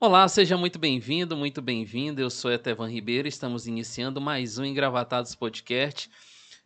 Olá, 0.00 0.28
seja 0.28 0.56
muito 0.56 0.78
bem-vindo, 0.78 1.36
muito 1.36 1.60
bem-vinda. 1.60 2.20
Eu 2.20 2.30
sou 2.30 2.52
Etevan 2.52 2.88
Ribeiro, 2.88 3.26
estamos 3.26 3.66
iniciando 3.66 4.20
mais 4.20 4.56
um 4.56 4.64
Engravatados 4.64 5.34
Podcast. 5.34 6.08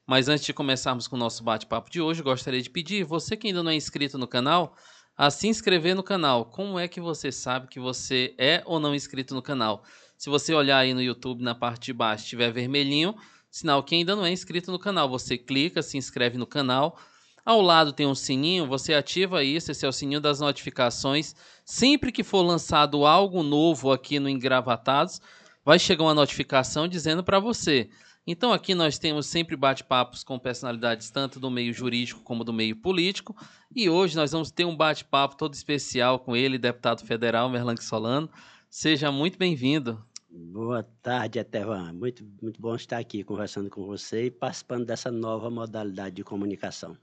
Mas 0.06 0.28
antes 0.28 0.44
de 0.44 0.52
começarmos 0.52 1.08
com 1.08 1.16
o 1.16 1.18
nosso 1.18 1.42
bate-papo 1.42 1.90
de 1.90 1.98
hoje, 1.98 2.22
gostaria 2.22 2.60
de 2.60 2.68
pedir, 2.68 3.04
você 3.04 3.34
que 3.34 3.46
ainda 3.46 3.62
não 3.62 3.70
é 3.70 3.74
inscrito 3.74 4.18
no 4.18 4.26
canal, 4.26 4.76
a 5.16 5.30
se 5.30 5.48
inscrever 5.48 5.96
no 5.96 6.02
canal. 6.02 6.44
Como 6.44 6.78
é 6.78 6.86
que 6.86 7.00
você 7.00 7.32
sabe 7.32 7.68
que 7.68 7.80
você 7.80 8.34
é 8.36 8.62
ou 8.66 8.78
não 8.78 8.94
inscrito 8.94 9.34
no 9.34 9.40
canal? 9.40 9.82
Se 10.18 10.28
você 10.28 10.52
olhar 10.52 10.76
aí 10.76 10.92
no 10.92 11.00
YouTube, 11.00 11.42
na 11.42 11.54
parte 11.54 11.86
de 11.86 11.94
baixo, 11.94 12.26
tiver 12.26 12.52
vermelhinho, 12.52 13.16
sinal 13.50 13.82
que 13.82 13.94
ainda 13.94 14.14
não 14.14 14.26
é 14.26 14.30
inscrito 14.30 14.70
no 14.70 14.78
canal. 14.78 15.08
Você 15.08 15.38
clica, 15.38 15.80
se 15.80 15.96
inscreve 15.96 16.36
no 16.36 16.46
canal, 16.46 16.98
ao 17.44 17.60
lado 17.60 17.92
tem 17.92 18.06
um 18.06 18.14
sininho, 18.14 18.66
você 18.66 18.94
ativa 18.94 19.42
isso, 19.42 19.72
esse 19.72 19.84
é 19.84 19.88
o 19.88 19.92
sininho 19.92 20.20
das 20.20 20.40
notificações. 20.40 21.34
Sempre 21.64 22.12
que 22.12 22.22
for 22.22 22.42
lançado 22.42 23.04
algo 23.04 23.42
novo 23.42 23.90
aqui 23.90 24.20
no 24.20 24.28
Engravatados, 24.28 25.20
vai 25.64 25.78
chegar 25.78 26.04
uma 26.04 26.14
notificação 26.14 26.86
dizendo 26.86 27.24
para 27.24 27.40
você. 27.40 27.90
Então 28.24 28.52
aqui 28.52 28.74
nós 28.74 28.98
temos 28.98 29.26
sempre 29.26 29.56
bate-papos 29.56 30.22
com 30.22 30.38
personalidades 30.38 31.10
tanto 31.10 31.40
do 31.40 31.50
meio 31.50 31.72
jurídico 31.72 32.22
como 32.22 32.44
do 32.44 32.52
meio 32.52 32.76
político. 32.76 33.34
E 33.74 33.90
hoje 33.90 34.14
nós 34.14 34.30
vamos 34.30 34.52
ter 34.52 34.64
um 34.64 34.76
bate-papo 34.76 35.36
todo 35.36 35.54
especial 35.54 36.20
com 36.20 36.36
ele, 36.36 36.58
deputado 36.58 37.04
federal 37.04 37.48
Merlang 37.48 37.82
Solano. 37.82 38.30
Seja 38.70 39.10
muito 39.10 39.36
bem-vindo. 39.36 40.00
Boa 40.30 40.82
tarde, 41.02 41.40
Etevan. 41.40 41.92
Muito, 41.92 42.24
muito 42.40 42.60
bom 42.60 42.76
estar 42.76 42.98
aqui 42.98 43.24
conversando 43.24 43.68
com 43.68 43.84
você 43.84 44.26
e 44.26 44.30
participando 44.30 44.86
dessa 44.86 45.10
nova 45.10 45.50
modalidade 45.50 46.14
de 46.14 46.24
comunicação. 46.24 46.96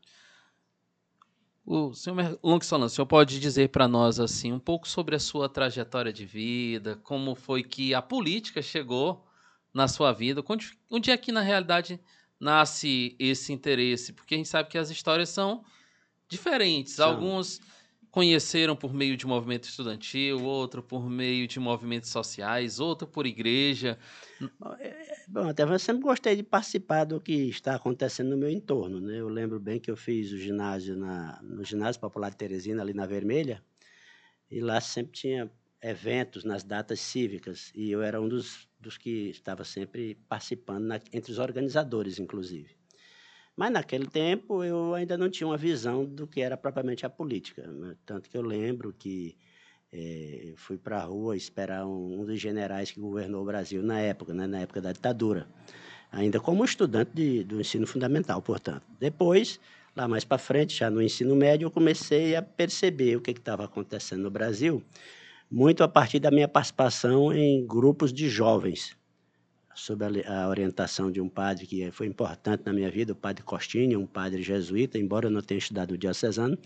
O 1.72 1.94
senhor 1.94 2.40
Long 2.44 2.60
Solano, 2.62 2.88
o 2.88 2.90
senhor 2.90 3.06
pode 3.06 3.40
dizer 3.40 3.70
para 3.70 3.88
nós 3.88 4.20
assim 4.20 4.52
um 4.52 4.58
pouco 4.58 4.88
sobre 4.88 5.16
a 5.16 5.20
sua 5.20 5.48
trajetória 5.48 6.12
de 6.12 6.26
vida, 6.26 7.00
como 7.04 7.36
foi 7.36 7.62
que 7.62 7.94
a 7.94 8.02
política 8.02 8.60
chegou 8.60 9.24
na 9.72 9.88
sua 9.88 10.12
vida, 10.12 10.44
onde 10.90 11.12
é 11.12 11.16
que 11.16 11.32
na 11.32 11.42
realidade 11.42 12.00
nasce 12.40 13.16
esse 13.20 13.54
interesse? 13.54 14.14
Porque 14.14 14.34
a 14.34 14.38
gente 14.38 14.50
sabe 14.50 14.68
que 14.68 14.80
as 14.80 14.90
histórias 14.90 15.30
são 15.30 15.64
diferentes. 16.28 16.94
São. 16.94 17.08
Alguns 17.08 17.62
conheceram 18.12 18.76
por 18.76 18.94
meio 18.94 19.16
de 19.16 19.26
movimento 19.28 19.66
estudantil, 19.66 20.44
outro 20.44 20.82
por 20.82 21.10
meio 21.10 21.48
de 21.48 21.60
movimentos 21.60 22.10
sociais, 22.10 22.80
outro 22.80 23.08
por 23.08 23.26
igreja. 23.26 23.98
É, 24.80 25.24
bom, 25.28 25.48
até 25.50 25.64
eu 25.64 25.80
sempre 25.80 26.04
gostei 26.04 26.36
de 26.36 26.44
participar 26.44 27.04
do 27.04 27.20
que 27.20 27.34
está 27.50 27.76
acontecendo 27.76 28.32
no 28.32 28.38
meu 28.38 28.50
entorno, 28.50 29.00
né? 29.00 29.20
Eu 29.20 29.30
lembro 29.30 29.60
bem 29.60 29.80
que 29.80 29.92
eu 29.92 29.98
fiz 29.98 30.32
o 30.32 30.38
ginásio 30.38 30.96
na, 30.96 31.40
no 31.44 31.64
ginásio 31.64 32.02
popular 32.02 32.30
de 32.30 32.38
Teresina 32.38 32.82
ali 32.82 32.94
na 32.94 33.06
Vermelha 33.06 33.64
e 34.50 34.60
lá 34.60 34.82
sempre 34.82 35.12
tinha 35.12 35.52
eventos 35.82 36.44
nas 36.44 36.64
datas 36.64 37.00
cívicas 37.00 37.72
e 37.76 37.92
eu 37.92 38.02
era 38.02 38.20
um 38.20 38.28
dos, 38.28 38.68
dos 38.80 38.98
que 38.98 39.30
estava 39.30 39.64
sempre 39.64 40.16
participando 40.28 40.86
na, 40.86 41.02
entre 41.14 41.32
os 41.32 41.38
organizadores, 41.38 42.18
inclusive. 42.18 42.79
Mas 43.60 43.74
naquele 43.74 44.08
tempo 44.08 44.64
eu 44.64 44.94
ainda 44.94 45.18
não 45.18 45.30
tinha 45.30 45.46
uma 45.46 45.58
visão 45.58 46.06
do 46.06 46.26
que 46.26 46.40
era 46.40 46.56
propriamente 46.56 47.06
a 47.06 47.10
política. 47.10 47.68
Né? 47.68 47.94
Tanto 48.06 48.30
que 48.30 48.38
eu 48.38 48.42
lembro 48.42 48.96
que 48.98 49.36
é, 49.92 50.54
fui 50.56 50.78
para 50.78 51.00
a 51.00 51.04
rua 51.04 51.36
esperar 51.36 51.86
um, 51.86 52.22
um, 52.22 52.26
dos 52.26 52.40
generais 52.40 52.90
que 52.90 53.02
governou 53.02 53.42
o 53.42 53.46
Brasil 53.46 53.84
na 53.84 54.00
época, 54.00 54.34
né? 54.34 54.48
na 54.48 54.60
época 54.60 54.80
da 54.80 54.94
ditadura, 54.94 55.46
ainda 56.10 56.40
como 56.40 56.64
estudante 56.64 57.12
de, 57.14 57.44
do 57.44 57.60
ensino 57.60 57.86
fundamental, 57.86 58.42
portanto. 58.42 58.84
Depois, 58.98 59.60
lá 59.94 60.08
mais 60.08 60.24
para 60.24 60.38
frente, 60.38 60.78
já 60.78 60.90
no 60.90 61.02
ensino 61.02 61.36
médio, 61.36 61.66
eu 61.66 61.72
comecei 61.72 62.38
a 62.38 62.42
perceber 62.42 63.18
o 63.18 63.22
que 63.22 63.32
estava 63.32 63.66
acontecendo 63.66 64.24
no 64.24 64.32
Brasil, 64.32 64.82
muito 65.52 65.84
a 65.84 65.88
partir 65.90 66.20
da 66.20 66.32
minha 66.32 66.48
participação 66.48 67.34
em 67.34 67.68
grupos 67.68 68.14
de 68.14 68.30
jovens 68.30 68.98
sob 69.80 70.04
a, 70.04 70.48
orientação 70.48 71.10
de 71.10 71.22
um 71.22 71.30
padre 71.30 71.66
que 71.66 71.90
foi 71.92 72.06
importante 72.06 72.64
na 72.66 72.74
minha 72.74 72.92
vida, 72.92 73.14
o 73.14 73.16
padre 73.16 73.44
Costinha, 73.44 73.98
um 73.98 74.06
padre 74.06 74.44
jesuíta, 74.44 74.98
embora 74.98 75.28
eu 75.28 75.32
não 75.32 75.42
tenha 75.42 75.58
estudado 75.58 75.92
no 75.92 75.98
diocesano, 75.98 76.58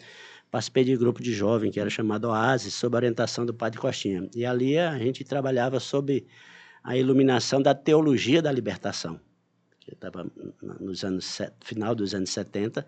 participei 0.50 0.84
de 0.84 0.96
um 0.96 0.98
grupo 0.98 1.22
de 1.22 1.32
jovem 1.32 1.72
que 1.72 1.80
era 1.80 1.90
chamado 1.90 2.26
Oasis, 2.30 2.74
sob 2.74 2.96
a 2.96 2.98
orientação 2.98 3.46
do 3.46 3.54
padre 3.54 3.80
Costinha. 3.80 4.28
E 4.36 4.46
ali 4.46 4.78
a 4.78 4.98
gente 4.98 5.24
trabalhava 5.24 5.80
sob 5.80 6.26
a 6.84 6.98
iluminação 6.98 7.62
da 7.62 7.76
teologia 7.76 8.42
da 8.42 8.52
libertação, 8.52 9.20
que 9.80 9.94
estava 9.94 10.26
nos 10.80 11.04
anos 11.04 11.40
final 11.62 11.94
dos 11.94 12.16
anos 12.16 12.32
70, 12.32 12.86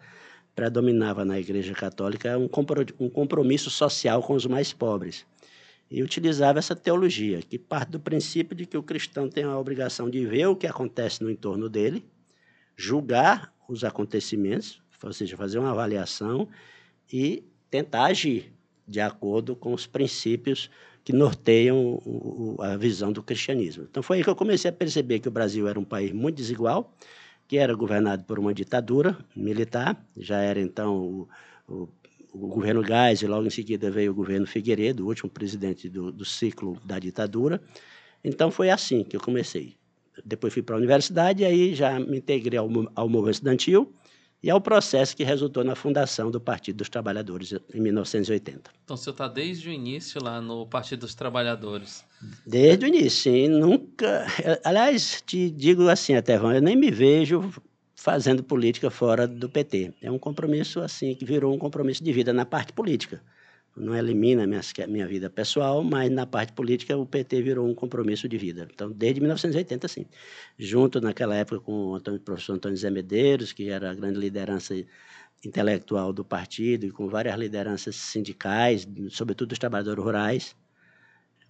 predominava 0.55 1.23
na 1.23 1.39
Igreja 1.39 1.73
Católica 1.73 2.37
um 2.37 3.09
compromisso 3.09 3.69
social 3.69 4.23
com 4.23 4.33
os 4.33 4.45
mais 4.47 4.73
pobres 4.73 5.25
e 5.89 6.01
utilizava 6.01 6.59
essa 6.59 6.75
teologia, 6.75 7.41
que 7.41 7.59
parte 7.59 7.89
do 7.89 7.99
princípio 7.99 8.55
de 8.55 8.65
que 8.65 8.77
o 8.77 8.83
cristão 8.83 9.29
tem 9.29 9.43
a 9.43 9.57
obrigação 9.57 10.09
de 10.09 10.25
ver 10.25 10.47
o 10.47 10.55
que 10.55 10.67
acontece 10.67 11.23
no 11.23 11.29
entorno 11.29 11.69
dele, 11.69 12.05
julgar 12.75 13.53
os 13.67 13.83
acontecimentos, 13.83 14.81
ou 15.03 15.13
seja, 15.13 15.37
fazer 15.37 15.59
uma 15.59 15.71
avaliação 15.71 16.47
e 17.11 17.43
tentar 17.69 18.05
agir 18.05 18.51
de 18.87 18.99
acordo 18.99 19.55
com 19.55 19.73
os 19.73 19.85
princípios 19.85 20.69
que 21.03 21.13
norteiam 21.13 22.01
a 22.59 22.75
visão 22.75 23.11
do 23.11 23.21
cristianismo. 23.21 23.83
Então 23.89 24.01
foi 24.01 24.17
aí 24.17 24.23
que 24.23 24.29
eu 24.29 24.35
comecei 24.35 24.69
a 24.69 24.73
perceber 24.73 25.19
que 25.19 25.27
o 25.27 25.31
Brasil 25.31 25.67
era 25.67 25.79
um 25.79 25.83
país 25.83 26.11
muito 26.11 26.35
desigual, 26.35 26.91
que 27.47 27.57
era 27.57 27.73
governado 27.75 28.23
por 28.23 28.39
uma 28.39 28.53
ditadura 28.53 29.17
militar, 29.35 30.03
já 30.17 30.39
era 30.41 30.59
então 30.59 31.27
o, 31.67 31.87
o 32.41 32.47
governo 32.47 32.81
Gás 32.81 33.21
e 33.21 33.27
logo 33.27 33.47
em 33.47 33.49
seguida 33.49 33.89
veio 33.89 34.11
o 34.11 34.15
governo 34.15 34.45
Figueiredo, 34.45 35.03
o 35.03 35.07
último 35.07 35.29
presidente 35.29 35.89
do, 35.89 36.11
do 36.11 36.25
ciclo 36.25 36.79
da 36.85 36.99
ditadura. 36.99 37.61
Então 38.23 38.51
foi 38.51 38.69
assim 38.69 39.03
que 39.03 39.15
eu 39.15 39.21
comecei. 39.21 39.75
Depois 40.23 40.53
fui 40.53 40.61
para 40.61 40.75
a 40.75 40.77
universidade 40.77 41.43
e 41.43 41.45
aí 41.45 41.75
já 41.75 41.99
me 41.99 42.17
integrei 42.17 42.57
ao, 42.57 42.69
ao 42.95 43.09
movimento 43.09 43.35
estudantil 43.35 43.93
e 44.41 44.49
ao 44.49 44.61
processo 44.61 45.15
que 45.15 45.23
resultou 45.23 45.63
na 45.63 45.75
fundação 45.75 46.29
do 46.29 46.39
Partido 46.39 46.77
dos 46.77 46.89
Trabalhadores 46.89 47.53
em 47.73 47.81
1980. 47.81 48.69
Então, 48.83 48.95
você 48.95 49.09
está 49.09 49.27
desde 49.27 49.69
o 49.69 49.71
início 49.71 50.23
lá 50.23 50.39
no 50.39 50.67
Partido 50.67 50.99
dos 50.99 51.15
Trabalhadores? 51.15 52.05
Desde 52.45 52.85
o 52.85 52.87
início, 52.87 53.31
sim. 53.31 53.47
Nunca... 53.47 54.25
Aliás, 54.63 55.21
te 55.25 55.49
digo 55.49 55.89
assim, 55.89 56.13
até 56.15 56.35
eu 56.35 56.61
nem 56.61 56.75
me 56.75 56.91
vejo 56.91 57.51
fazendo 58.05 58.43
política 58.43 58.91
fora 58.91 59.27
do 59.27 59.49
PT. 59.49 59.95
É 59.99 60.11
um 60.11 60.19
compromisso 60.19 60.79
assim 60.79 61.15
que 61.15 61.25
virou 61.25 61.51
um 61.51 61.57
compromisso 61.57 62.03
de 62.03 62.13
vida 62.13 62.31
na 62.31 62.45
parte 62.45 62.71
política. 62.71 63.19
Não 63.75 63.95
elimina 63.95 64.45
minha, 64.45 64.61
minha 64.87 65.07
vida 65.07 65.27
pessoal, 65.27 65.83
mas 65.83 66.11
na 66.11 66.27
parte 66.27 66.53
política 66.53 66.95
o 66.95 67.03
PT 67.03 67.41
virou 67.41 67.67
um 67.67 67.73
compromisso 67.73 68.29
de 68.29 68.37
vida. 68.37 68.67
Então, 68.71 68.91
desde 68.91 69.19
1980, 69.19 69.87
sim. 69.87 70.05
Junto 70.55 71.01
naquela 71.01 71.33
época 71.35 71.59
com 71.59 71.71
o, 71.71 71.95
Antônio, 71.95 72.19
o 72.19 72.23
professor 72.23 72.53
Antônio 72.53 72.77
Zé 72.77 72.91
Medeiros, 72.91 73.51
que 73.51 73.69
era 73.69 73.89
a 73.89 73.95
grande 73.95 74.19
liderança 74.19 74.75
intelectual 75.43 76.13
do 76.13 76.23
partido, 76.23 76.85
e 76.85 76.91
com 76.91 77.09
várias 77.09 77.35
lideranças 77.39 77.95
sindicais, 77.95 78.87
sobretudo 79.09 79.49
dos 79.49 79.57
trabalhadores 79.57 80.03
rurais, 80.03 80.55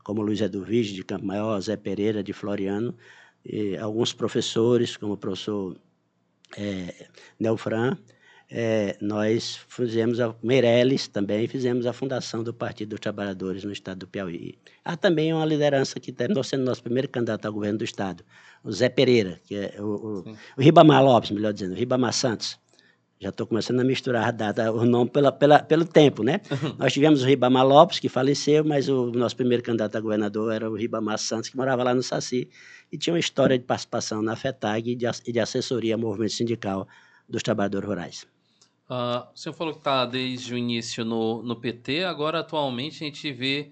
como 0.06 0.22
Luiz 0.22 0.40
Eduvige 0.40 0.94
de 0.94 1.04
Campo 1.04 1.26
Maior, 1.26 1.60
Zé 1.60 1.76
Pereira 1.76 2.24
de 2.24 2.32
Floriano, 2.32 2.96
e 3.44 3.76
alguns 3.76 4.14
professores, 4.14 4.96
como 4.96 5.14
o 5.14 5.18
professor 5.18 5.76
é, 6.58 7.08
Neufran, 7.40 7.98
é, 8.50 8.96
nós 9.02 9.60
fizemos, 9.68 10.20
a, 10.20 10.36
Meirelles 10.44 11.08
também, 11.08 11.48
fizemos 11.48 11.86
a 11.86 11.94
fundação 11.94 12.44
do 12.44 12.54
Partido 12.54 12.90
dos 12.90 13.00
Trabalhadores 13.00 13.64
no 13.64 13.72
estado 13.72 14.00
do 14.00 14.08
Piauí. 14.08 14.58
Há 14.84 14.96
também 14.96 15.34
uma 15.34 15.46
liderança 15.46 16.00
que 16.00 16.12
terminou 16.12 16.44
sendo 16.44 16.64
nosso 16.64 16.84
primeiro 16.84 17.10
candidato 17.10 17.46
ao 17.46 17.54
governo 17.54 17.80
do 17.80 17.84
estado, 17.84 18.24
o 18.64 18.72
Zé 18.72 18.90
Pereira, 18.90 19.40
que 19.44 19.56
é 19.56 19.76
o, 19.80 19.84
o, 19.84 20.20
o 20.58 20.62
Ribamar 20.62 21.03
Lopes, 21.03 21.32
melhor 21.32 21.53
dizendo, 21.53 21.74
o 21.74 21.78
Ribamar 21.78 22.14
Santos. 22.14 22.59
Já 23.20 23.29
estou 23.29 23.47
começando 23.47 23.79
a 23.79 23.84
misturar 23.84 24.28
a 24.28 24.32
data, 24.32 24.72
o 24.72 24.85
nome 24.85 25.09
pela, 25.09 25.32
pela, 25.32 25.59
pelo 25.59 25.85
tempo, 25.85 26.22
né? 26.22 26.41
Nós 26.78 26.91
tivemos 26.91 27.23
o 27.23 27.26
Ribamar 27.26 27.66
Lopes, 27.66 27.97
que 27.97 28.09
faleceu, 28.09 28.64
mas 28.66 28.90
o 28.90 29.12
nosso 29.12 29.35
primeiro 29.38 29.64
candidato 29.64 29.97
a 29.97 30.02
governador 30.02 30.53
era 30.53 30.70
o 30.70 30.76
Ribamar 30.76 31.17
Santos, 31.17 31.50
que 31.50 31.56
morava 31.56 31.82
lá 31.82 31.94
no 31.94 32.03
Saci 32.03 32.50
e 32.91 32.97
tinha 32.97 33.14
uma 33.14 33.20
história 33.20 33.58
de 33.58 33.64
participação 33.64 34.22
na 34.22 34.35
FETAG 34.35 34.91
e 34.91 34.96
de, 34.96 35.06
e 35.26 35.32
de 35.32 35.40
assessoria 35.40 35.96
ao 35.96 36.00
movimento 36.00 36.34
sindical 36.34 36.88
dos 37.28 37.41
trabalhadores 37.41 37.88
rurais. 37.88 38.28
Uh, 38.90 39.26
o 39.34 39.38
senhor 39.38 39.53
falou 39.56 39.73
que 39.73 39.79
está 39.79 40.06
desde 40.06 40.53
o 40.53 40.58
início 40.58 41.03
no, 41.03 41.41
no 41.41 41.56
PT, 41.56 42.03
agora 42.03 42.41
atualmente 42.41 43.03
a 43.03 43.08
gente 43.08 43.32
vê 43.32 43.72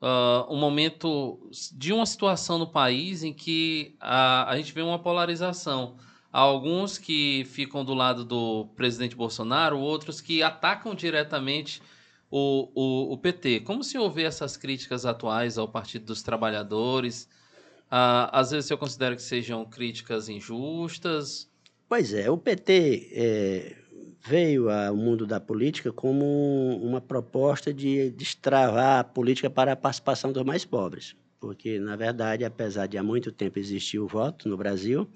uh, 0.00 0.52
um 0.52 0.58
momento 0.58 1.38
de 1.72 1.92
uma 1.92 2.04
situação 2.04 2.58
no 2.58 2.66
país 2.66 3.22
em 3.22 3.32
que 3.32 3.94
a, 4.00 4.50
a 4.50 4.56
gente 4.56 4.72
vê 4.72 4.82
uma 4.82 4.98
polarização. 4.98 5.96
Há 6.32 6.40
alguns 6.40 6.96
que 6.96 7.44
ficam 7.46 7.84
do 7.84 7.92
lado 7.92 8.24
do 8.24 8.66
presidente 8.76 9.16
Bolsonaro, 9.16 9.78
outros 9.78 10.20
que 10.20 10.42
atacam 10.42 10.94
diretamente 10.94 11.82
o, 12.30 12.70
o, 12.74 13.12
o 13.12 13.18
PT. 13.18 13.60
Como 13.60 13.80
o 13.80 13.84
senhor 13.84 14.08
vê 14.10 14.22
essas 14.22 14.56
críticas 14.56 15.04
atuais 15.04 15.58
ao 15.58 15.66
Partido 15.66 16.06
dos 16.06 16.22
Trabalhadores? 16.22 17.28
Ah, 17.90 18.30
às 18.32 18.52
vezes 18.52 18.70
eu 18.70 18.78
considero 18.78 19.16
que 19.16 19.22
sejam 19.22 19.64
críticas 19.64 20.28
injustas. 20.28 21.50
Pois 21.88 22.14
é, 22.14 22.30
o 22.30 22.38
PT 22.38 23.10
é, 23.12 23.76
veio 24.24 24.70
ao 24.70 24.94
mundo 24.94 25.26
da 25.26 25.40
política 25.40 25.92
como 25.92 26.78
uma 26.80 27.00
proposta 27.00 27.74
de 27.74 28.10
destravar 28.10 29.00
a 29.00 29.04
política 29.04 29.50
para 29.50 29.72
a 29.72 29.76
participação 29.76 30.30
dos 30.30 30.44
mais 30.44 30.64
pobres. 30.64 31.16
Porque, 31.40 31.80
na 31.80 31.96
verdade, 31.96 32.44
apesar 32.44 32.86
de 32.86 32.96
há 32.96 33.02
muito 33.02 33.32
tempo 33.32 33.58
existir 33.58 33.98
o 33.98 34.06
voto 34.06 34.48
no 34.48 34.56
Brasil, 34.56 35.10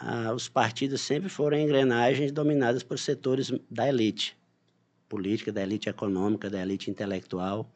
ah, 0.00 0.32
os 0.32 0.48
partidos 0.48 1.00
sempre 1.00 1.28
foram 1.28 1.58
engrenagens 1.58 2.30
dominadas 2.30 2.82
por 2.82 2.98
setores 2.98 3.52
da 3.70 3.88
elite 3.88 4.36
política, 5.08 5.52
da 5.52 5.62
elite 5.62 5.88
econômica, 5.88 6.50
da 6.50 6.60
elite 6.60 6.90
intelectual, 6.90 7.70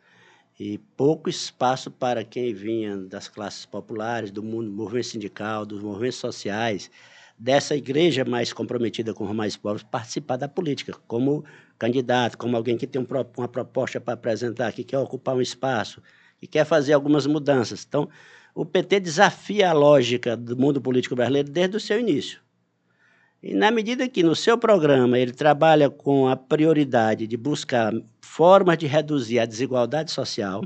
e 0.60 0.78
pouco 0.96 1.30
espaço 1.30 1.90
para 1.90 2.22
quem 2.24 2.52
vinha 2.52 2.96
das 2.96 3.26
classes 3.26 3.64
populares, 3.64 4.30
do 4.30 4.42
mundo, 4.42 4.70
movimento 4.70 5.06
sindical, 5.06 5.64
dos 5.64 5.82
movimentos 5.82 6.19
sociais, 6.19 6.90
dessa 7.38 7.74
igreja 7.74 8.25
mais 8.25 8.52
comprometida 8.52 9.12
com 9.12 9.25
os 9.25 9.34
mais 9.34 9.56
pobres, 9.56 9.82
participar 9.82 10.36
da 10.36 10.48
política, 10.48 10.92
como 11.08 11.44
candidato, 11.78 12.38
como 12.38 12.56
alguém 12.56 12.76
que 12.76 12.86
tem 12.86 13.02
um, 13.02 13.06
uma 13.36 13.48
proposta 13.48 14.00
para 14.00 14.14
apresentar, 14.14 14.72
que 14.72 14.84
quer 14.84 14.98
ocupar 14.98 15.34
um 15.34 15.40
espaço, 15.40 16.00
que 16.38 16.46
quer 16.46 16.64
fazer 16.64 16.92
algumas 16.92 17.26
mudanças. 17.26 17.84
Então, 17.88 18.08
o 18.54 18.64
PT 18.64 19.00
desafia 19.00 19.70
a 19.70 19.72
lógica 19.72 20.37
do 20.37 20.56
mundo 20.56 20.81
político 20.81 21.16
brasileiro 21.16 21.50
desde 21.50 21.76
o 21.76 21.81
seu 21.81 21.99
início. 21.99 22.40
E 23.43 23.54
na 23.54 23.70
medida 23.70 24.08
que 24.08 24.22
no 24.22 24.37
seu 24.37 24.56
programa 24.56 25.19
ele 25.19 25.32
trabalha 25.32 25.90
com 25.90 26.28
a 26.28 26.37
prioridade 26.37 27.26
de 27.26 27.37
buscar 27.37 27.93
formas 28.20 28.78
de 28.78 28.87
reduzir 28.87 29.40
a 29.40 29.46
desigualdade 29.46 30.12
social, 30.12 30.62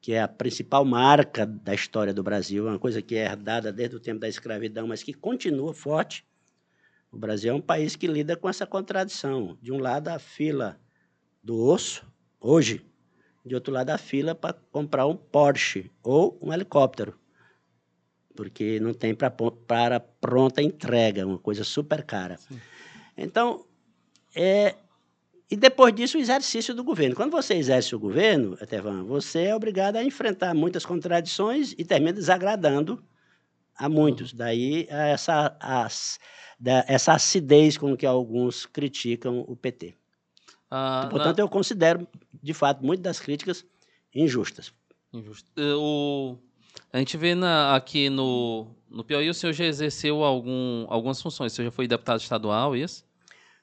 que 0.00 0.12
é 0.12 0.22
a 0.22 0.26
principal 0.26 0.84
marca 0.84 1.46
da 1.46 1.74
história 1.74 2.12
do 2.12 2.22
Brasil, 2.22 2.66
uma 2.66 2.78
coisa 2.78 3.00
que 3.00 3.14
é 3.14 3.24
herdada 3.24 3.72
desde 3.72 3.96
o 3.96 4.00
tempo 4.00 4.18
da 4.18 4.28
escravidão, 4.28 4.88
mas 4.88 5.02
que 5.02 5.12
continua 5.12 5.72
forte. 5.72 6.24
O 7.12 7.18
Brasil 7.18 7.52
é 7.52 7.54
um 7.54 7.60
país 7.60 7.94
que 7.94 8.06
lida 8.06 8.36
com 8.36 8.48
essa 8.48 8.66
contradição. 8.66 9.58
De 9.60 9.70
um 9.70 9.78
lado, 9.78 10.08
a 10.08 10.18
fila 10.18 10.80
do 11.42 11.56
osso, 11.62 12.04
hoje, 12.40 12.84
de 13.44 13.54
outro 13.54 13.72
lado, 13.72 13.90
a 13.90 13.98
fila 13.98 14.34
para 14.34 14.54
comprar 14.70 15.06
um 15.06 15.16
Porsche 15.16 15.90
ou 16.02 16.38
um 16.42 16.52
helicóptero 16.52 17.18
porque 18.40 18.80
não 18.80 18.94
tem 18.94 19.14
pra, 19.14 19.30
para 19.30 20.00
pronta 20.00 20.62
entrega, 20.62 21.26
uma 21.26 21.38
coisa 21.38 21.62
super 21.62 22.02
cara. 22.02 22.38
Sim. 22.38 22.58
Então, 23.14 23.66
é, 24.34 24.76
e 25.50 25.56
depois 25.56 25.94
disso, 25.94 26.16
o 26.16 26.20
exercício 26.20 26.74
do 26.74 26.82
governo. 26.82 27.14
Quando 27.14 27.32
você 27.32 27.52
exerce 27.52 27.94
o 27.94 27.98
governo, 27.98 28.56
Etevan, 28.58 29.04
você 29.04 29.44
é 29.44 29.54
obrigado 29.54 29.96
a 29.96 30.04
enfrentar 30.04 30.54
muitas 30.54 30.86
contradições 30.86 31.74
e 31.76 31.84
termina 31.84 32.14
desagradando 32.14 33.04
a 33.76 33.90
muitos. 33.90 34.32
Uhum. 34.32 34.38
Daí 34.38 34.86
essa, 34.88 35.54
as, 35.60 36.18
da, 36.58 36.82
essa 36.88 37.12
acidez 37.12 37.76
com 37.76 37.94
que 37.94 38.06
alguns 38.06 38.64
criticam 38.64 39.44
o 39.46 39.54
PT. 39.54 39.99
Ah, 40.70 41.08
portanto, 41.10 41.38
na... 41.38 41.42
eu 41.44 41.48
considero, 41.48 42.06
de 42.42 42.54
fato, 42.54 42.84
muitas 42.84 43.02
das 43.02 43.20
críticas 43.20 43.66
injustas. 44.14 44.72
Injusto. 45.12 45.50
O, 45.58 46.38
a 46.92 46.98
gente 46.98 47.16
vê 47.16 47.34
na, 47.34 47.74
aqui 47.74 48.08
no, 48.08 48.74
no 48.88 49.04
Piauí, 49.04 49.28
o 49.28 49.34
senhor 49.34 49.52
já 49.52 49.64
exerceu 49.64 50.22
algum, 50.22 50.86
algumas 50.88 51.20
funções. 51.20 51.52
O 51.52 51.56
senhor 51.56 51.66
já 51.66 51.72
foi 51.72 51.88
deputado 51.88 52.20
estadual, 52.20 52.76
isso? 52.76 53.04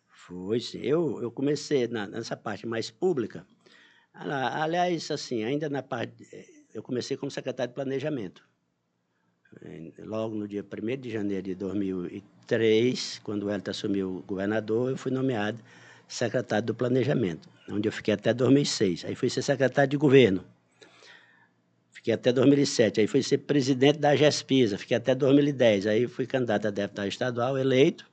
Foi, 0.07 0.59
sim. 0.59 0.79
Eu, 0.79 1.21
eu 1.21 1.31
comecei 1.31 1.87
na, 1.87 2.05
nessa 2.05 2.35
parte 2.35 2.67
mais 2.67 2.91
pública. 2.91 3.47
Aliás, 4.13 5.09
assim, 5.11 5.43
ainda 5.43 5.69
na 5.69 5.81
parte. 5.81 6.15
Eu 6.73 6.83
comecei 6.83 7.15
como 7.15 7.31
secretário 7.31 7.71
de 7.71 7.75
Planejamento. 7.75 8.43
Logo 9.99 10.35
no 10.35 10.47
dia 10.47 10.63
1 10.63 11.01
de 11.01 11.09
janeiro 11.09 11.43
de 11.43 11.55
2003, 11.55 13.19
quando 13.23 13.43
o 13.43 13.49
Hélio 13.49 13.63
assumiu 13.69 14.17
o 14.17 14.21
governador, 14.23 14.91
eu 14.91 14.97
fui 14.97 15.11
nomeado 15.11 15.59
secretário 16.07 16.65
do 16.65 16.75
Planejamento, 16.75 17.49
onde 17.69 17.87
eu 17.87 17.91
fiquei 17.91 18.13
até 18.13 18.33
2006. 18.33 19.05
Aí 19.05 19.15
fui 19.15 19.29
ser 19.29 19.41
secretário 19.41 19.89
de 19.89 19.97
Governo 19.97 20.43
fiquei 22.07 22.13
até 22.13 22.31
2007. 22.31 23.01
Aí 23.01 23.07
fui 23.07 23.21
ser 23.21 23.39
presidente 23.39 23.99
da 23.99 24.15
GESPISA, 24.15 24.77
fiquei 24.77 24.95
até 24.95 25.13
2010. 25.13 25.87
Aí 25.87 26.07
fui 26.07 26.25
candidato 26.25 26.67
a 26.67 26.71
deputado 26.71 27.07
estadual, 27.07 27.57
eleito. 27.57 28.09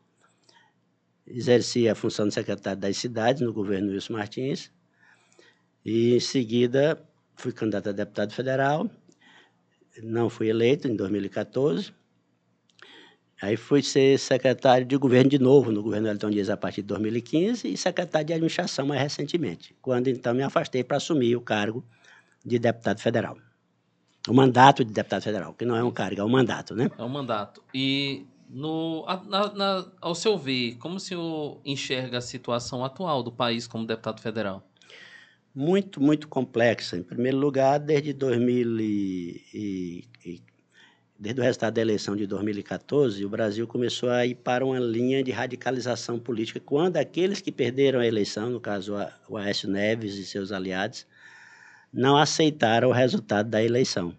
Exerci 1.26 1.88
a 1.88 1.94
função 1.94 2.26
de 2.26 2.34
secretário 2.34 2.80
das 2.80 2.96
cidades 2.96 3.40
no 3.40 3.52
governo 3.52 3.92
Wilson 3.92 4.14
Martins. 4.14 4.70
E, 5.84 6.16
em 6.16 6.20
seguida, 6.20 7.00
fui 7.36 7.52
candidato 7.52 7.90
a 7.90 7.92
deputado 7.92 8.32
federal. 8.32 8.90
Não 10.02 10.28
fui 10.28 10.48
eleito 10.48 10.88
em 10.88 10.96
2014. 10.96 11.92
Aí 13.42 13.56
fui 13.56 13.82
ser 13.82 14.18
secretário 14.18 14.86
de 14.86 14.96
governo 14.96 15.28
de 15.28 15.38
novo 15.38 15.70
no 15.72 15.82
governo 15.82 16.08
Elton 16.08 16.30
Dias 16.30 16.48
a 16.48 16.56
partir 16.56 16.82
de 16.82 16.88
2015 16.88 17.68
e 17.68 17.76
secretário 17.76 18.26
de 18.26 18.32
administração 18.32 18.86
mais 18.86 19.00
recentemente, 19.00 19.74
quando 19.82 20.08
então 20.08 20.32
me 20.32 20.42
afastei 20.42 20.84
para 20.84 20.96
assumir 20.96 21.36
o 21.36 21.40
cargo 21.40 21.84
de 22.44 22.58
deputado 22.58 23.00
federal. 23.00 23.36
O 24.28 24.32
mandato 24.32 24.84
de 24.84 24.92
deputado 24.92 25.22
federal, 25.22 25.52
que 25.52 25.64
não 25.64 25.76
é 25.76 25.84
um 25.84 25.90
cargo, 25.90 26.20
é 26.20 26.24
um 26.24 26.28
mandato, 26.28 26.74
né? 26.74 26.90
É 26.96 27.02
um 27.02 27.08
mandato. 27.08 27.62
E 27.74 28.24
no, 28.48 29.04
na, 29.28 29.52
na, 29.52 29.86
ao 30.00 30.14
seu 30.14 30.38
ver, 30.38 30.76
como 30.76 30.96
o 30.96 31.00
senhor 31.00 31.60
enxerga 31.64 32.18
a 32.18 32.22
situação 32.22 32.84
atual 32.84 33.22
do 33.22 33.32
país 33.32 33.66
como 33.66 33.86
deputado 33.86 34.20
federal? 34.20 34.62
Muito, 35.54 36.00
muito 36.00 36.26
complexa. 36.28 36.96
Em 36.96 37.02
primeiro 37.02 37.36
lugar, 37.36 37.78
desde 37.78 38.12
2000 38.12 38.80
e, 38.80 40.04
e, 40.24 40.42
desde 41.18 41.40
o 41.40 41.44
resultado 41.44 41.74
da 41.74 41.80
eleição 41.80 42.16
de 42.16 42.26
2014, 42.26 43.24
o 43.24 43.28
Brasil 43.28 43.66
começou 43.66 44.10
a 44.10 44.26
ir 44.26 44.34
para 44.34 44.64
uma 44.64 44.78
linha 44.78 45.22
de 45.22 45.30
radicalização 45.30 46.18
política, 46.18 46.60
quando 46.60 46.96
aqueles 46.96 47.40
que 47.40 47.52
perderam 47.52 48.00
a 48.00 48.06
eleição, 48.06 48.50
no 48.50 48.60
caso 48.60 48.94
o 49.28 49.36
Aécio 49.36 49.68
Neves 49.68 50.16
e 50.16 50.26
seus 50.26 50.50
aliados, 50.50 51.06
não 51.92 52.16
aceitaram 52.16 52.88
o 52.88 52.92
resultado 52.92 53.48
da 53.48 53.62
eleição. 53.62 54.14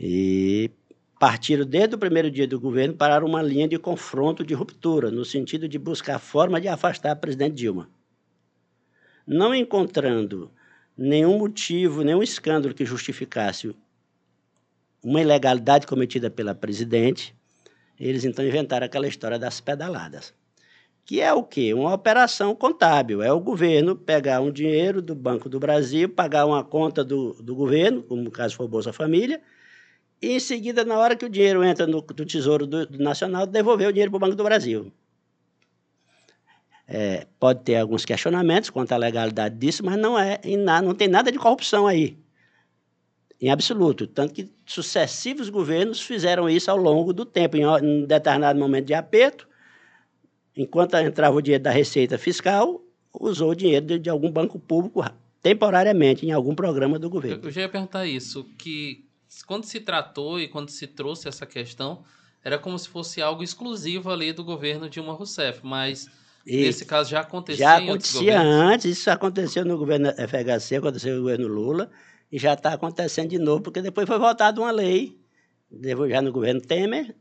E 0.00 0.70
partiram 1.18 1.64
desde 1.64 1.94
o 1.94 1.98
primeiro 1.98 2.30
dia 2.30 2.46
do 2.46 2.60
governo 2.60 2.94
para 2.94 3.24
uma 3.24 3.42
linha 3.42 3.68
de 3.68 3.78
confronto, 3.78 4.44
de 4.44 4.54
ruptura, 4.54 5.10
no 5.10 5.24
sentido 5.24 5.68
de 5.68 5.78
buscar 5.78 6.18
forma 6.18 6.60
de 6.60 6.68
afastar 6.68 7.12
a 7.12 7.16
presidente 7.16 7.54
Dilma. 7.54 7.88
Não 9.26 9.54
encontrando 9.54 10.50
nenhum 10.96 11.38
motivo, 11.38 12.02
nenhum 12.02 12.22
escândalo 12.22 12.74
que 12.74 12.84
justificasse 12.84 13.74
uma 15.08 15.20
ilegalidade 15.20 15.86
cometida 15.86 16.30
pela 16.30 16.54
presidente, 16.54 17.34
eles 17.98 18.24
então 18.24 18.44
inventaram 18.44 18.86
aquela 18.86 19.08
história 19.08 19.38
das 19.38 19.60
pedaladas 19.60 20.34
que 21.06 21.20
é 21.20 21.32
o 21.32 21.44
quê? 21.44 21.72
Uma 21.72 21.94
operação 21.94 22.52
contábil. 22.52 23.22
É 23.22 23.32
o 23.32 23.38
governo 23.38 23.94
pegar 23.94 24.40
um 24.40 24.50
dinheiro 24.50 25.00
do 25.00 25.14
Banco 25.14 25.48
do 25.48 25.60
Brasil, 25.60 26.08
pagar 26.08 26.44
uma 26.44 26.64
conta 26.64 27.04
do, 27.04 27.34
do 27.34 27.54
governo, 27.54 28.02
como 28.02 28.20
no 28.20 28.30
caso 28.30 28.56
foi 28.56 28.66
o 28.66 28.68
Bolsa 28.68 28.92
Família, 28.92 29.40
e 30.20 30.32
em 30.32 30.40
seguida, 30.40 30.84
na 30.84 30.98
hora 30.98 31.14
que 31.14 31.24
o 31.24 31.28
dinheiro 31.28 31.62
entra 31.62 31.86
no 31.86 32.02
do 32.02 32.26
Tesouro 32.26 32.66
do, 32.66 32.86
do 32.86 32.98
Nacional, 32.98 33.46
devolver 33.46 33.88
o 33.88 33.92
dinheiro 33.92 34.10
para 34.10 34.16
o 34.16 34.20
Banco 34.20 34.34
do 34.34 34.42
Brasil. 34.42 34.92
É, 36.88 37.26
pode 37.38 37.62
ter 37.62 37.76
alguns 37.76 38.04
questionamentos 38.04 38.70
quanto 38.70 38.92
à 38.92 38.96
legalidade 38.96 39.56
disso, 39.56 39.84
mas 39.84 39.96
não, 39.96 40.18
é, 40.18 40.40
não 40.82 40.94
tem 40.94 41.06
nada 41.06 41.30
de 41.30 41.38
corrupção 41.38 41.86
aí, 41.86 42.18
em 43.40 43.50
absoluto. 43.50 44.06
Tanto 44.06 44.34
que 44.34 44.50
sucessivos 44.64 45.48
governos 45.48 46.00
fizeram 46.00 46.48
isso 46.48 46.70
ao 46.70 46.76
longo 46.76 47.12
do 47.12 47.24
tempo, 47.24 47.56
em 47.56 47.66
um 47.66 48.06
determinado 48.06 48.58
momento 48.58 48.86
de 48.86 48.94
aperto, 48.94 49.46
enquanto 50.56 50.96
entrava 50.96 51.36
o 51.36 51.42
dinheiro 51.42 51.64
da 51.64 51.70
Receita 51.70 52.18
Fiscal, 52.18 52.82
usou 53.12 53.50
o 53.50 53.54
dinheiro 53.54 53.84
de, 53.84 53.98
de 53.98 54.10
algum 54.10 54.30
banco 54.30 54.58
público 54.58 55.04
temporariamente 55.42 56.26
em 56.26 56.32
algum 56.32 56.54
programa 56.54 56.98
do 56.98 57.08
governo. 57.08 57.44
Eu, 57.44 57.50
já 57.50 57.62
ia 57.62 57.68
perguntar 57.68 58.06
isso, 58.06 58.44
que 58.58 59.04
quando 59.46 59.64
se 59.64 59.80
tratou 59.80 60.40
e 60.40 60.48
quando 60.48 60.70
se 60.70 60.86
trouxe 60.86 61.28
essa 61.28 61.46
questão, 61.46 62.02
era 62.42 62.58
como 62.58 62.78
se 62.78 62.88
fosse 62.88 63.20
algo 63.22 63.42
exclusivo 63.42 64.10
ali 64.10 64.32
do 64.32 64.42
governo 64.42 64.88
Dilma 64.88 65.12
Rousseff, 65.12 65.60
mas 65.62 66.08
e 66.46 66.58
nesse 66.58 66.84
caso 66.84 67.10
já 67.10 67.20
acontecia 67.20 67.64
Já 67.64 67.76
acontecia 67.76 68.40
antes, 68.40 68.98
isso 68.98 69.10
aconteceu 69.10 69.64
no 69.64 69.76
governo 69.76 70.10
FHC, 70.10 70.76
aconteceu 70.76 71.16
no 71.16 71.22
governo 71.22 71.48
Lula, 71.48 71.90
e 72.30 72.38
já 72.38 72.54
está 72.54 72.72
acontecendo 72.72 73.30
de 73.30 73.38
novo, 73.38 73.62
porque 73.62 73.82
depois 73.82 74.06
foi 74.06 74.18
votada 74.18 74.60
uma 74.60 74.70
lei, 74.70 75.18
já 76.08 76.20
no 76.22 76.32
governo 76.32 76.60
Temer, 76.60 77.14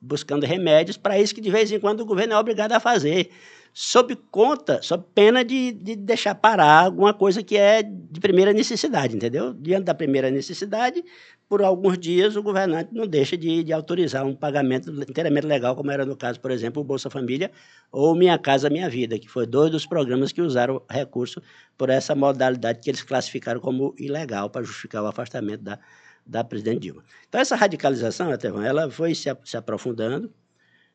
buscando 0.00 0.46
remédios 0.46 0.96
para 0.96 1.18
isso 1.18 1.34
que 1.34 1.40
de 1.40 1.50
vez 1.50 1.70
em 1.70 1.78
quando 1.78 2.00
o 2.00 2.06
governo 2.06 2.32
é 2.34 2.38
obrigado 2.38 2.72
a 2.72 2.80
fazer, 2.80 3.30
sob 3.72 4.16
conta, 4.30 4.82
sob 4.82 5.04
pena 5.14 5.44
de, 5.44 5.72
de 5.72 5.96
deixar 5.96 6.34
parar 6.34 6.86
alguma 6.86 7.14
coisa 7.14 7.42
que 7.42 7.56
é 7.56 7.82
de 7.82 8.20
primeira 8.20 8.52
necessidade, 8.52 9.14
entendeu? 9.14 9.54
Diante 9.54 9.84
da 9.84 9.94
primeira 9.94 10.30
necessidade, 10.30 11.04
por 11.48 11.62
alguns 11.62 11.98
dias 11.98 12.36
o 12.36 12.42
governante 12.42 12.90
não 12.92 13.06
deixa 13.06 13.36
de, 13.36 13.64
de 13.64 13.72
autorizar 13.72 14.26
um 14.26 14.34
pagamento 14.34 14.90
inteiramente 14.90 15.46
legal, 15.46 15.76
como 15.76 15.90
era 15.90 16.04
no 16.04 16.16
caso, 16.16 16.40
por 16.40 16.50
exemplo, 16.50 16.82
o 16.82 16.84
Bolsa 16.84 17.08
Família 17.10 17.50
ou 17.90 18.14
Minha 18.14 18.38
Casa 18.38 18.68
Minha 18.68 18.88
Vida, 18.88 19.18
que 19.18 19.28
foi 19.28 19.46
dois 19.46 19.70
dos 19.70 19.86
programas 19.86 20.32
que 20.32 20.42
usaram 20.42 20.82
recurso 20.88 21.42
por 21.78 21.90
essa 21.90 22.14
modalidade 22.14 22.80
que 22.80 22.90
eles 22.90 23.02
classificaram 23.02 23.60
como 23.60 23.94
ilegal 23.98 24.50
para 24.50 24.62
justificar 24.62 25.02
o 25.02 25.06
afastamento 25.06 25.62
da 25.62 25.78
da 26.26 26.44
presidente 26.44 26.80
Dilma. 26.80 27.02
Então, 27.28 27.40
essa 27.40 27.56
radicalização, 27.56 28.32
Estevão, 28.32 28.62
ela 28.62 28.90
foi 28.90 29.14
se, 29.14 29.28
se 29.44 29.56
aprofundando 29.56 30.32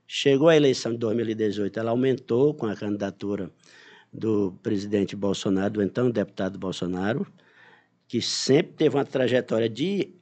Chegou 0.08 0.50
a 0.50 0.56
eleição 0.56 0.92
de 0.92 1.00
2018, 1.00 1.80
ela 1.80 1.92
aumentou 1.92 2.54
com 2.54 2.68
a 2.68 2.76
candidatura 2.76 3.52
do 4.14 4.54
presidente 4.62 5.16
Bolsonaro, 5.16 5.74
do 5.74 5.84
então 5.84 6.10
deputado 6.10 6.60
Bolsonaro, 6.60 7.26
que 8.08 8.22
sempre 8.22 8.74
teve 8.74 8.96
uma 8.96 9.06
trajetória 9.06 9.68
de, 9.68 10.14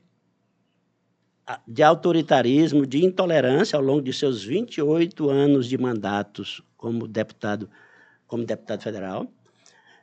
de 1.68 1.84
autoritarismo, 1.84 2.86
de 2.86 3.04
intolerância 3.04 3.76
ao 3.76 3.84
longo 3.84 4.02
de 4.02 4.14
seus 4.14 4.44
28 4.44 5.30
anos 5.30 5.68
de 5.68 5.78
mandatos 5.78 6.62
como 6.78 7.08
deputado, 7.08 7.70
como 8.26 8.46
deputado 8.46 8.82
federal. 8.82 9.32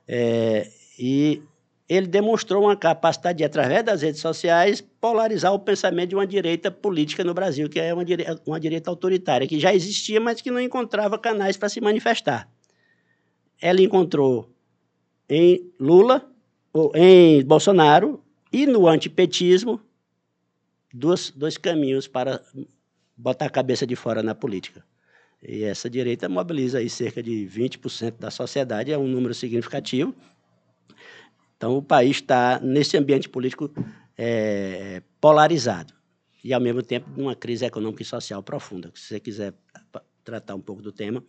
É, 0.07 0.71
e 0.99 1.43
ele 1.91 2.07
demonstrou 2.07 2.63
uma 2.63 2.77
capacidade 2.77 3.39
de, 3.39 3.45
através 3.45 3.85
das 3.85 4.03
redes 4.03 4.21
sociais, 4.21 4.81
polarizar 4.81 5.53
o 5.53 5.59
pensamento 5.59 6.11
de 6.11 6.15
uma 6.15 6.25
direita 6.25 6.71
política 6.71 7.25
no 7.25 7.35
Brasil, 7.35 7.69
que 7.69 7.81
é 7.81 7.93
uma 7.93 8.05
direita, 8.05 8.41
uma 8.47 8.61
direita 8.61 8.89
autoritária, 8.89 9.45
que 9.45 9.59
já 9.59 9.75
existia, 9.75 10.21
mas 10.21 10.41
que 10.41 10.53
não 10.53 10.61
encontrava 10.61 11.19
canais 11.19 11.57
para 11.57 11.69
se 11.69 11.81
manifestar. 11.81 12.49
Ela 13.61 13.83
encontrou 13.83 14.49
em 15.29 15.69
Lula 15.81 16.31
em 16.95 17.45
Bolsonaro 17.45 18.23
e 18.53 18.67
no 18.67 18.87
antipetismo 18.87 19.81
dois, 20.95 21.33
dois 21.35 21.59
caminhos 21.59 22.07
para 22.07 22.41
botar 23.17 23.47
a 23.47 23.51
cabeça 23.51 23.85
de 23.85 23.97
fora 23.97 24.23
na 24.23 24.33
política. 24.33 24.85
E 25.43 25.65
essa 25.65 25.91
direita 25.91 26.29
mobiliza 26.29 26.79
aí 26.79 26.89
cerca 26.89 27.21
de 27.21 27.49
20% 27.53 28.15
da 28.21 28.31
sociedade, 28.31 28.93
é 28.93 28.99
um 28.99 29.09
número 29.09 29.35
significativo. 29.35 30.15
Então, 31.61 31.77
o 31.77 31.83
país 31.83 32.17
está 32.17 32.59
nesse 32.59 32.97
ambiente 32.97 33.29
político 33.29 33.71
é, 34.17 35.03
polarizado 35.21 35.93
e, 36.43 36.55
ao 36.55 36.61
mesmo 36.61 36.83
tempo, 36.83 37.11
numa 37.15 37.37
crise 37.37 37.67
econômica 37.67 38.03
e 38.03 38.07
social 38.07 38.43
profunda. 38.43 38.91
Se 38.95 39.09
você 39.09 39.21
quiser 39.21 39.53
tratar 40.25 40.55
um 40.55 40.61
pouco 40.63 40.81
do 40.81 40.91
tema, 40.91 41.23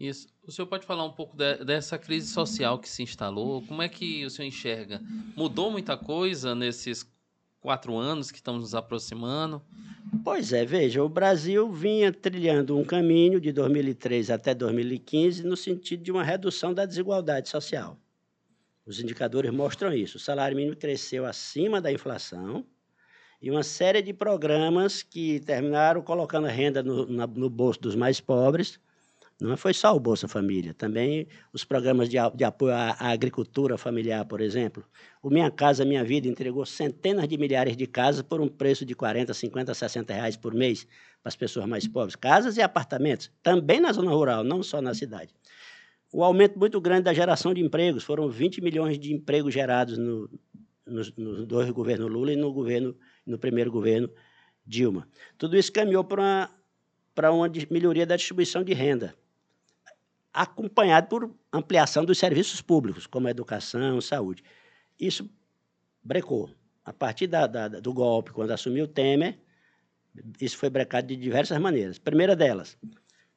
isso. 0.00 0.26
O 0.42 0.50
senhor 0.50 0.68
pode 0.68 0.86
falar 0.86 1.04
um 1.04 1.12
pouco 1.12 1.36
de, 1.36 1.62
dessa 1.66 1.98
crise 1.98 2.32
social 2.32 2.78
que 2.78 2.88
se 2.88 3.02
instalou? 3.02 3.60
Como 3.60 3.82
é 3.82 3.88
que 3.90 4.24
o 4.24 4.30
senhor 4.30 4.48
enxerga? 4.48 5.02
Mudou 5.36 5.70
muita 5.70 5.98
coisa 5.98 6.54
nesses 6.54 7.06
quatro 7.60 7.94
anos 7.94 8.30
que 8.30 8.38
estamos 8.38 8.62
nos 8.62 8.74
aproximando? 8.74 9.60
Pois 10.24 10.54
é, 10.54 10.64
veja, 10.64 11.04
o 11.04 11.10
Brasil 11.10 11.70
vinha 11.70 12.10
trilhando 12.10 12.74
um 12.74 12.84
caminho 12.84 13.38
de 13.38 13.52
2003 13.52 14.30
até 14.30 14.54
2015 14.54 15.44
no 15.44 15.58
sentido 15.58 16.02
de 16.02 16.10
uma 16.10 16.24
redução 16.24 16.72
da 16.72 16.86
desigualdade 16.86 17.50
social. 17.50 17.98
Os 18.86 19.00
indicadores 19.00 19.50
mostram 19.50 19.92
isso. 19.92 20.16
O 20.16 20.20
salário 20.20 20.56
mínimo 20.56 20.76
cresceu 20.76 21.24
acima 21.24 21.80
da 21.80 21.92
inflação 21.92 22.66
e 23.40 23.50
uma 23.50 23.62
série 23.62 24.02
de 24.02 24.12
programas 24.12 25.02
que 25.02 25.40
terminaram 25.40 26.02
colocando 26.02 26.46
renda 26.46 26.82
no, 26.82 27.06
na, 27.06 27.26
no 27.26 27.48
bolso 27.48 27.80
dos 27.80 27.94
mais 27.94 28.20
pobres 28.20 28.78
não 29.40 29.56
foi 29.56 29.74
só 29.74 29.94
o 29.94 29.98
Bolsa 29.98 30.28
Família, 30.28 30.72
também 30.72 31.26
os 31.52 31.64
programas 31.64 32.08
de, 32.08 32.16
de 32.34 32.44
apoio 32.44 32.72
à, 32.72 32.90
à, 32.92 33.10
agricultura 33.10 33.76
familiar, 33.76 34.24
por 34.24 34.40
exemplo. 34.40 34.84
O 35.20 35.28
Minha 35.28 35.50
Casa 35.50 35.84
Minha 35.84 36.04
Vida 36.04 36.28
entregou 36.28 36.64
centenas 36.64 37.26
de 37.26 37.36
milhares 37.36 37.76
de 37.76 37.86
casas 37.86 38.22
por 38.22 38.40
um 38.40 38.48
preço 38.48 38.84
de 38.84 38.94
40, 38.94 39.34
50, 39.34 39.74
60 39.74 40.14
reais 40.14 40.36
por 40.36 40.54
mês 40.54 40.86
para 41.20 41.28
as 41.28 41.36
pessoas 41.36 41.66
mais 41.66 41.86
pobres. 41.88 42.14
Casas 42.14 42.56
e 42.56 42.62
apartamentos, 42.62 43.30
também 43.42 43.80
na 43.80 43.92
zona 43.92 44.12
rural, 44.12 44.44
não 44.44 44.62
só 44.62 44.80
na 44.80 44.94
cidade. 44.94 45.34
O 46.16 46.22
aumento 46.22 46.56
muito 46.56 46.80
grande 46.80 47.02
da 47.02 47.12
geração 47.12 47.52
de 47.52 47.60
empregos, 47.60 48.04
foram 48.04 48.28
20 48.28 48.60
milhões 48.60 48.96
de 49.00 49.12
empregos 49.12 49.52
gerados 49.52 49.98
no, 49.98 50.30
nos, 50.86 51.12
nos 51.16 51.44
dois 51.44 51.68
governos 51.70 52.08
Lula 52.08 52.32
e 52.32 52.36
no, 52.36 52.52
governo, 52.52 52.96
no 53.26 53.36
primeiro 53.36 53.68
governo 53.68 54.08
Dilma. 54.64 55.08
Tudo 55.36 55.56
isso 55.56 55.72
caminhou 55.72 56.04
para 56.04 56.52
uma, 57.18 57.30
uma 57.32 57.50
melhoria 57.68 58.06
da 58.06 58.14
distribuição 58.14 58.62
de 58.62 58.72
renda 58.72 59.12
acompanhado 60.32 61.08
por 61.08 61.34
ampliação 61.52 62.04
dos 62.04 62.16
serviços 62.16 62.62
públicos, 62.62 63.08
como 63.08 63.28
educação, 63.28 64.00
saúde. 64.00 64.44
Isso 64.96 65.28
brecou. 66.00 66.48
A 66.84 66.92
partir 66.92 67.26
da, 67.26 67.48
da, 67.48 67.66
do 67.66 67.92
golpe, 67.92 68.30
quando 68.30 68.52
assumiu 68.52 68.86
Temer, 68.86 69.40
isso 70.40 70.56
foi 70.58 70.70
brecado 70.70 71.08
de 71.08 71.16
diversas 71.16 71.58
maneiras. 71.58 71.98
Primeira 71.98 72.36
delas, 72.36 72.78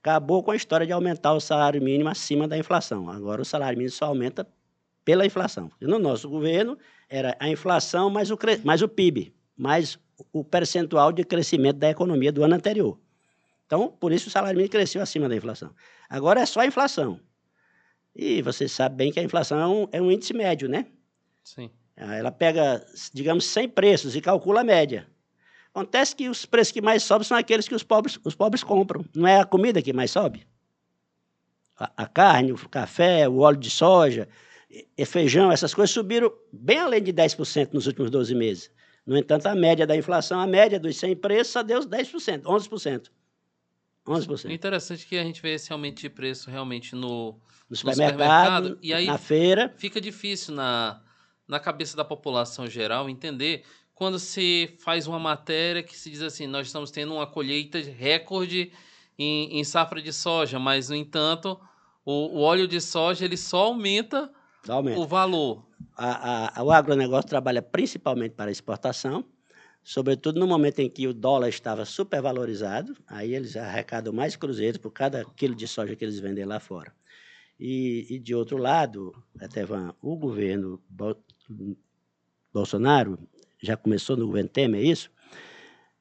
acabou 0.01 0.43
com 0.43 0.51
a 0.51 0.55
história 0.55 0.85
de 0.85 0.93
aumentar 0.93 1.33
o 1.33 1.39
salário 1.39 1.81
mínimo 1.81 2.09
acima 2.09 2.47
da 2.47 2.57
inflação. 2.57 3.09
Agora 3.09 3.41
o 3.41 3.45
salário 3.45 3.77
mínimo 3.77 3.95
só 3.95 4.05
aumenta 4.05 4.47
pela 5.03 5.25
inflação. 5.25 5.71
No 5.79 5.99
nosso 5.99 6.29
governo 6.29 6.77
era 7.09 7.35
a 7.39 7.49
inflação 7.49 8.09
mais 8.09 8.29
o, 8.31 8.37
mais 8.63 8.81
o 8.81 8.87
PIB, 8.87 9.33
mais 9.55 9.97
o 10.31 10.43
percentual 10.43 11.11
de 11.11 11.23
crescimento 11.23 11.77
da 11.77 11.89
economia 11.89 12.31
do 12.31 12.43
ano 12.43 12.55
anterior. 12.55 12.99
Então, 13.65 13.89
por 13.89 14.11
isso 14.11 14.27
o 14.27 14.31
salário 14.31 14.57
mínimo 14.57 14.71
cresceu 14.71 15.01
acima 15.01 15.27
da 15.27 15.35
inflação. 15.35 15.73
Agora 16.09 16.41
é 16.41 16.45
só 16.45 16.61
a 16.61 16.65
inflação. 16.65 17.19
E 18.15 18.41
você 18.41 18.67
sabe 18.67 18.95
bem 18.95 19.11
que 19.11 19.19
a 19.19 19.23
inflação 19.23 19.59
é 19.59 19.67
um, 19.67 19.87
é 19.91 20.01
um 20.01 20.11
índice 20.11 20.33
médio, 20.33 20.67
né? 20.67 20.87
Sim. 21.43 21.69
Ela 21.95 22.31
pega, 22.31 22.85
digamos, 23.13 23.45
100 23.45 23.69
preços 23.69 24.15
e 24.15 24.21
calcula 24.21 24.61
a 24.61 24.63
média. 24.63 25.07
Acontece 25.77 26.15
que 26.15 26.27
os 26.27 26.43
preços 26.43 26.71
que 26.71 26.81
mais 26.81 27.03
sobem 27.03 27.23
são 27.23 27.37
aqueles 27.37 27.67
que 27.67 27.75
os 27.75 27.83
pobres, 27.83 28.19
os 28.23 28.33
pobres 28.33 28.63
compram. 28.63 29.05
Não 29.15 29.27
é 29.27 29.39
a 29.39 29.45
comida 29.45 29.79
que 29.79 29.93
mais 29.93 30.09
sobe? 30.09 30.47
A, 31.77 31.91
a 31.97 32.07
carne, 32.07 32.51
o 32.51 32.57
café, 32.67 33.29
o 33.29 33.37
óleo 33.41 33.59
de 33.59 33.69
soja, 33.69 34.27
e 34.97 35.05
feijão, 35.05 35.51
essas 35.51 35.75
coisas 35.75 35.93
subiram 35.93 36.33
bem 36.51 36.79
além 36.79 37.03
de 37.03 37.13
10% 37.13 37.73
nos 37.73 37.85
últimos 37.85 38.09
12 38.09 38.33
meses. 38.33 38.71
No 39.05 39.15
entanto, 39.15 39.45
a 39.45 39.53
média 39.53 39.85
da 39.85 39.95
inflação, 39.95 40.39
a 40.39 40.47
média 40.47 40.79
dos 40.79 40.97
100 40.97 41.15
preços, 41.17 41.53
só 41.53 41.61
deu 41.61 41.79
10%, 41.79 42.41
11%. 42.41 43.11
11%. 44.07 44.49
Interessante 44.49 45.05
que 45.05 45.15
a 45.15 45.23
gente 45.23 45.39
vê 45.43 45.53
esse 45.53 45.71
aumento 45.71 46.01
de 46.01 46.09
preço 46.09 46.49
realmente 46.49 46.95
no, 46.95 47.39
no 47.69 47.75
supermercado, 47.75 48.63
no 48.63 48.69
supermercado 48.69 48.79
e 48.81 48.93
aí 48.95 49.05
na 49.05 49.19
feira. 49.19 49.71
Fica 49.77 50.01
difícil 50.01 50.55
na, 50.55 51.03
na 51.47 51.59
cabeça 51.59 51.95
da 51.95 52.03
população 52.03 52.67
geral 52.67 53.07
entender 53.07 53.63
quando 53.97 54.19
se 54.19 54.75
faz 54.77 55.07
uma 55.07 55.17
matéria 55.17 55.81
que 55.81 55.97
se 55.97 56.11
diz 56.11 56.21
assim, 56.21 56.45
nós 56.45 56.67
estamos 56.67 56.91
tendo 56.91 57.15
uma 57.15 57.25
colheita 57.25 57.79
recorde 57.79 58.71
em, 59.17 59.59
em 59.59 59.63
safra 59.63 59.99
de 59.99 60.13
soja, 60.13 60.59
mas, 60.59 60.89
no 60.89 60.95
entanto, 60.95 61.59
o, 62.05 62.37
o 62.37 62.41
óleo 62.41 62.67
de 62.67 62.79
soja 62.79 63.25
ele 63.25 63.35
só 63.35 63.65
aumenta, 63.65 64.31
aumenta. 64.69 64.99
o 64.99 65.07
valor. 65.07 65.65
A, 65.95 66.59
a, 66.59 66.63
o 66.63 66.71
agronegócio 66.71 67.27
trabalha 67.27 67.59
principalmente 67.59 68.35
para 68.35 68.51
exportação, 68.51 69.25
sobretudo 69.83 70.39
no 70.39 70.45
momento 70.45 70.77
em 70.77 70.91
que 70.91 71.07
o 71.07 71.13
dólar 71.13 71.49
estava 71.49 71.83
supervalorizado, 71.83 72.95
aí 73.07 73.33
eles 73.33 73.57
arrecadam 73.57 74.13
mais 74.13 74.35
cruzeiros 74.35 74.77
por 74.77 74.91
cada 74.91 75.25
quilo 75.25 75.55
de 75.55 75.67
soja 75.67 75.95
que 75.95 76.05
eles 76.05 76.19
vendem 76.19 76.45
lá 76.45 76.59
fora. 76.59 76.93
E, 77.59 78.05
e 78.11 78.19
de 78.19 78.35
outro 78.35 78.57
lado, 78.57 79.11
Etevan, 79.41 79.95
o 79.99 80.15
governo 80.15 80.79
Bolsonaro, 82.53 83.17
já 83.61 83.75
começou 83.75 84.15
no 84.15 84.25
governo 84.27 84.49
Temer, 84.49 84.81
é 84.81 84.83
isso? 84.83 85.11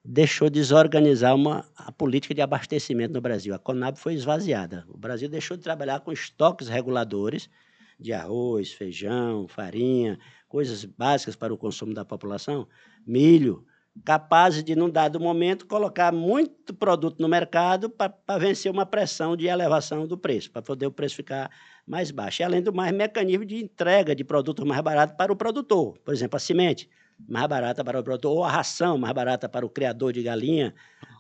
Deixou 0.05 0.49
desorganizar 0.49 1.35
uma, 1.35 1.69
a 1.77 1.91
política 1.91 2.35
de 2.35 2.41
abastecimento 2.41 3.13
no 3.13 3.21
Brasil. 3.21 3.55
A 3.55 3.59
Conab 3.59 3.99
foi 3.99 4.15
esvaziada. 4.15 4.85
O 4.89 4.97
Brasil 4.97 5.29
deixou 5.29 5.57
de 5.57 5.63
trabalhar 5.63 6.01
com 6.01 6.13
estoques 6.13 6.69
reguladores 6.69 7.51
de 7.99 8.13
arroz, 8.13 8.73
feijão, 8.73 9.49
farinha, 9.49 10.19
coisas 10.49 10.85
básicas 10.85 11.35
para 11.35 11.53
o 11.53 11.59
consumo 11.59 11.93
da 11.95 12.05
população, 12.05 12.69
milho, 13.07 13.65
capazes 14.05 14.63
de, 14.63 14.77
num 14.77 14.91
dado 14.91 15.19
momento, 15.19 15.67
colocar 15.67 16.13
muito 16.13 16.75
produto 16.75 17.21
no 17.21 17.29
mercado 17.29 17.89
para 17.89 18.39
vencer 18.39 18.71
uma 18.71 18.85
pressão 18.85 19.37
de 19.37 19.47
elevação 19.47 20.07
do 20.07 20.19
preço, 20.19 20.51
para 20.51 20.63
poder 20.63 20.87
o 20.87 20.93
preço 20.93 21.17
ficar 21.17 21.51
mais 21.87 22.11
baixo. 22.11 22.43
E, 22.43 22.45
além 22.45 22.63
do 22.63 22.73
mais, 22.73 22.93
mecanismo 22.93 23.45
de 23.45 23.57
entrega 23.57 24.15
de 24.15 24.23
produtos 24.23 24.65
mais 24.67 24.83
baratos 24.83 25.17
para 25.17 25.33
o 25.33 25.37
produtor. 25.37 25.99
Por 26.05 26.13
exemplo, 26.13 26.37
a 26.37 26.41
semente 26.41 26.89
mais 27.29 27.47
barata 27.47 27.85
para 27.85 28.01
o 28.01 28.03
produtor, 28.03 28.37
ou 28.37 28.45
a 28.45 28.51
ração 28.51 28.99
mais 28.99 29.15
barata 29.15 29.49
para 29.49 29.65
o 29.65 29.71
criador 29.71 30.13
de 30.13 30.23
galinha, 30.23 30.75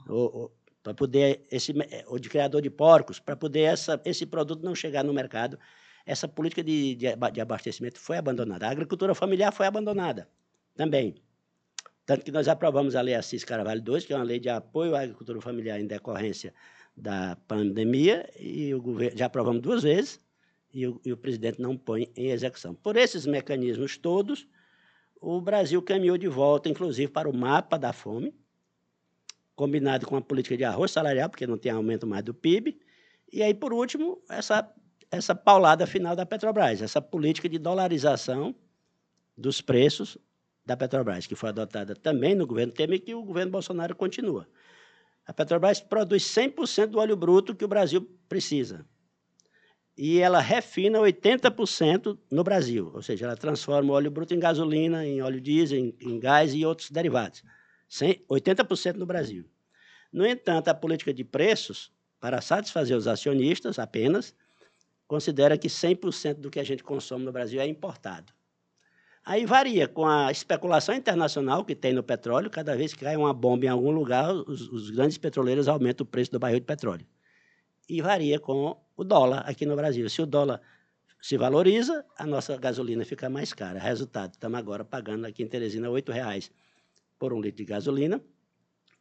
ou, 0.08 0.34
ou 0.34 0.56
para 0.82 0.94
poder 0.94 1.46
esse, 1.50 1.74
ou 2.06 2.18
de 2.18 2.28
criador 2.28 2.62
de 2.62 2.70
porcos, 2.70 3.18
para 3.18 3.36
poder 3.36 3.62
essa, 3.62 4.00
esse 4.04 4.24
produto 4.26 4.62
não 4.62 4.74
chegar 4.74 5.02
no 5.02 5.12
mercado. 5.12 5.58
Essa 6.04 6.28
política 6.28 6.62
de, 6.62 6.94
de, 6.94 7.06
de 7.32 7.40
abastecimento 7.40 7.98
foi 7.98 8.16
abandonada. 8.16 8.68
A 8.68 8.70
agricultura 8.70 9.12
familiar 9.14 9.52
foi 9.52 9.66
abandonada 9.66 10.28
também. 10.76 11.16
Tanto 12.04 12.24
que 12.24 12.30
nós 12.30 12.46
aprovamos 12.46 12.94
a 12.94 13.00
Lei 13.00 13.16
Assis 13.16 13.42
Carvalho 13.42 13.82
II, 13.84 14.00
que 14.02 14.12
é 14.12 14.16
uma 14.16 14.24
lei 14.24 14.38
de 14.38 14.48
apoio 14.48 14.94
à 14.94 15.00
agricultura 15.00 15.40
familiar 15.40 15.80
em 15.80 15.86
decorrência 15.88 16.54
da 16.96 17.36
pandemia, 17.48 18.30
e 18.38 18.72
o 18.72 18.80
governo 18.80 19.18
já 19.18 19.26
aprovamos 19.26 19.60
duas 19.60 19.82
vezes, 19.82 20.20
e 20.72 20.86
o, 20.86 21.00
e 21.04 21.12
o 21.12 21.16
presidente 21.16 21.60
não 21.60 21.76
põe 21.76 22.12
em 22.14 22.30
execução. 22.30 22.74
Por 22.74 22.96
esses 22.96 23.26
mecanismos 23.26 23.96
todos, 23.96 24.46
o 25.20 25.40
Brasil 25.40 25.82
caminhou 25.82 26.18
de 26.18 26.28
volta, 26.28 26.68
inclusive, 26.68 27.10
para 27.10 27.28
o 27.28 27.36
mapa 27.36 27.78
da 27.78 27.92
fome, 27.92 28.34
combinado 29.54 30.06
com 30.06 30.16
a 30.16 30.20
política 30.20 30.56
de 30.56 30.64
arroz 30.64 30.90
salarial, 30.90 31.30
porque 31.30 31.46
não 31.46 31.58
tem 31.58 31.72
aumento 31.72 32.06
mais 32.06 32.22
do 32.22 32.34
PIB, 32.34 32.78
e 33.32 33.42
aí, 33.42 33.54
por 33.54 33.72
último, 33.72 34.22
essa, 34.28 34.72
essa 35.10 35.34
paulada 35.34 35.86
final 35.86 36.14
da 36.14 36.24
Petrobras, 36.24 36.82
essa 36.82 37.00
política 37.00 37.48
de 37.48 37.58
dolarização 37.58 38.54
dos 39.36 39.60
preços 39.60 40.16
da 40.64 40.76
Petrobras, 40.76 41.26
que 41.26 41.34
foi 41.34 41.48
adotada 41.50 41.94
também 41.94 42.34
no 42.34 42.46
governo 42.46 42.72
Temer 42.72 42.98
e 42.98 43.00
que 43.00 43.14
o 43.14 43.22
governo 43.22 43.52
Bolsonaro 43.52 43.94
continua. 43.94 44.48
A 45.26 45.32
Petrobras 45.32 45.80
produz 45.80 46.22
100% 46.24 46.86
do 46.86 46.98
óleo 46.98 47.16
bruto 47.16 47.54
que 47.54 47.64
o 47.64 47.68
Brasil 47.68 48.02
precisa. 48.28 48.86
E 49.96 50.18
ela 50.18 50.40
refina 50.40 50.98
80% 50.98 52.18
no 52.30 52.44
Brasil, 52.44 52.90
ou 52.94 53.00
seja, 53.00 53.24
ela 53.24 53.36
transforma 53.36 53.92
o 53.92 53.94
óleo 53.94 54.10
bruto 54.10 54.34
em 54.34 54.38
gasolina, 54.38 55.06
em 55.06 55.22
óleo 55.22 55.40
diesel, 55.40 55.78
em, 55.78 55.96
em 56.00 56.18
gás 56.20 56.52
e 56.52 56.66
outros 56.66 56.90
derivados. 56.90 57.42
80% 57.88 58.96
no 58.96 59.06
Brasil. 59.06 59.48
No 60.12 60.26
entanto, 60.26 60.68
a 60.68 60.74
política 60.74 61.14
de 61.14 61.24
preços, 61.24 61.90
para 62.20 62.42
satisfazer 62.42 62.96
os 62.96 63.06
acionistas 63.06 63.78
apenas, 63.78 64.34
considera 65.06 65.56
que 65.56 65.68
100% 65.68 66.34
do 66.34 66.50
que 66.50 66.60
a 66.60 66.64
gente 66.64 66.82
consome 66.82 67.24
no 67.24 67.32
Brasil 67.32 67.60
é 67.60 67.66
importado. 67.66 68.32
Aí 69.24 69.44
varia 69.44 69.88
com 69.88 70.06
a 70.06 70.30
especulação 70.30 70.94
internacional 70.94 71.64
que 71.64 71.74
tem 71.74 71.92
no 71.92 72.02
petróleo. 72.02 72.50
Cada 72.50 72.76
vez 72.76 72.92
que 72.92 73.04
cai 73.04 73.16
uma 73.16 73.34
bomba 73.34 73.64
em 73.64 73.68
algum 73.68 73.90
lugar, 73.90 74.32
os, 74.32 74.68
os 74.68 74.90
grandes 74.90 75.18
petroleiros 75.18 75.68
aumentam 75.68 76.04
o 76.04 76.08
preço 76.08 76.30
do 76.30 76.38
barril 76.38 76.60
de 76.60 76.66
petróleo. 76.66 77.06
E 77.88 78.00
varia 78.00 78.38
com 78.38 78.76
o 78.96 79.04
dólar 79.04 79.40
aqui 79.40 79.66
no 79.66 79.76
Brasil. 79.76 80.08
Se 80.08 80.22
o 80.22 80.26
dólar 80.26 80.60
se 81.20 81.36
valoriza, 81.36 82.04
a 82.18 82.26
nossa 82.26 82.56
gasolina 82.56 83.04
fica 83.04 83.28
mais 83.28 83.52
cara. 83.52 83.78
Resultado, 83.78 84.34
estamos 84.34 84.58
agora 84.58 84.84
pagando 84.84 85.26
aqui 85.26 85.42
em 85.42 85.48
Teresina 85.48 85.88
R$ 85.88 86.02
reais 86.08 86.50
por 87.18 87.32
um 87.32 87.40
litro 87.40 87.58
de 87.58 87.64
gasolina, 87.64 88.22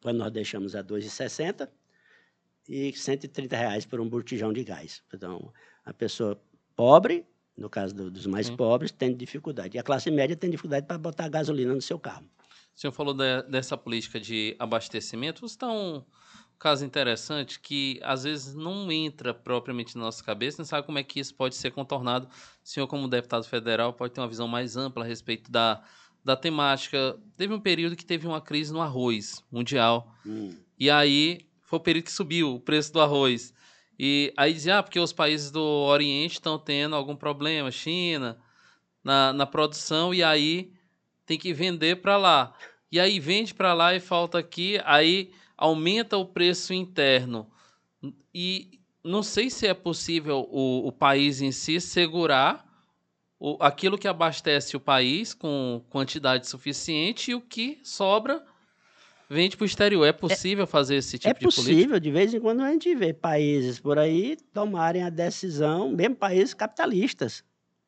quando 0.01 0.17
nós 0.17 0.31
deixamos 0.31 0.75
a 0.75 0.79
R$ 0.79 0.85
2,60 0.85 1.69
e 2.67 2.93
130 2.93 3.55
reais 3.55 3.85
por 3.85 3.99
um 3.99 4.09
botijão 4.09 4.51
de 4.51 4.63
gás. 4.63 5.03
Então, 5.13 5.53
a 5.83 5.93
pessoa 5.93 6.41
pobre 6.75 7.27
no 7.57 7.69
caso 7.69 7.95
do, 7.95 8.11
dos 8.11 8.25
mais 8.25 8.49
pobres, 8.49 8.91
tem 8.91 9.15
dificuldade. 9.15 9.77
E 9.77 9.79
a 9.79 9.83
classe 9.83 10.11
média 10.11 10.35
tem 10.35 10.49
dificuldade 10.49 10.85
para 10.85 10.97
botar 10.97 11.29
gasolina 11.29 11.73
no 11.73 11.81
seu 11.81 11.97
carro. 11.97 12.25
O 12.75 12.79
senhor 12.79 12.91
falou 12.91 13.13
de, 13.13 13.43
dessa 13.43 13.77
política 13.77 14.19
de 14.19 14.55
abastecimento. 14.59 15.41
Você 15.41 15.55
está 15.55 15.71
um 15.71 16.03
caso 16.57 16.85
interessante 16.85 17.59
que 17.59 17.99
às 18.03 18.23
vezes 18.23 18.55
não 18.55 18.91
entra 18.91 19.33
propriamente 19.33 19.97
na 19.97 20.05
nossa 20.05 20.23
cabeça, 20.23 20.57
não 20.59 20.65
sabe 20.65 20.85
como 20.85 20.97
é 20.97 21.03
que 21.03 21.19
isso 21.19 21.33
pode 21.33 21.55
ser 21.55 21.71
contornado. 21.71 22.27
O 22.27 22.29
senhor, 22.63 22.87
como 22.87 23.07
deputado 23.07 23.45
federal, 23.45 23.93
pode 23.93 24.13
ter 24.13 24.21
uma 24.21 24.27
visão 24.27 24.47
mais 24.47 24.77
ampla 24.77 25.03
a 25.03 25.07
respeito 25.07 25.51
da, 25.51 25.83
da 26.23 26.35
temática. 26.35 27.17
Teve 27.37 27.53
um 27.53 27.59
período 27.59 27.95
que 27.95 28.05
teve 28.05 28.27
uma 28.27 28.41
crise 28.41 28.73
no 28.73 28.81
arroz 28.81 29.43
mundial. 29.51 30.15
Hum. 30.25 30.55
E 30.79 30.89
aí 30.89 31.47
foi 31.61 31.77
o 31.77 31.81
período 31.81 32.05
que 32.05 32.11
subiu 32.11 32.55
o 32.55 32.59
preço 32.59 32.91
do 32.93 33.01
arroz. 33.01 33.53
E 33.97 34.33
aí 34.35 34.53
dizia, 34.53 34.79
ah, 34.79 34.83
porque 34.83 34.99
os 34.99 35.13
países 35.13 35.51
do 35.51 35.61
Oriente 35.61 36.33
estão 36.33 36.59
tendo 36.59 36.95
algum 36.95 37.15
problema, 37.15 37.71
China, 37.71 38.37
na, 39.03 39.31
na 39.31 39.45
produção, 39.45 40.13
e 40.13 40.21
aí 40.21 40.73
tem 41.25 41.37
que 41.37 41.53
vender 41.53 42.01
para 42.01 42.17
lá. 42.17 42.53
E 42.91 42.99
aí 42.99 43.19
vende 43.19 43.53
para 43.53 43.73
lá 43.73 43.95
e 43.95 43.99
falta 43.99 44.37
aqui, 44.37 44.79
aí 44.83 45.31
aumenta 45.57 46.17
o 46.17 46.25
preço 46.25 46.73
interno. 46.73 47.47
E 48.33 48.79
não 49.03 49.23
sei 49.23 49.49
se 49.49 49.67
é 49.67 49.73
possível 49.73 50.47
o, 50.51 50.87
o 50.87 50.91
país 50.91 51.41
em 51.41 51.51
si 51.51 51.79
segurar 51.79 52.65
o, 53.39 53.57
aquilo 53.59 53.97
que 53.97 54.07
abastece 54.07 54.75
o 54.75 54.79
país 54.79 55.33
com 55.33 55.83
quantidade 55.89 56.47
suficiente 56.47 57.31
e 57.31 57.35
o 57.35 57.41
que 57.41 57.79
sobra 57.83 58.43
vende 59.29 59.57
para 59.57 59.63
o 59.63 59.67
exterior. 59.67 60.05
É 60.05 60.13
possível 60.13 60.63
é, 60.63 60.67
fazer 60.67 60.95
esse 60.95 61.17
tipo 61.17 61.29
é 61.29 61.33
de 61.33 61.39
política? 61.39 61.61
É 61.61 61.73
possível. 61.73 61.99
De 61.99 62.11
vez 62.11 62.33
em 62.33 62.39
quando 62.39 62.61
a 62.61 62.71
gente 62.71 62.93
vê 62.95 63.13
países 63.13 63.79
por 63.79 63.97
aí 63.97 64.37
tomarem 64.53 65.03
a 65.03 65.09
decisão, 65.09 65.91
mesmo 65.91 66.15
países 66.15 66.53
capitalistas, 66.53 67.43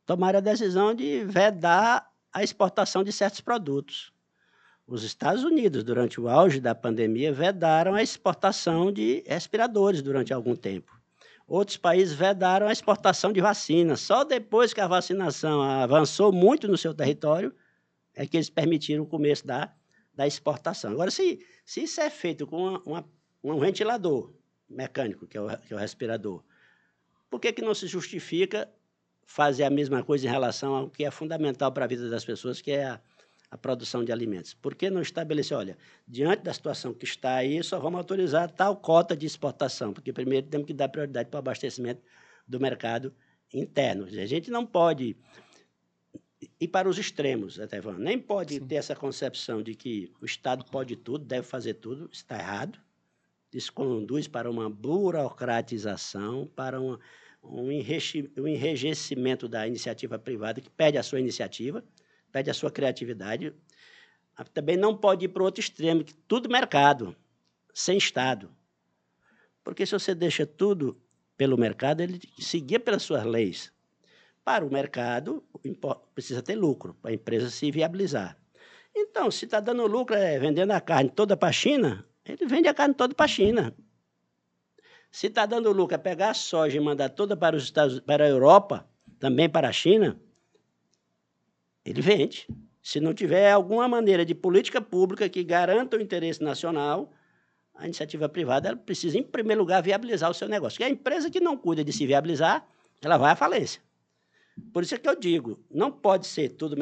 tomarem 0.05 0.37
a 0.37 0.41
decisão 0.41 0.93
de 0.93 1.23
vedar 1.25 2.07
a 2.31 2.43
exportação 2.43 3.03
de 3.03 3.11
certos 3.11 3.41
produtos. 3.41 4.11
Os 4.87 5.03
Estados 5.03 5.43
Unidos, 5.43 5.83
durante 5.83 6.19
o 6.19 6.29
auge 6.29 6.59
da 6.61 6.73
pandemia, 6.73 7.33
vedaram 7.33 7.93
a 7.93 8.01
exportação 8.01 8.91
de 8.91 9.23
respiradores 9.27 10.01
durante 10.01 10.33
algum 10.33 10.55
tempo. 10.55 10.97
Outros 11.45 11.77
países 11.77 12.13
vedaram 12.13 12.67
a 12.67 12.71
exportação 12.71 13.33
de 13.33 13.41
vacinas. 13.41 13.99
Só 13.99 14.23
depois 14.23 14.73
que 14.73 14.81
a 14.81 14.87
vacinação 14.87 15.61
avançou 15.61 16.31
muito 16.31 16.67
no 16.67 16.77
seu 16.77 16.93
território 16.93 17.53
é 18.15 18.25
que 18.25 18.37
eles 18.37 18.49
permitiram 18.49 19.03
o 19.03 19.07
começo 19.07 19.45
da 19.45 19.73
da 20.17 20.25
exportação. 20.25 20.91
Agora, 20.91 21.11
se, 21.11 21.39
se 21.63 21.83
isso 21.83 22.01
é 22.01 22.09
feito 22.09 22.47
com 22.47 22.57
uma, 22.57 22.81
uma, 22.83 23.09
um 23.43 23.59
ventilador 23.59 24.33
mecânico, 24.67 25.27
que 25.27 25.37
é, 25.37 25.41
o, 25.41 25.47
que 25.59 25.71
é 25.71 25.75
o 25.75 25.79
respirador, 25.79 26.43
por 27.29 27.39
que, 27.39 27.53
que 27.53 27.61
não 27.61 27.75
se 27.75 27.85
justifica 27.85 28.67
fazer 29.23 29.63
a 29.63 29.69
mesma 29.69 30.03
coisa 30.03 30.25
em 30.25 30.29
relação 30.29 30.73
ao 30.73 30.89
que 30.89 31.05
é 31.05 31.11
fundamental 31.11 31.71
para 31.71 31.85
a 31.85 31.87
vida 31.87 32.09
das 32.09 32.25
pessoas, 32.25 32.59
que 32.59 32.71
é 32.71 32.85
a, 32.85 33.01
a 33.49 33.57
produção 33.57 34.03
de 34.03 34.11
alimentos? 34.11 34.53
Por 34.53 34.75
que 34.75 34.89
não 34.89 35.01
estabelecer, 35.01 35.57
olha, 35.57 35.77
diante 36.07 36.43
da 36.43 36.53
situação 36.53 36.93
que 36.93 37.05
está 37.05 37.35
aí, 37.35 37.63
só 37.63 37.79
vamos 37.79 37.97
autorizar 37.97 38.51
tal 38.51 38.75
cota 38.77 39.15
de 39.15 39.25
exportação, 39.25 39.93
porque 39.93 40.11
primeiro 40.13 40.47
temos 40.47 40.67
que 40.67 40.73
dar 40.73 40.89
prioridade 40.89 41.29
para 41.29 41.37
o 41.37 41.39
abastecimento 41.39 42.01
do 42.47 42.59
mercado 42.59 43.13
interno. 43.53 44.05
A 44.05 44.25
gente 44.25 44.51
não 44.51 44.65
pode 44.65 45.15
e 46.59 46.67
para 46.67 46.87
os 46.87 46.97
extremos, 46.97 47.59
até 47.59 47.81
falando. 47.81 48.01
Nem 48.01 48.19
pode 48.19 48.55
Sim. 48.55 48.67
ter 48.67 48.75
essa 48.75 48.95
concepção 48.95 49.61
de 49.61 49.73
que 49.75 50.11
o 50.21 50.25
Estado 50.25 50.65
pode 50.65 50.95
tudo, 50.95 51.25
deve 51.25 51.47
fazer 51.47 51.75
tudo, 51.75 52.09
está 52.11 52.37
errado. 52.37 52.79
Isso 53.51 53.73
conduz 53.73 54.27
para 54.27 54.49
uma 54.49 54.69
burocratização, 54.69 56.47
para 56.55 56.79
uma, 56.79 56.99
um, 57.43 57.71
enrijecimento 57.71 59.47
da 59.47 59.67
iniciativa 59.67 60.19
privada, 60.19 60.61
que 60.61 60.69
pede 60.69 60.97
a 60.97 61.03
sua 61.03 61.19
iniciativa, 61.19 61.83
pede 62.37 62.51
a 62.51 62.53
sua 62.53 62.69
criatividade. 62.69 63.51
Também 64.53 64.77
não 64.77 64.95
pode 64.95 65.25
ir 65.25 65.29
para 65.29 65.41
o 65.41 65.45
outro 65.45 65.59
extremo, 65.59 66.03
que 66.03 66.13
tudo 66.13 66.47
mercado, 66.47 67.15
sem 67.73 67.97
Estado. 67.97 68.51
Porque 69.63 69.87
se 69.87 69.93
você 69.93 70.13
deixa 70.13 70.45
tudo 70.45 71.01
pelo 71.35 71.57
mercado, 71.57 72.01
ele 72.01 72.21
seguia 72.37 72.79
pelas 72.79 73.01
suas 73.01 73.25
leis. 73.25 73.73
Para 74.43 74.63
o 74.63 74.71
mercado, 74.71 75.43
precisa 76.13 76.43
ter 76.43 76.55
lucro, 76.55 76.93
para 77.01 77.09
a 77.09 77.13
empresa 77.15 77.49
se 77.49 77.71
viabilizar. 77.71 78.37
Então, 78.95 79.31
se 79.31 79.45
está 79.45 79.59
dando 79.59 79.87
lucro 79.87 80.15
é, 80.15 80.37
vendendo 80.37 80.71
a 80.71 80.79
carne 80.79 81.09
toda 81.09 81.35
para 81.35 81.49
a 81.49 81.51
China, 81.51 82.05
ele 82.23 82.45
vende 82.45 82.67
a 82.67 82.73
carne 82.73 82.93
toda 82.93 83.15
para 83.15 83.25
a 83.25 83.29
China. 83.29 83.75
Se 85.09 85.25
está 85.25 85.47
dando 85.47 85.71
lucro 85.71 85.95
é 85.95 85.97
pegar 85.97 86.29
a 86.29 86.35
soja 86.35 86.77
e 86.77 86.79
mandar 86.79 87.09
toda 87.09 87.35
para 87.35 87.55
os 87.55 87.63
Estados, 87.63 87.99
para 87.99 88.25
a 88.25 88.29
Europa, 88.29 88.87
também 89.19 89.49
para 89.49 89.69
a 89.69 89.73
China, 89.73 90.19
ele 91.89 92.01
vende. 92.01 92.47
Se 92.81 92.99
não 92.99 93.13
tiver 93.13 93.51
alguma 93.51 93.87
maneira 93.87 94.25
de 94.25 94.33
política 94.33 94.81
pública 94.81 95.27
que 95.27 95.43
garanta 95.43 95.97
o 95.97 96.01
interesse 96.01 96.41
nacional, 96.41 97.11
a 97.75 97.85
iniciativa 97.85 98.27
privada 98.27 98.75
precisa, 98.75 99.17
em 99.17 99.23
primeiro 99.23 99.61
lugar, 99.61 99.81
viabilizar 99.81 100.29
o 100.29 100.33
seu 100.33 100.47
negócio. 100.47 100.77
Porque 100.77 100.91
a 100.91 100.93
empresa 100.93 101.29
que 101.29 101.39
não 101.39 101.57
cuida 101.57 101.83
de 101.83 101.93
se 101.93 102.05
viabilizar, 102.05 102.67
ela 103.01 103.17
vai 103.17 103.31
à 103.31 103.35
falência. 103.35 103.81
Por 104.73 104.83
isso 104.83 104.95
é 104.95 104.97
que 104.97 105.07
eu 105.07 105.15
digo, 105.15 105.63
não 105.69 105.91
pode 105.91 106.25
ser 106.27 106.49
tudo 106.49 106.75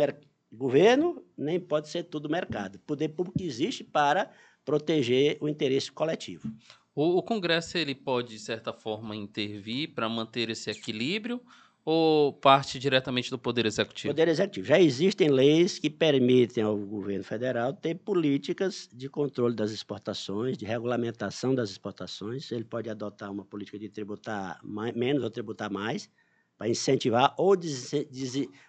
governo, 0.51 1.23
nem 1.37 1.59
pode 1.59 1.89
ser 1.89 2.03
tudo 2.03 2.29
mercado. 2.29 2.75
O 2.75 2.79
poder 2.79 3.09
público 3.09 3.41
existe 3.41 3.83
para 3.83 4.31
proteger 4.63 5.37
o 5.41 5.49
interesse 5.49 5.91
coletivo. 5.91 6.49
O, 6.95 7.17
o 7.17 7.23
Congresso 7.23 7.77
ele 7.77 7.93
pode, 7.93 8.29
de 8.29 8.39
certa 8.39 8.71
forma, 8.71 9.15
intervir 9.15 9.93
para 9.93 10.07
manter 10.07 10.49
esse 10.49 10.69
equilíbrio 10.71 11.41
ou 11.85 12.33
parte 12.33 12.79
diretamente 12.79 13.29
do 13.29 13.37
Poder 13.37 13.63
Executivo? 13.67 14.11
Poder 14.11 14.27
Executivo. 14.27 14.65
Já 14.65 14.79
existem 14.79 15.29
leis 15.29 15.77
que 15.77 15.87
permitem 15.87 16.63
ao 16.63 16.75
governo 16.75 17.23
federal 17.23 17.71
ter 17.71 17.93
políticas 17.93 18.89
de 18.91 19.07
controle 19.07 19.55
das 19.55 19.69
exportações, 19.69 20.57
de 20.57 20.65
regulamentação 20.65 21.53
das 21.53 21.69
exportações. 21.69 22.51
Ele 22.51 22.63
pode 22.63 22.89
adotar 22.89 23.31
uma 23.31 23.45
política 23.45 23.77
de 23.77 23.87
tributar 23.87 24.59
mais, 24.63 24.95
menos 24.95 25.23
ou 25.23 25.29
tributar 25.29 25.71
mais, 25.71 26.09
para 26.57 26.67
incentivar 26.67 27.35
ou, 27.37 27.55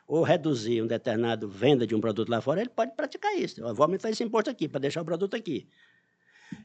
ou 0.06 0.22
reduzir 0.22 0.82
um 0.82 0.86
determinado 0.86 1.48
venda 1.48 1.86
de 1.86 1.94
um 1.94 2.00
produto 2.00 2.28
lá 2.28 2.42
fora, 2.42 2.60
ele 2.60 2.68
pode 2.68 2.94
praticar 2.94 3.34
isso. 3.34 3.62
Eu 3.62 3.74
vou 3.74 3.84
aumentar 3.84 4.10
esse 4.10 4.22
imposto 4.22 4.50
aqui 4.50 4.68
para 4.68 4.80
deixar 4.80 5.00
o 5.00 5.04
produto 5.04 5.34
aqui. 5.34 5.66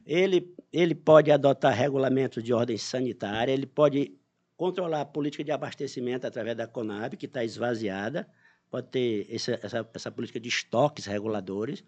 Ele, 0.04 0.54
ele 0.72 0.94
pode 0.94 1.30
adotar 1.30 1.74
regulamentos 1.74 2.42
de 2.42 2.52
ordem 2.52 2.76
sanitária, 2.76 3.52
ele 3.52 3.66
pode 3.66 4.20
controlar 4.56 5.00
a 5.00 5.04
política 5.04 5.42
de 5.44 5.50
abastecimento 5.50 6.26
através 6.26 6.56
da 6.56 6.66
Conab, 6.66 7.16
que 7.16 7.26
está 7.26 7.44
esvaziada, 7.44 8.28
pode 8.70 8.88
ter 8.88 9.26
essa, 9.30 9.58
essa, 9.62 9.90
essa 9.92 10.10
política 10.10 10.40
de 10.40 10.48
estoques 10.48 11.06
reguladores. 11.06 11.84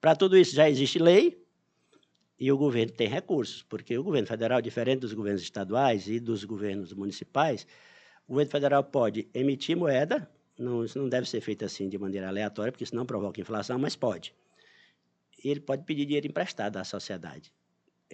Para 0.00 0.16
tudo 0.16 0.36
isso 0.36 0.54
já 0.54 0.68
existe 0.68 0.98
lei 0.98 1.44
e 2.38 2.50
o 2.50 2.56
governo 2.56 2.92
tem 2.92 3.08
recursos, 3.08 3.62
porque 3.62 3.96
o 3.96 4.02
governo 4.02 4.26
federal, 4.26 4.60
diferente 4.60 5.00
dos 5.00 5.12
governos 5.12 5.42
estaduais 5.42 6.08
e 6.08 6.18
dos 6.18 6.44
governos 6.44 6.92
municipais, 6.92 7.66
o 8.26 8.32
governo 8.32 8.50
federal 8.50 8.84
pode 8.84 9.28
emitir 9.34 9.76
moeda, 9.76 10.28
não, 10.58 10.84
isso 10.84 10.98
não 10.98 11.08
deve 11.08 11.28
ser 11.28 11.40
feito 11.40 11.64
assim 11.64 11.88
de 11.88 11.98
maneira 11.98 12.28
aleatória, 12.28 12.72
porque 12.72 12.84
isso 12.84 12.94
não 12.94 13.04
provoca 13.04 13.40
inflação, 13.40 13.78
mas 13.78 13.96
pode. 13.96 14.34
E 15.42 15.50
ele 15.50 15.60
pode 15.60 15.84
pedir 15.84 16.06
dinheiro 16.06 16.26
emprestado 16.26 16.76
à 16.76 16.84
sociedade, 16.84 17.52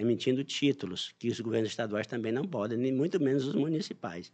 emitindo 0.01 0.43
títulos, 0.43 1.15
que 1.19 1.29
os 1.29 1.41
governos 1.41 1.71
estaduais 1.71 2.07
também 2.07 2.33
não 2.33 2.45
podem, 2.45 2.79
nem 2.79 2.93
muito 2.93 3.21
menos 3.21 3.47
os 3.47 3.55
municipais. 3.55 4.33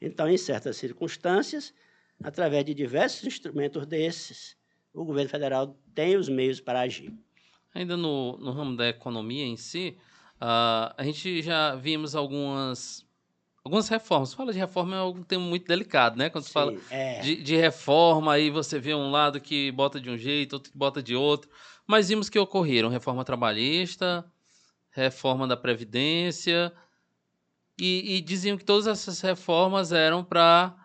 Então, 0.00 0.28
em 0.28 0.36
certas 0.36 0.76
circunstâncias, 0.76 1.74
através 2.22 2.64
de 2.64 2.74
diversos 2.74 3.24
instrumentos 3.24 3.86
desses, 3.86 4.56
o 4.92 5.04
governo 5.04 5.30
federal 5.30 5.76
tem 5.94 6.16
os 6.16 6.28
meios 6.28 6.60
para 6.60 6.80
agir. 6.80 7.12
Ainda 7.74 7.96
no, 7.96 8.36
no 8.38 8.52
ramo 8.52 8.76
da 8.76 8.88
economia 8.88 9.44
em 9.44 9.56
si, 9.56 9.96
Uh, 10.42 10.90
a 10.96 11.04
gente 11.04 11.40
já 11.40 11.76
vimos 11.76 12.16
algumas 12.16 13.06
algumas 13.64 13.88
reformas. 13.88 14.34
Fala 14.34 14.52
de 14.52 14.58
reforma 14.58 14.96
é 14.96 15.02
um 15.04 15.22
tema 15.22 15.44
muito 15.44 15.68
delicado, 15.68 16.18
né? 16.18 16.28
Quando 16.28 16.46
Sim, 16.46 16.52
fala 16.52 16.74
é. 16.90 17.20
de, 17.20 17.36
de, 17.40 17.54
reforma, 17.54 18.32
aí 18.32 18.50
você 18.50 18.76
vê 18.80 18.92
um 18.92 19.08
lado 19.08 19.40
que 19.40 19.70
bota 19.70 20.00
de 20.00 20.10
um 20.10 20.18
jeito, 20.18 20.54
outro 20.54 20.72
que 20.72 20.76
bota 20.76 21.00
de 21.00 21.14
outro. 21.14 21.48
Mas 21.86 22.08
vimos 22.08 22.28
que 22.28 22.40
ocorreram 22.40 22.88
reforma 22.88 23.24
trabalhista, 23.24 24.24
reforma 24.92 25.48
da 25.48 25.56
Previdência, 25.56 26.72
e, 27.78 28.16
e 28.16 28.20
diziam 28.20 28.56
que 28.56 28.64
todas 28.64 28.86
essas 28.86 29.20
reformas 29.20 29.92
eram 29.92 30.22
para 30.22 30.76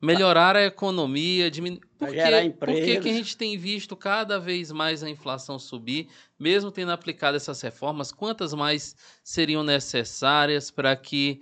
melhorar 0.00 0.56
a 0.56 0.64
economia, 0.64 1.50
diminuir. 1.50 1.80
Por, 1.98 2.10
que, 2.10 2.50
por 2.50 2.68
que, 2.68 3.00
que 3.00 3.08
a 3.08 3.12
gente 3.12 3.36
tem 3.36 3.56
visto 3.56 3.96
cada 3.96 4.38
vez 4.38 4.70
mais 4.70 5.02
a 5.02 5.08
inflação 5.08 5.58
subir, 5.58 6.08
mesmo 6.38 6.70
tendo 6.70 6.92
aplicado 6.92 7.36
essas 7.36 7.60
reformas? 7.60 8.12
Quantas 8.12 8.52
mais 8.52 8.94
seriam 9.22 9.62
necessárias 9.62 10.70
para 10.70 10.94
que 10.96 11.40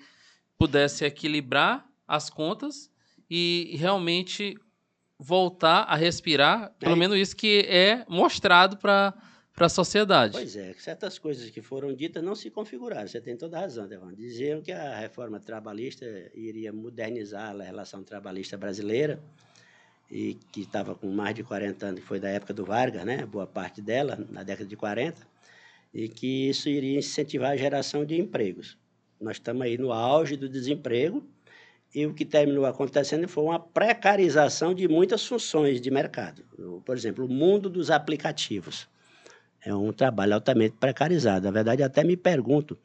pudesse 0.56 1.04
equilibrar 1.04 1.84
as 2.06 2.30
contas 2.30 2.90
e 3.28 3.74
realmente 3.78 4.56
voltar 5.18 5.82
a 5.84 5.96
respirar, 5.96 6.72
pelo 6.78 6.92
é. 6.92 6.96
menos 6.96 7.16
isso 7.16 7.36
que 7.36 7.60
é 7.68 8.04
mostrado 8.08 8.76
para 8.76 9.14
para 9.54 9.66
a 9.66 9.68
sociedade. 9.68 10.32
Pois 10.32 10.56
é, 10.56 10.72
certas 10.74 11.18
coisas 11.18 11.50
que 11.50 11.60
foram 11.60 11.94
ditas 11.94 12.22
não 12.22 12.34
se 12.34 12.50
configuraram. 12.50 13.06
Você 13.06 13.20
tem 13.20 13.36
toda 13.36 13.58
a 13.58 13.60
razão, 13.60 13.86
Devon. 13.86 14.12
Diziam 14.12 14.62
que 14.62 14.72
a 14.72 14.98
reforma 14.98 15.38
trabalhista 15.38 16.04
iria 16.34 16.72
modernizar 16.72 17.54
a 17.54 17.62
relação 17.62 18.02
trabalhista 18.02 18.56
brasileira 18.56 19.22
e 20.10 20.34
que 20.52 20.62
estava 20.62 20.94
com 20.94 21.08
mais 21.10 21.34
de 21.34 21.42
40 21.42 21.86
anos, 21.86 22.00
que 22.00 22.06
foi 22.06 22.18
da 22.18 22.28
época 22.28 22.52
do 22.52 22.64
Vargas, 22.64 23.04
né? 23.04 23.24
Boa 23.26 23.46
parte 23.46 23.80
dela 23.80 24.18
na 24.30 24.42
década 24.42 24.68
de 24.68 24.76
40, 24.76 25.26
e 25.92 26.08
que 26.08 26.48
isso 26.48 26.68
iria 26.68 26.98
incentivar 26.98 27.52
a 27.52 27.56
geração 27.56 28.04
de 28.04 28.18
empregos. 28.18 28.78
Nós 29.20 29.36
estamos 29.36 29.62
aí 29.62 29.78
no 29.78 29.92
auge 29.92 30.36
do 30.36 30.48
desemprego 30.48 31.22
e 31.94 32.06
o 32.06 32.14
que 32.14 32.24
terminou 32.24 32.64
acontecendo 32.64 33.28
foi 33.28 33.44
uma 33.44 33.60
precarização 33.60 34.74
de 34.74 34.88
muitas 34.88 35.26
funções 35.26 35.80
de 35.80 35.90
mercado. 35.90 36.42
Por 36.84 36.96
exemplo, 36.96 37.24
o 37.24 37.28
mundo 37.28 37.68
dos 37.68 37.90
aplicativos 37.90 38.88
é 39.64 39.74
um 39.74 39.92
trabalho 39.92 40.34
altamente 40.34 40.76
precarizado. 40.78 41.44
Na 41.44 41.50
verdade, 41.50 41.82
até 41.82 42.02
me 42.02 42.16
pergunto 42.16 42.78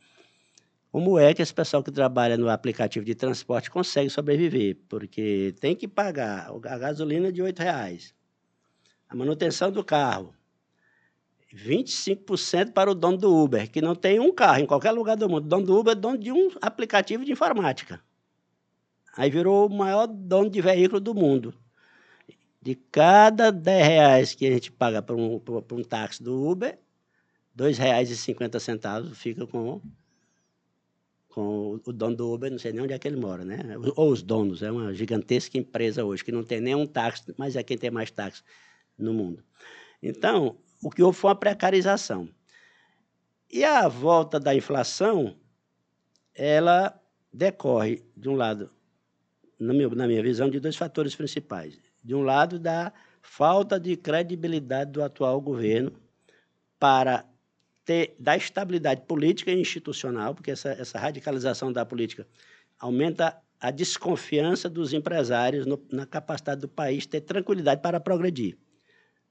como 0.92 1.20
é 1.20 1.34
que 1.34 1.42
esse 1.42 1.54
pessoal 1.54 1.84
que 1.84 1.92
trabalha 1.92 2.38
no 2.38 2.50
aplicativo 2.50 3.06
de 3.06 3.14
transporte 3.14 3.70
consegue 3.70 4.10
sobreviver, 4.10 4.78
porque 4.88 5.54
tem 5.60 5.76
que 5.76 5.88
pagar 5.88 6.50
a 6.50 6.78
gasolina 6.78 7.32
de 7.32 7.42
R$ 7.42 7.54
reais, 7.58 8.16
a 9.10 9.16
manutenção 9.16 9.72
do 9.72 9.84
carro, 9.84 10.34
25% 11.54 12.74
para 12.74 12.92
o 12.92 12.96
dono 12.96 13.18
do 13.18 13.36
Uber, 13.36 13.70
que 13.70 13.82
não 13.82 13.96
tem 13.96 14.20
um 14.20 14.34
carro 14.34 14.60
em 14.60 14.66
qualquer 14.66 14.92
lugar 14.92 15.16
do 15.16 15.30
mundo. 15.30 15.46
O 15.46 15.50
dono 15.50 15.66
do 15.66 15.80
Uber 15.80 15.92
é 15.94 15.96
dono 15.96 16.18
de 16.18 16.32
um 16.32 16.50
aplicativo 16.62 17.24
de 17.26 17.32
informática. 17.32 18.02
Aí 19.16 19.30
virou 19.30 19.68
o 19.68 19.74
maior 19.74 20.08
dono 20.08 20.50
de 20.50 20.62
veículo 20.62 21.00
do 21.00 21.16
mundo. 21.16 21.54
De 22.68 22.76
cada 22.76 23.50
10 23.50 23.88
reais 23.88 24.36
que 24.36 24.46
a 24.46 24.52
gente 24.52 24.74
paga 24.74 25.02
para 25.02 25.16
um, 25.16 25.42
um 25.72 25.84
táxi 25.86 26.22
do 26.22 26.50
Uber, 26.50 26.78
R$ 27.58 27.64
2,50 27.64 29.14
fica 29.16 29.48
com, 29.48 29.82
com 31.30 31.80
o 31.86 31.94
dono 31.94 32.18
do 32.18 32.30
Uber, 32.30 32.52
não 32.52 32.60
sei 32.60 32.74
nem 32.74 32.84
onde 32.84 32.92
é 32.92 33.00
que 33.00 33.08
ele 33.08 33.16
mora, 33.16 33.46
né? 33.46 33.58
Ou 33.96 34.12
os 34.12 34.22
donos, 34.22 34.62
é 34.62 34.70
uma 34.70 34.94
gigantesca 34.94 35.58
empresa 35.58 36.04
hoje, 36.04 36.26
que 36.26 36.32
não 36.34 36.44
tem 36.44 36.60
nenhum 36.60 36.86
táxi, 36.86 37.34
mas 37.38 37.56
é 37.56 37.64
quem 37.64 37.78
tem 37.78 37.90
mais 37.90 38.12
táxi 38.12 38.44
no 38.98 39.14
mundo. 39.14 39.42
Então, 40.04 40.58
o 40.84 40.90
que 40.90 41.02
houve 41.02 41.18
foi 41.18 41.30
uma 41.30 41.40
precarização. 41.40 42.28
E 43.50 43.64
a 43.64 43.88
volta 43.88 44.42
da 44.42 44.54
inflação, 44.54 45.38
ela 46.36 47.02
decorre, 47.32 48.04
de 48.14 48.28
um 48.28 48.36
lado, 48.36 48.70
na 49.58 50.06
minha 50.06 50.22
visão, 50.22 50.50
de 50.50 50.60
dois 50.60 50.76
fatores 50.76 51.16
principais 51.16 51.87
de 52.04 52.16
um 52.16 52.22
lado, 52.22 52.60
da 52.60 52.94
falta 53.22 53.80
de 53.80 53.96
credibilidade 53.98 54.92
do 54.92 55.04
atual 55.04 55.40
governo 55.42 55.92
para 56.80 57.26
ter, 57.84 58.16
dar 58.20 58.38
estabilidade 58.38 59.02
política 59.02 59.52
e 59.52 59.60
institucional, 59.60 60.34
porque 60.34 60.52
essa, 60.52 60.70
essa 60.70 60.98
radicalização 60.98 61.72
da 61.72 61.86
política 61.86 62.28
aumenta 62.80 63.38
a 63.60 63.72
desconfiança 63.72 64.70
dos 64.70 64.94
empresários 64.94 65.66
no, 65.66 65.84
na 65.92 66.06
capacidade 66.06 66.62
do 66.62 66.68
país 66.68 67.06
ter 67.06 67.22
tranquilidade 67.22 67.82
para 67.82 68.00
progredir. 68.00 68.58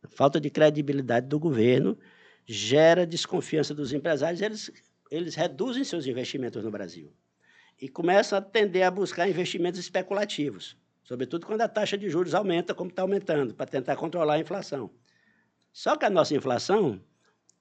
A 0.02 0.08
falta 0.08 0.40
de 0.40 0.50
credibilidade 0.50 1.26
do 1.26 1.38
governo 1.38 1.98
gera 2.44 3.06
desconfiança 3.06 3.74
dos 3.74 3.92
empresários, 3.92 4.40
eles, 4.40 4.70
eles 5.10 5.34
reduzem 5.34 5.84
seus 5.84 6.06
investimentos 6.06 6.62
no 6.62 6.70
Brasil 6.70 7.12
e 7.80 7.88
começam 7.88 8.38
a 8.38 8.42
tender 8.42 8.84
a 8.84 8.90
buscar 8.90 9.28
investimentos 9.28 9.78
especulativos 9.78 10.76
sobretudo 11.06 11.46
quando 11.46 11.60
a 11.62 11.68
taxa 11.68 11.96
de 11.96 12.10
juros 12.10 12.34
aumenta, 12.34 12.74
como 12.74 12.90
está 12.90 13.02
aumentando, 13.02 13.54
para 13.54 13.66
tentar 13.66 13.96
controlar 13.96 14.34
a 14.34 14.38
inflação. 14.40 14.90
Só 15.72 15.96
que 15.96 16.04
a 16.04 16.10
nossa 16.10 16.34
inflação 16.34 17.00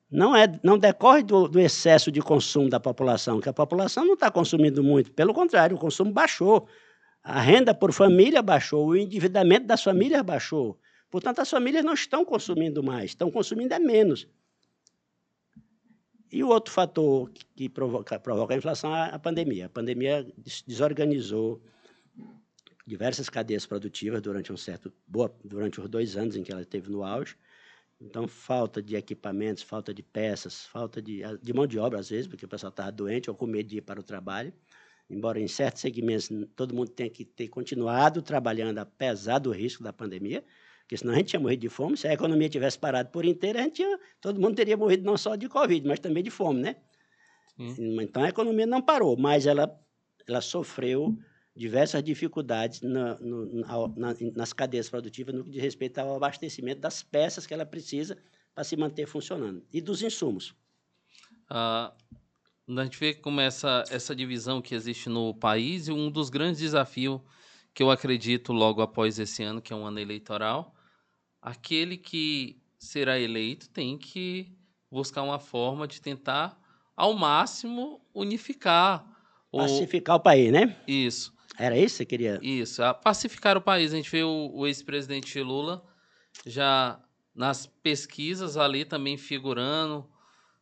não, 0.09 0.35
é, 0.35 0.59
não 0.63 0.77
decorre 0.79 1.21
do, 1.21 1.47
do 1.47 1.59
excesso 1.59 2.11
de 2.11 2.21
consumo 2.21 2.69
da 2.69 2.79
população, 2.79 3.39
que 3.39 3.47
a 3.47 3.53
população 3.53 4.03
não 4.03 4.15
está 4.15 4.31
consumindo 4.31 4.83
muito, 4.83 5.11
pelo 5.11 5.33
contrário, 5.33 5.75
o 5.75 5.79
consumo 5.79 6.11
baixou. 6.11 6.67
A 7.23 7.39
renda 7.39 7.73
por 7.73 7.91
família 7.93 8.41
baixou, 8.41 8.87
o 8.87 8.95
endividamento 8.95 9.67
das 9.67 9.83
famílias 9.83 10.21
baixou. 10.23 10.79
Portanto, 11.11 11.39
as 11.39 11.49
famílias 11.49 11.85
não 11.85 11.93
estão 11.93 12.25
consumindo 12.25 12.83
mais, 12.83 13.11
estão 13.11 13.29
consumindo 13.29 13.73
é 13.73 13.79
menos. 13.79 14.27
E 16.31 16.43
o 16.43 16.49
outro 16.49 16.73
fator 16.73 17.31
que 17.55 17.69
provoca, 17.69 18.19
provoca 18.19 18.53
a 18.53 18.57
inflação 18.57 18.95
é 18.95 19.13
a 19.13 19.19
pandemia. 19.19 19.67
A 19.67 19.69
pandemia 19.69 20.27
desorganizou 20.67 21.61
diversas 22.85 23.29
cadeias 23.29 23.65
produtivas 23.65 24.21
durante 24.21 24.51
um 24.53 24.57
certo 24.57 24.93
boa, 25.07 25.35
durante 25.43 25.81
os 25.81 25.89
dois 25.89 26.15
anos 26.15 26.35
em 26.35 26.43
que 26.43 26.51
ela 26.51 26.61
esteve 26.61 26.89
no 26.89 27.03
auge. 27.03 27.35
Então, 27.99 28.27
falta 28.27 28.81
de 28.81 28.95
equipamentos, 28.95 29.63
falta 29.63 29.93
de 29.93 30.03
peças, 30.03 30.65
falta 30.65 31.01
de, 31.01 31.21
de 31.41 31.53
mão 31.53 31.65
de 31.65 31.79
obra, 31.79 31.99
às 31.99 32.09
vezes, 32.09 32.27
porque 32.27 32.45
o 32.45 32.47
pessoal 32.47 32.69
estava 32.69 32.91
doente 32.91 33.29
ou 33.29 33.35
com 33.35 33.47
medo 33.47 33.69
de 33.69 33.77
ir 33.77 33.81
para 33.81 33.99
o 33.99 34.03
trabalho. 34.03 34.53
Embora 35.09 35.39
em 35.39 35.47
certos 35.47 35.81
segmentos 35.81 36.29
todo 36.55 36.75
mundo 36.75 36.89
tenha 36.89 37.09
que 37.09 37.23
ter 37.23 37.47
continuado 37.47 38.21
trabalhando, 38.21 38.79
apesar 38.79 39.39
do 39.39 39.51
risco 39.51 39.83
da 39.83 39.93
pandemia, 39.93 40.43
porque 40.81 40.97
senão 40.97 41.13
a 41.13 41.17
gente 41.17 41.29
tinha 41.29 41.39
morrido 41.39 41.61
de 41.61 41.69
fome. 41.69 41.95
Se 41.97 42.07
a 42.07 42.13
economia 42.13 42.49
tivesse 42.49 42.77
parado 42.77 43.09
por 43.09 43.25
inteiro, 43.25 43.59
a 43.59 43.61
gente 43.63 43.75
tinha, 43.75 43.99
todo 44.19 44.39
mundo 44.39 44.55
teria 44.55 44.75
morrido 44.75 45.03
não 45.03 45.17
só 45.17 45.35
de 45.35 45.47
Covid, 45.47 45.87
mas 45.87 45.99
também 45.99 46.23
de 46.23 46.29
fome, 46.29 46.61
né? 46.61 46.75
Sim. 47.57 48.01
Então, 48.01 48.23
a 48.23 48.29
economia 48.29 48.67
não 48.67 48.81
parou, 48.81 49.17
mas 49.17 49.45
ela, 49.47 49.79
ela 50.27 50.41
sofreu 50.41 51.17
diversas 51.55 52.03
dificuldades 52.03 52.81
na, 52.81 53.15
no, 53.15 53.45
na, 53.95 54.15
nas 54.35 54.51
cadeias 54.51 54.89
produtivas 54.89 55.33
no 55.33 55.43
que 55.43 55.49
diz 55.49 55.61
respeito 55.61 55.99
ao 55.99 56.15
abastecimento 56.15 56.81
das 56.81 57.01
peças 57.01 57.47
que 57.47 57.53
ela 57.53 57.65
precisa 57.65 58.17
para 58.53 58.63
se 58.63 58.75
manter 58.75 59.07
funcionando 59.07 59.63
e 59.71 59.79
dos 59.79 60.01
insumos. 60.01 60.53
Ah, 61.49 61.93
a 62.67 62.83
gente 62.83 62.99
vê 62.99 63.13
como 63.13 63.39
essa, 63.39 63.83
essa 63.89 64.15
divisão 64.15 64.61
que 64.61 64.75
existe 64.75 65.07
no 65.07 65.33
país 65.33 65.87
e 65.87 65.91
um 65.91 66.09
dos 66.09 66.29
grandes 66.29 66.59
desafios 66.59 67.21
que 67.73 67.83
eu 67.83 67.91
acredito 67.91 68.51
logo 68.51 68.81
após 68.81 69.19
esse 69.19 69.43
ano, 69.43 69.61
que 69.61 69.71
é 69.71 69.75
um 69.75 69.85
ano 69.85 69.99
eleitoral, 69.99 70.73
aquele 71.41 71.97
que 71.97 72.61
será 72.79 73.19
eleito 73.19 73.69
tem 73.69 73.97
que 73.97 74.51
buscar 74.89 75.21
uma 75.23 75.39
forma 75.39 75.87
de 75.87 76.01
tentar 76.01 76.59
ao 76.95 77.13
máximo 77.13 78.01
unificar 78.13 79.05
pacificar 79.51 80.15
o, 80.15 80.19
o 80.19 80.21
país, 80.21 80.51
né? 80.51 80.75
Isso. 80.87 81.34
Era 81.57 81.77
isso 81.77 81.93
que 81.93 81.97
você 81.97 82.05
queria? 82.05 82.39
Isso, 82.41 82.83
a 82.83 82.93
pacificar 82.93 83.57
o 83.57 83.61
país. 83.61 83.93
A 83.93 83.97
gente 83.97 84.11
vê 84.11 84.23
o, 84.23 84.51
o 84.53 84.67
ex-presidente 84.67 85.39
Lula 85.41 85.83
já 86.45 86.99
nas 87.33 87.65
pesquisas 87.65 88.57
ali 88.57 88.85
também 88.85 89.17
figurando 89.17 90.09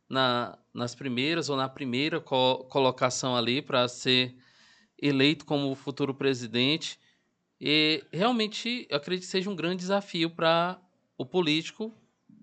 na, 0.10 0.58
nas 0.74 0.96
primeiras 0.96 1.50
ou 1.50 1.58
na 1.58 1.70
primeira 1.70 2.20
co 2.20 2.66
colocação 2.66 3.36
ali 3.36 3.62
para 3.62 3.88
ser 3.88 4.36
eleito 5.02 5.46
como 5.46 5.74
futuro 5.76 6.14
presidente. 6.14 7.00
E 7.60 8.04
realmente 8.12 8.88
eu 8.90 8.98
acredito 8.98 9.26
que 9.26 9.32
seja 9.32 9.50
um 9.50 9.56
grande 9.56 9.78
desafio 9.78 10.30
para 10.30 10.80
o 11.18 11.26
político 11.26 11.94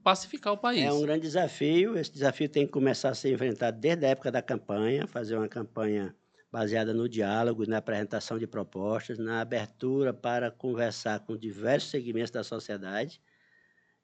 pacificar 0.03 0.53
o 0.53 0.59
país. 0.59 0.83
É 0.83 0.93
um 0.93 1.03
grande 1.03 1.23
desafio. 1.23 1.99
Esse 1.99 2.13
desafio 2.13 2.49
tem 2.49 2.67
que 2.67 2.73
começar 2.73 3.11
a 3.11 3.15
ser 3.15 3.33
enfrentado 3.33 3.79
desde 3.79 4.07
a 4.07 4.11
época 4.11 4.33
da 4.33 4.41
campanha, 4.41 5.07
fazer 5.07 5.37
uma 5.37 5.49
campanha 5.49 6.15
baseada 6.51 6.93
no 6.93 7.09
diálogo, 7.09 7.67
na 7.67 7.79
apresentação 7.79 8.39
de 8.39 8.47
propostas, 8.47 9.19
na 9.19 9.41
abertura 9.41 10.13
para 10.13 10.51
conversar 10.51 11.21
com 11.21 11.37
diversos 11.37 11.91
segmentos 11.91 12.31
da 12.31 12.43
sociedade. 12.43 13.21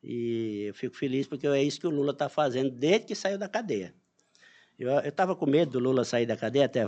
E 0.03 0.67
eu 0.69 0.75
fico 0.75 0.97
feliz 0.97 1.27
porque 1.27 1.47
é 1.47 1.63
isso 1.63 1.81
que 1.81 1.87
o 1.87 1.91
Lula 1.91 2.13
está 2.13 2.29
fazendo 2.29 2.71
desde 2.71 3.07
que 3.07 3.15
saiu 3.15 3.39
da 3.39 3.49
cadeia. 3.49 3.95
Eu 4.79 4.99
estava 5.01 5.35
com 5.35 5.47
medo 5.47 5.73
do 5.73 5.79
Lula 5.79 6.05
sair 6.05 6.27
da 6.27 6.37
cadeia, 6.37 6.67
até 6.67 6.85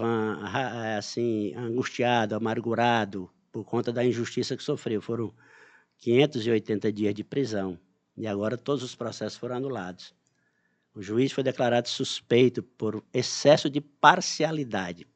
assim, 0.97 1.55
angustiado, 1.55 2.35
amargurado, 2.35 3.31
por 3.51 3.64
conta 3.64 3.90
da 3.90 4.05
injustiça 4.05 4.57
que 4.57 4.62
sofreu. 4.62 5.01
Foram 5.01 5.35
580 5.97 6.92
dias 6.92 7.14
de 7.14 7.25
prisão. 7.25 7.81
E 8.16 8.27
agora 8.27 8.59
todos 8.59 8.83
os 8.83 8.94
processos 8.94 9.38
foram 9.38 9.57
anulados. 9.57 10.14
O 10.94 11.01
juiz 11.01 11.33
foi 11.33 11.42
declarado 11.42 11.88
suspeito 11.88 12.62
por 12.62 13.03
excesso 13.12 13.71
de 13.71 13.81
parcialidade, 13.81 15.07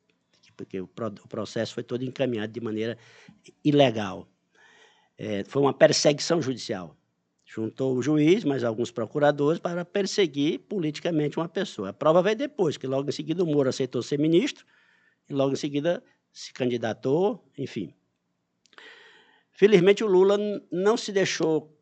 porque 0.56 0.80
o, 0.80 0.86
processo 0.86 1.74
foi 1.74 1.82
todo 1.82 2.04
encaminhado 2.04 2.52
de 2.52 2.60
maneira 2.60 2.98
ilegal. 3.64 4.28
É, 5.18 5.44
foi 5.44 5.62
uma 5.62 5.72
perseguição 5.72 6.40
judicial. 6.40 6.96
Juntou 7.44 7.96
o 7.96 8.02
juiz, 8.02 8.44
mais 8.44 8.64
alguns 8.64 8.90
procuradores, 8.90 9.60
para 9.60 9.84
perseguir 9.84 10.60
politicamente 10.60 11.38
uma 11.38 11.48
pessoa. 11.48 11.90
A 11.90 11.92
prova 11.92 12.22
veio 12.22 12.36
depois, 12.36 12.76
que 12.76 12.86
logo 12.86 13.08
em 13.08 13.12
seguida 13.12 13.44
o 13.44 13.46
Moro 13.46 13.68
aceitou 13.68 14.02
ser 14.02 14.18
ministro, 14.18 14.64
e 15.28 15.34
logo 15.34 15.52
em 15.52 15.56
seguida 15.56 16.02
se 16.32 16.52
candidatou, 16.52 17.44
enfim. 17.58 17.94
Felizmente 19.52 20.02
o 20.02 20.06
Lula 20.06 20.38
não 20.70 20.96
se 20.96 21.12
deixou 21.12 21.78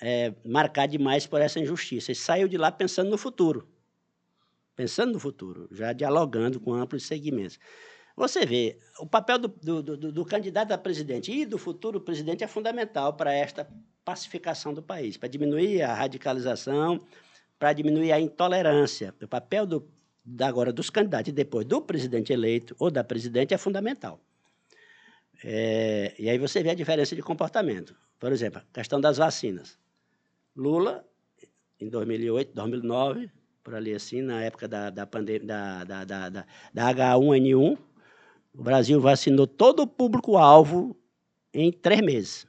é, 0.00 0.34
marcar 0.44 0.86
demais 0.86 1.26
por 1.26 1.40
essa 1.40 1.60
injustiça. 1.60 2.10
Ele 2.10 2.18
saiu 2.18 2.48
de 2.48 2.56
lá 2.56 2.72
pensando 2.72 3.10
no 3.10 3.18
futuro. 3.18 3.68
Pensando 4.74 5.12
no 5.12 5.20
futuro, 5.20 5.68
já 5.70 5.92
dialogando 5.92 6.58
com 6.58 6.72
amplos 6.72 7.06
segmentos. 7.06 7.58
Você 8.16 8.44
vê, 8.44 8.78
o 8.98 9.06
papel 9.06 9.38
do, 9.38 9.48
do, 9.48 9.82
do, 9.82 10.12
do 10.12 10.24
candidato 10.24 10.72
a 10.72 10.78
presidente 10.78 11.32
e 11.32 11.46
do 11.46 11.58
futuro 11.58 12.00
presidente 12.00 12.44
é 12.44 12.46
fundamental 12.46 13.14
para 13.14 13.32
esta 13.32 13.66
pacificação 14.04 14.74
do 14.74 14.82
país, 14.82 15.16
para 15.16 15.28
diminuir 15.28 15.82
a 15.82 15.94
radicalização, 15.94 17.00
para 17.58 17.72
diminuir 17.72 18.12
a 18.12 18.20
intolerância. 18.20 19.14
O 19.22 19.28
papel 19.28 19.66
do, 19.66 19.88
agora 20.40 20.72
dos 20.72 20.90
candidatos 20.90 21.28
e 21.28 21.32
depois 21.32 21.66
do 21.66 21.80
presidente 21.80 22.32
eleito 22.32 22.76
ou 22.78 22.90
da 22.90 23.02
presidente 23.02 23.54
é 23.54 23.58
fundamental. 23.58 24.20
É, 25.44 26.14
e 26.18 26.28
aí 26.28 26.38
você 26.38 26.62
vê 26.62 26.70
a 26.70 26.74
diferença 26.74 27.16
de 27.16 27.22
comportamento. 27.22 27.96
Por 28.18 28.30
exemplo, 28.32 28.60
a 28.60 28.74
questão 28.74 29.00
das 29.00 29.16
vacinas. 29.16 29.78
Lula, 30.54 31.04
em 31.80 31.88
2008, 31.88 32.52
2009, 32.54 33.30
por 33.62 33.74
ali 33.74 33.94
assim, 33.94 34.22
na 34.22 34.42
época 34.42 34.66
da, 34.66 34.90
da, 34.90 35.04
da, 35.04 35.84
da, 35.84 36.04
da, 36.04 36.28
da, 36.28 36.46
da 36.74 36.94
H1N1, 36.94 37.78
o 38.54 38.62
Brasil 38.62 39.00
vacinou 39.00 39.46
todo 39.46 39.80
o 39.80 39.86
público-alvo 39.86 40.96
em 41.54 41.72
três 41.72 42.00
meses. 42.00 42.46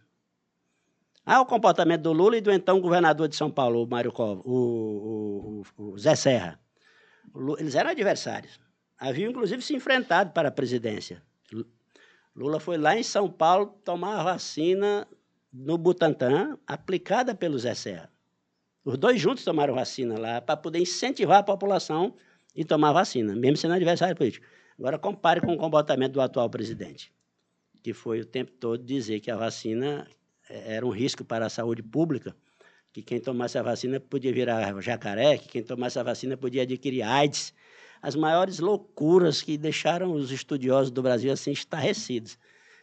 Ah, 1.26 1.40
o 1.40 1.46
comportamento 1.46 2.02
do 2.02 2.12
Lula 2.12 2.38
e 2.38 2.42
do 2.42 2.52
então 2.52 2.82
governador 2.82 3.30
de 3.30 3.36
São 3.36 3.50
Paulo, 3.50 3.84
o 3.84 3.88
Mário 3.88 4.12
o, 4.18 5.64
o, 5.78 5.84
o, 5.92 5.98
Zé 5.98 6.16
Serra. 6.16 6.60
Eles 7.58 7.76
eram 7.76 7.92
adversários. 7.92 8.60
Haviam, 8.98 9.32
inclusive, 9.32 9.62
se 9.62 9.74
enfrentado 9.74 10.32
para 10.32 10.50
a 10.50 10.52
presidência. 10.52 11.24
Lula 12.36 12.60
foi 12.60 12.78
lá 12.78 12.98
em 12.98 13.04
São 13.04 13.30
Paulo 13.30 13.68
tomar 13.86 14.20
a 14.20 14.24
vacina 14.24 15.08
no 15.52 15.78
Butantã, 15.78 16.58
aplicada 16.68 17.34
pelo 17.34 17.58
Zé 17.58 17.74
Serra. 17.74 18.13
Os 18.86 18.98
dois 18.98 19.20
juntos 19.20 19.46
tomaram 19.46 19.74
vacina 19.74 20.20
lá 20.20 20.42
para 20.42 20.58
poder 20.58 20.80
incentivar 20.80 21.40
a 21.40 21.44
população 21.44 22.14
e 22.54 22.66
tomar 22.66 22.92
vacina, 22.92 23.34
mesmo 23.34 23.56
sendo 23.56 23.74
adversário 23.74 24.16
político. 24.16 24.46
Agora 24.78 25.00
compare 25.00 25.40
com 25.40 25.54
o 25.54 25.58
comportamento 25.58 26.14
do 26.14 26.22
atual 26.22 26.50
presidente, 26.50 27.12
que 27.82 27.94
foi 27.94 28.20
o 28.20 28.26
tempo 28.26 28.52
todo 28.52 28.84
dizer 28.84 29.22
que 29.22 29.32
a 29.32 29.38
vacina 29.38 30.06
eh, 30.50 30.76
era 30.76 30.86
um 30.86 30.90
risco 30.90 31.24
para 31.24 31.46
a 31.46 31.50
saúde 31.50 31.82
pública, 31.82 32.36
que 32.92 33.02
quem 33.02 33.22
tomasse 33.22 33.58
a 33.58 33.64
vacina 33.64 34.00
podia 34.00 34.34
virar 34.34 34.80
jacaré, 34.82 35.38
que 35.38 35.48
quem 35.48 35.64
tomasse 35.64 35.98
a 35.98 36.04
vacina 36.04 36.36
podia 36.36 36.64
adquirir 36.64 37.04
AIDS. 37.04 37.54
As 38.02 38.16
maiores 38.16 38.60
loucuras 38.60 39.42
que 39.42 39.58
deixaram 39.58 40.12
os 40.12 40.30
estudiosos 40.30 40.92
do 40.92 41.02
Brasil 41.02 41.32
assim 41.32 41.52
estarrecidos. 41.52 42.38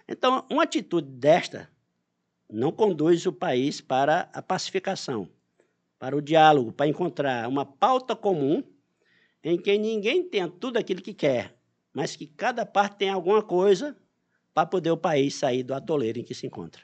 Então, 0.09 0.47
uma 0.51 0.63
atitude 0.63 1.09
desta 1.09 1.71
não 2.51 2.73
conduz 2.73 3.27
o 3.27 3.33
país 3.33 3.83
para 3.83 4.31
a 4.33 4.41
pacificação, 4.41 5.29
para 6.01 6.17
o 6.17 6.23
diálogo, 6.23 6.73
para 6.73 6.89
encontrar 6.89 7.47
uma 7.47 7.67
pauta 7.67 8.17
comum 8.17 8.65
em 9.45 9.59
que 9.59 9.77
ninguém 9.77 10.25
tenha 10.25 10.49
tudo 10.49 10.79
aquilo 10.79 11.03
que 11.03 11.13
quer, 11.13 11.55
mas 11.93 12.17
que 12.17 12.27
cada 12.27 12.65
parte 12.65 12.97
tenha 12.97 13.13
alguma 13.13 13.43
coisa 13.43 13.95
para 14.55 14.67
poder 14.67 14.91
o 14.91 14.97
país 14.97 15.35
sair 15.35 15.63
do 15.63 15.75
atoleiro 15.75 16.19
em 16.19 16.25
que 16.25 16.35
se 16.35 16.47
encontra. 16.47 16.83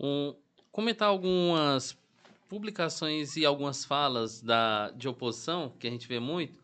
Um, 0.00 0.34
comentar 0.72 1.08
algumas 1.08 1.94
publicações 2.48 3.36
e 3.36 3.44
algumas 3.44 3.84
falas 3.84 4.40
da, 4.40 4.90
de 4.92 5.06
oposição, 5.06 5.70
que 5.78 5.86
a 5.86 5.90
gente 5.90 6.08
vê 6.08 6.18
muito, 6.18 6.58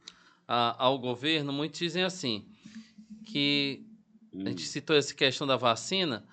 a, 0.46 0.82
ao 0.82 0.98
governo, 0.98 1.52
muitos 1.52 1.78
dizem 1.78 2.02
assim, 2.02 2.46
que 3.26 3.84
a 4.34 4.48
gente 4.48 4.64
hum. 4.64 4.66
citou 4.66 4.96
essa 4.96 5.12
questão 5.12 5.46
da 5.46 5.56
vacina, 5.56 6.24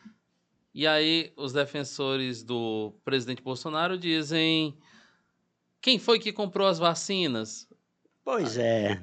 e 0.73 0.87
aí 0.87 1.33
os 1.35 1.51
defensores 1.51 2.41
do 2.41 2.93
presidente 3.03 3.41
Bolsonaro 3.41 3.97
dizem: 3.97 4.77
quem 5.85 5.99
foi 5.99 6.17
que 6.17 6.33
comprou 6.33 6.67
as 6.67 6.79
vacinas? 6.79 7.69
Pois 8.23 8.57
é. 8.57 8.99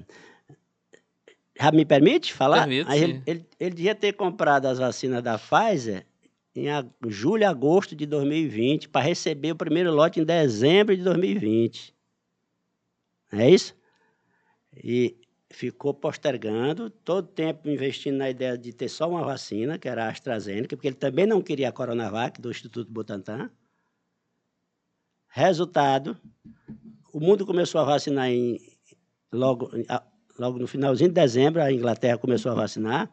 Já 1.57 1.71
me 1.71 1.85
permite 1.85 2.33
falar? 2.33 2.67
Permite, 2.67 2.91
ele, 2.93 3.23
ele, 3.25 3.47
ele 3.61 3.75
devia 3.77 3.95
ter 3.95 4.15
comprado 4.15 4.67
as 4.67 4.81
vacinas 4.81 5.23
da 5.23 5.39
Pfizer 5.39 6.05
em 6.57 6.67
julho, 7.07 7.49
agosto 7.49 7.95
de 7.95 8.05
2020, 8.05 8.89
para 8.89 9.07
receber 9.07 9.53
o 9.53 9.57
primeiro 9.57 9.93
lote 9.93 10.19
em 10.19 10.25
dezembro 10.25 10.97
de 10.97 11.05
2020. 11.05 11.95
É 13.31 13.49
isso? 13.49 13.77
E 14.77 15.17
ficou 15.51 15.95
postergando, 15.95 16.91
todo 16.91 17.29
tempo 17.29 17.69
investindo 17.69 18.17
na 18.17 18.29
ideia 18.29 18.59
de 18.59 18.73
ter 18.73 18.89
só 18.89 19.09
uma 19.09 19.23
vacina, 19.23 19.79
que 19.79 19.89
era 19.89 20.07
a 20.07 20.09
AstraZeneca, 20.09 20.77
porque 20.77 20.89
ele 20.89 20.97
também 20.97 21.27
não 21.27 21.41
queria 21.41 21.69
a 21.69 21.73
Coronavac 21.73 22.41
do 22.41 22.51
Instituto 22.51 22.91
Butantan. 22.91 23.53
Resultado, 25.35 26.15
o 27.11 27.19
mundo 27.19 27.47
começou 27.47 27.81
a 27.81 27.85
vacinar 27.85 28.29
em, 28.29 28.59
logo, 29.33 29.71
logo 30.39 30.59
no 30.59 30.67
finalzinho 30.67 31.09
de 31.09 31.15
dezembro, 31.15 31.63
a 31.63 31.73
Inglaterra 31.73 32.19
começou 32.19 32.53
a 32.53 32.55
vacinar. 32.55 33.11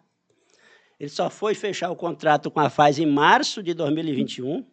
Ele 0.99 1.09
só 1.09 1.29
foi 1.29 1.55
fechar 1.55 1.89
o 1.89 1.95
contrato 1.95 2.51
com 2.51 2.59
a 2.59 2.69
Pfizer 2.69 3.07
em 3.07 3.09
março 3.09 3.63
de 3.63 3.73
2021, 3.73 4.65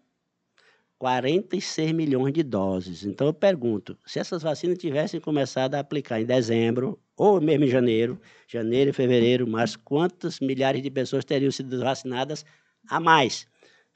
46 0.99 1.93
milhões 1.93 2.33
de 2.33 2.43
doses. 2.43 3.05
Então 3.05 3.29
eu 3.29 3.33
pergunto, 3.33 3.97
se 4.05 4.19
essas 4.19 4.43
vacinas 4.43 4.77
tivessem 4.77 5.21
começado 5.21 5.77
a 5.77 5.79
aplicar 5.79 6.21
em 6.21 6.27
dezembro, 6.27 7.01
ou 7.17 7.41
mesmo 7.41 7.65
em 7.65 7.69
janeiro, 7.69 8.21
janeiro, 8.49 8.93
fevereiro, 8.93 9.47
março, 9.47 9.79
quantas 9.85 10.41
milhares 10.41 10.83
de 10.83 10.91
pessoas 10.91 11.25
teriam 11.25 11.53
sido 11.53 11.79
vacinadas 11.79 12.45
a 12.89 12.99
mais? 12.99 13.47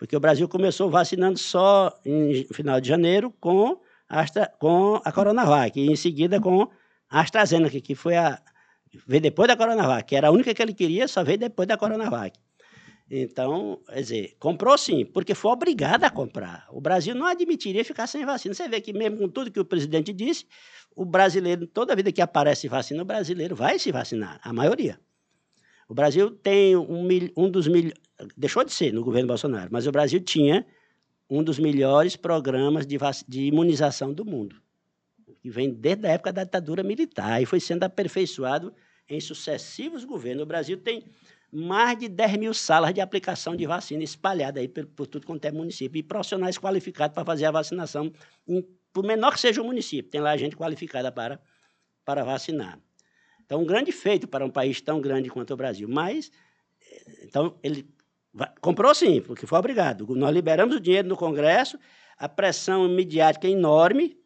Porque 0.01 0.17
o 0.17 0.21
Brasil 0.21 0.49
começou 0.49 0.89
vacinando 0.89 1.39
só 1.39 1.95
em 2.07 2.47
final 2.55 2.81
de 2.81 2.89
janeiro 2.89 3.31
com 3.39 3.79
a, 4.09 4.21
Astra, 4.23 4.51
com 4.59 4.99
a 5.05 5.13
Coronavac, 5.13 5.79
e 5.79 5.93
em 5.93 5.95
seguida 5.95 6.41
com 6.41 6.71
a 7.11 7.21
AstraZeneca, 7.21 7.79
que 7.83 7.95
foi 7.95 8.17
a, 8.17 8.41
veio 9.07 9.21
depois 9.21 9.47
da 9.47 9.59
Coronavac, 9.59 10.09
que 10.09 10.17
era 10.17 10.29
a 10.29 10.31
única 10.31 10.55
que 10.55 10.63
ele 10.63 10.73
queria, 10.73 11.07
só 11.07 11.23
veio 11.23 11.37
depois 11.37 11.69
da 11.69 11.77
Coronavac. 11.77 12.33
Então, 13.11 13.79
quer 13.87 14.01
dizer, 14.01 14.37
comprou 14.39 14.79
sim, 14.79 15.05
porque 15.05 15.35
foi 15.35 15.51
obrigado 15.53 16.05
a 16.05 16.11
comprar. 16.11 16.67
O 16.71 16.81
Brasil 16.81 17.15
não 17.15 17.27
admitiria 17.27 17.85
ficar 17.85 18.07
sem 18.07 18.25
vacina. 18.25 18.55
Você 18.55 18.69
vê 18.71 18.81
que, 18.81 18.95
mesmo 18.95 19.19
com 19.19 19.29
tudo 19.29 19.51
que 19.51 19.61
o 19.61 19.67
presidente 19.67 20.15
disse, 20.15 20.47
o 20.97 21.05
brasileiro, 21.05 21.67
toda 21.67 21.95
vida 21.95 22.11
que 22.11 22.23
aparece 22.23 22.69
vacina, 22.69 23.03
o 23.03 23.05
brasileiro 23.05 23.55
vai 23.55 23.79
se 23.79 23.93
vacinar, 23.93 24.41
a 24.43 24.51
maioria. 24.51 24.99
O 25.91 25.95
Brasil 25.95 26.31
tem 26.31 26.77
um, 26.77 27.09
um 27.37 27.51
dos 27.51 27.67
milhões. 27.67 27.95
Deixou 28.37 28.63
de 28.63 28.73
ser 28.73 28.93
no 28.93 29.03
governo 29.03 29.27
Bolsonaro, 29.27 29.71
mas 29.73 29.89
o 29.89 29.91
Brasil 29.91 30.21
tinha 30.21 30.65
um 31.29 31.43
dos 31.43 31.59
melhores 31.59 32.15
programas 32.15 32.87
de, 32.87 32.97
de 33.27 33.47
imunização 33.47 34.13
do 34.13 34.25
mundo, 34.25 34.55
que 35.41 35.51
vem 35.51 35.69
desde 35.69 36.07
a 36.07 36.11
época 36.11 36.33
da 36.33 36.45
ditadura 36.45 36.85
militar 36.85 37.43
e 37.43 37.47
foi 37.47 37.59
sendo 37.59 37.83
aperfeiçoado 37.83 38.73
em 39.09 39.21
sucessivos 39.21 40.05
governos. 40.05 40.45
O 40.45 40.47
Brasil 40.47 40.77
tem 40.77 41.03
mais 41.51 41.99
de 41.99 42.09
10 42.09 42.37
mil 42.37 42.55
salas 42.55 42.95
de 42.95 43.01
aplicação 43.01 43.57
de 43.57 43.67
vacina 43.67 44.05
espalhadas 44.05 44.61
aí 44.61 44.69
por, 44.69 44.87
por 44.87 45.09
tudo 45.09 45.27
quanto 45.27 45.45
é 45.45 45.51
município, 45.51 45.99
e 45.99 46.05
profissionais 46.05 46.57
qualificados 46.57 47.17
para 47.17 47.25
fazer 47.25 47.47
a 47.47 47.51
vacinação, 47.51 48.13
em, 48.47 48.65
por 48.93 49.05
menor 49.05 49.33
que 49.33 49.41
seja 49.41 49.61
o 49.61 49.65
município, 49.65 50.09
tem 50.09 50.21
lá 50.21 50.37
gente 50.37 50.55
qualificada 50.55 51.11
para, 51.11 51.41
para 52.05 52.23
vacinar. 52.23 52.79
Então, 53.51 53.63
um 53.63 53.67
grande 53.67 53.91
feito 53.91 54.29
para 54.29 54.47
um 54.47 54.49
país 54.49 54.81
tão 54.81 55.01
grande 55.01 55.29
quanto 55.29 55.53
o 55.53 55.57
Brasil. 55.57 55.89
Mas, 55.89 56.31
eh, 56.81 57.25
então, 57.25 57.59
ele 57.65 57.85
comprou 58.61 58.95
sim, 58.95 59.21
porque 59.21 59.45
foi 59.45 59.59
obrigado. 59.59 60.07
Nós 60.15 60.33
liberamos 60.33 60.77
o 60.77 60.81
dinheiro 60.81 61.09
no 61.09 61.17
Congresso, 61.17 61.77
a 62.17 62.29
pressão 62.29 62.89
mediática 62.89 63.49
é 63.49 63.51
enorme, 63.51 64.17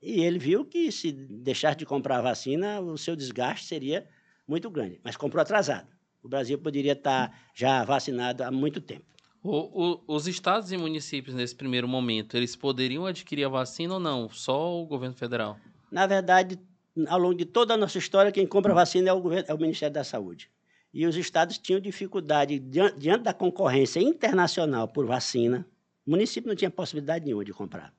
e 0.00 0.22
ele 0.22 0.38
viu 0.38 0.64
que 0.64 0.90
se 0.90 1.12
deixar 1.12 1.74
de 1.74 1.84
comprar 1.84 2.20
a 2.20 2.22
vacina, 2.22 2.80
o 2.80 2.96
seu 2.96 3.14
desgaste 3.14 3.66
seria 3.66 4.08
muito 4.48 4.70
grande. 4.70 4.98
Mas 5.04 5.14
comprou 5.14 5.42
atrasado. 5.42 5.88
O 6.22 6.28
Brasil 6.28 6.56
poderia 6.56 6.92
estar 6.94 7.38
já 7.54 7.84
vacinado 7.84 8.42
há 8.42 8.50
muito 8.50 8.80
tempo. 8.80 9.04
O, 9.42 9.58
o, 9.58 10.04
os 10.06 10.26
estados 10.26 10.72
e 10.72 10.78
municípios, 10.78 11.36
nesse 11.36 11.54
primeiro 11.54 11.86
momento, 11.86 12.34
eles 12.34 12.56
poderiam 12.56 13.04
adquirir 13.04 13.44
a 13.44 13.50
vacina 13.50 13.92
ou 13.92 14.00
não? 14.00 14.30
Só 14.30 14.80
o 14.80 14.86
governo 14.86 15.14
federal? 15.14 15.58
Na 15.92 16.06
verdade, 16.06 16.58
ao 17.06 17.18
longo 17.18 17.34
de 17.34 17.44
toda 17.44 17.74
a 17.74 17.76
nossa 17.76 17.98
história, 17.98 18.32
quem 18.32 18.46
compra 18.46 18.74
vacina 18.74 19.10
é 19.10 19.12
o, 19.12 19.20
governo, 19.20 19.46
é 19.48 19.54
o 19.54 19.58
Ministério 19.58 19.94
da 19.94 20.04
Saúde. 20.04 20.50
E 20.92 21.06
os 21.06 21.16
estados 21.16 21.56
tinham 21.58 21.80
dificuldade, 21.80 22.58
diante 22.58 23.22
da 23.22 23.32
concorrência 23.32 24.00
internacional 24.00 24.88
por 24.88 25.06
vacina, 25.06 25.66
o 26.06 26.10
município 26.10 26.48
não 26.48 26.56
tinha 26.56 26.70
possibilidade 26.70 27.24
nenhuma 27.24 27.44
de 27.44 27.52
comprar. 27.52 27.94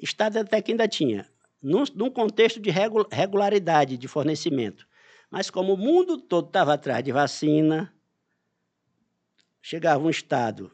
Estado 0.00 0.38
até 0.38 0.62
que 0.62 0.72
ainda 0.72 0.88
tinha. 0.88 1.28
num, 1.62 1.84
num 1.94 2.10
contexto 2.10 2.58
de 2.58 2.70
regularidade 2.70 3.96
de 3.96 4.08
fornecimento. 4.08 4.86
Mas 5.30 5.50
como 5.50 5.74
o 5.74 5.76
mundo 5.76 6.18
todo 6.18 6.46
estava 6.46 6.74
atrás 6.74 7.04
de 7.04 7.12
vacina, 7.12 7.94
chegava 9.60 10.04
um 10.04 10.10
Estado 10.10 10.72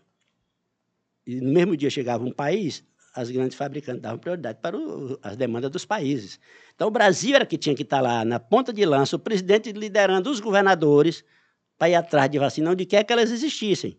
e 1.28 1.42
no 1.42 1.52
mesmo 1.52 1.76
dia 1.76 1.90
chegava 1.90 2.24
um 2.24 2.32
país, 2.32 2.82
as 3.14 3.30
grandes 3.30 3.56
fabricantes 3.56 4.02
davam 4.02 4.18
prioridade 4.18 4.58
para 4.60 4.76
o, 4.76 5.18
as 5.22 5.36
demandas 5.36 5.70
dos 5.70 5.84
países. 5.84 6.38
Então, 6.74 6.88
o 6.88 6.90
Brasil 6.90 7.34
era 7.34 7.46
que 7.46 7.58
tinha 7.58 7.74
que 7.74 7.82
estar 7.82 8.00
lá 8.00 8.24
na 8.24 8.38
ponta 8.38 8.72
de 8.72 8.84
lança, 8.84 9.16
o 9.16 9.18
presidente 9.18 9.72
liderando 9.72 10.30
os 10.30 10.40
governadores 10.40 11.24
para 11.76 11.90
ir 11.90 11.94
atrás 11.94 12.30
de 12.30 12.38
vacina 12.38 12.70
onde 12.70 12.84
quer 12.84 13.04
que 13.04 13.12
elas 13.12 13.30
existissem, 13.30 13.98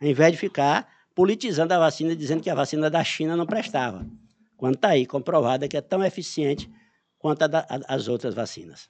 ao 0.00 0.08
invés 0.08 0.32
de 0.32 0.38
ficar 0.38 0.88
politizando 1.14 1.74
a 1.74 1.78
vacina, 1.78 2.14
dizendo 2.14 2.42
que 2.42 2.50
a 2.50 2.54
vacina 2.54 2.88
da 2.88 3.02
China 3.02 3.36
não 3.36 3.46
prestava, 3.46 4.06
quando 4.56 4.76
está 4.76 4.90
aí 4.90 5.04
comprovada 5.06 5.66
que 5.66 5.76
é 5.76 5.80
tão 5.80 6.04
eficiente 6.04 6.70
quanto 7.18 7.42
a 7.42 7.46
da, 7.46 7.66
a, 7.68 7.94
as 7.94 8.08
outras 8.08 8.34
vacinas. 8.34 8.88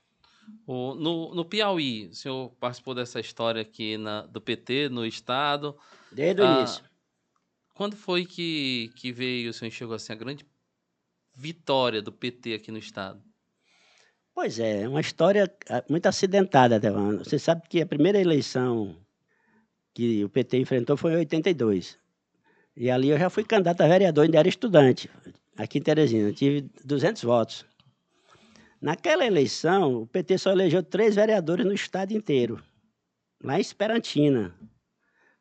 O, 0.66 0.94
no, 0.94 1.35
no 1.35 1.44
Piauí, 1.44 2.09
o 2.09 2.14
senhor 2.14 2.50
participou 2.61 2.94
dessa 2.94 3.20
história 3.20 3.62
aqui 3.62 3.96
na, 3.96 4.22
do 4.22 4.40
PT 4.40 4.88
no 4.88 5.07
Estado. 5.07 5.76
Desde 6.12 6.42
o 6.42 6.46
ah, 6.46 6.59
início. 6.59 6.85
Quando 7.78 7.94
foi 7.94 8.26
que, 8.26 8.90
que 8.96 9.12
veio, 9.12 9.50
o 9.50 9.52
senhor 9.52 9.68
enxergou 9.68 9.94
assim, 9.94 10.12
a 10.12 10.16
grande 10.16 10.44
vitória 11.32 12.02
do 12.02 12.10
PT 12.10 12.54
aqui 12.54 12.72
no 12.72 12.78
Estado? 12.78 13.22
Pois 14.34 14.58
é, 14.58 14.82
é 14.82 14.88
uma 14.88 15.00
história 15.00 15.48
ah, 15.70 15.84
muito 15.88 16.06
acidentada, 16.06 16.80
Devano. 16.80 17.24
Você 17.24 17.38
sabe 17.38 17.62
que 17.68 17.80
a 17.80 17.86
primeira 17.86 18.20
eleição 18.20 18.96
que 19.94 20.24
o 20.24 20.28
PT 20.28 20.58
enfrentou 20.58 20.96
foi 20.96 21.12
em 21.12 21.16
82. 21.18 21.96
E 22.76 22.90
ali 22.90 23.10
eu 23.10 23.18
já 23.18 23.30
fui 23.30 23.44
candidato 23.44 23.80
a 23.82 23.86
vereador, 23.86 24.24
ainda 24.24 24.40
era 24.40 24.48
estudante, 24.48 25.08
aqui 25.56 25.78
em 25.78 25.82
Teresina. 25.82 26.32
Tive 26.32 26.68
200 26.84 27.22
votos. 27.22 27.64
Naquela 28.82 29.24
eleição, 29.24 30.02
o 30.02 30.06
PT 30.08 30.38
só 30.38 30.50
elegeu 30.50 30.82
três 30.82 31.14
vereadores 31.14 31.64
no 31.64 31.72
estado 31.72 32.10
inteiro, 32.10 32.60
lá 33.40 33.56
em 33.56 33.60
Esperantina, 33.60 34.52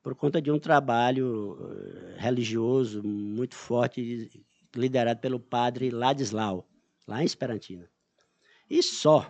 por 0.07 0.15
conta 0.15 0.41
de 0.41 0.49
um 0.49 0.57
trabalho 0.57 1.57
eh, 1.59 2.15
religioso 2.17 3.03
muito 3.03 3.55
forte, 3.55 4.41
liderado 4.73 5.19
pelo 5.19 5.37
padre 5.37 5.89
Ladislau, 5.89 6.65
lá 7.05 7.21
em 7.21 7.25
Esperantina. 7.25 7.89
E 8.69 8.81
só. 8.81 9.29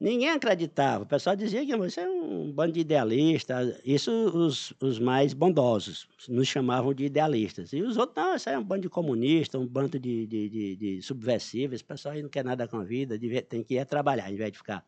Ninguém 0.00 0.30
acreditava. 0.30 1.04
O 1.04 1.06
pessoal 1.06 1.36
dizia 1.36 1.66
que 1.66 1.76
você 1.76 2.00
é 2.00 2.08
um 2.08 2.50
bando 2.50 2.72
de 2.72 2.80
idealistas. 2.80 3.78
Isso 3.84 4.10
os, 4.10 4.72
os 4.80 4.98
mais 4.98 5.34
bondosos 5.34 6.08
nos 6.30 6.48
chamavam 6.48 6.94
de 6.94 7.04
idealistas. 7.04 7.74
E 7.74 7.82
os 7.82 7.98
outros, 7.98 8.16
não, 8.16 8.36
isso 8.36 8.48
é 8.48 8.58
um 8.58 8.64
bando 8.64 8.82
de 8.82 8.88
comunistas, 8.88 9.60
um 9.60 9.66
bando 9.66 9.98
de, 9.98 10.26
de, 10.26 10.48
de, 10.48 10.76
de 10.76 11.02
subversivos. 11.02 11.82
O 11.82 11.84
pessoal 11.84 12.14
aí 12.14 12.22
não 12.22 12.30
quer 12.30 12.42
nada 12.42 12.66
com 12.66 12.78
a 12.78 12.84
vida, 12.84 13.18
tem 13.46 13.62
que 13.62 13.74
ir 13.74 13.84
trabalhar, 13.84 14.24
ao 14.24 14.32
invés 14.32 14.50
de 14.50 14.56
ficar 14.56 14.82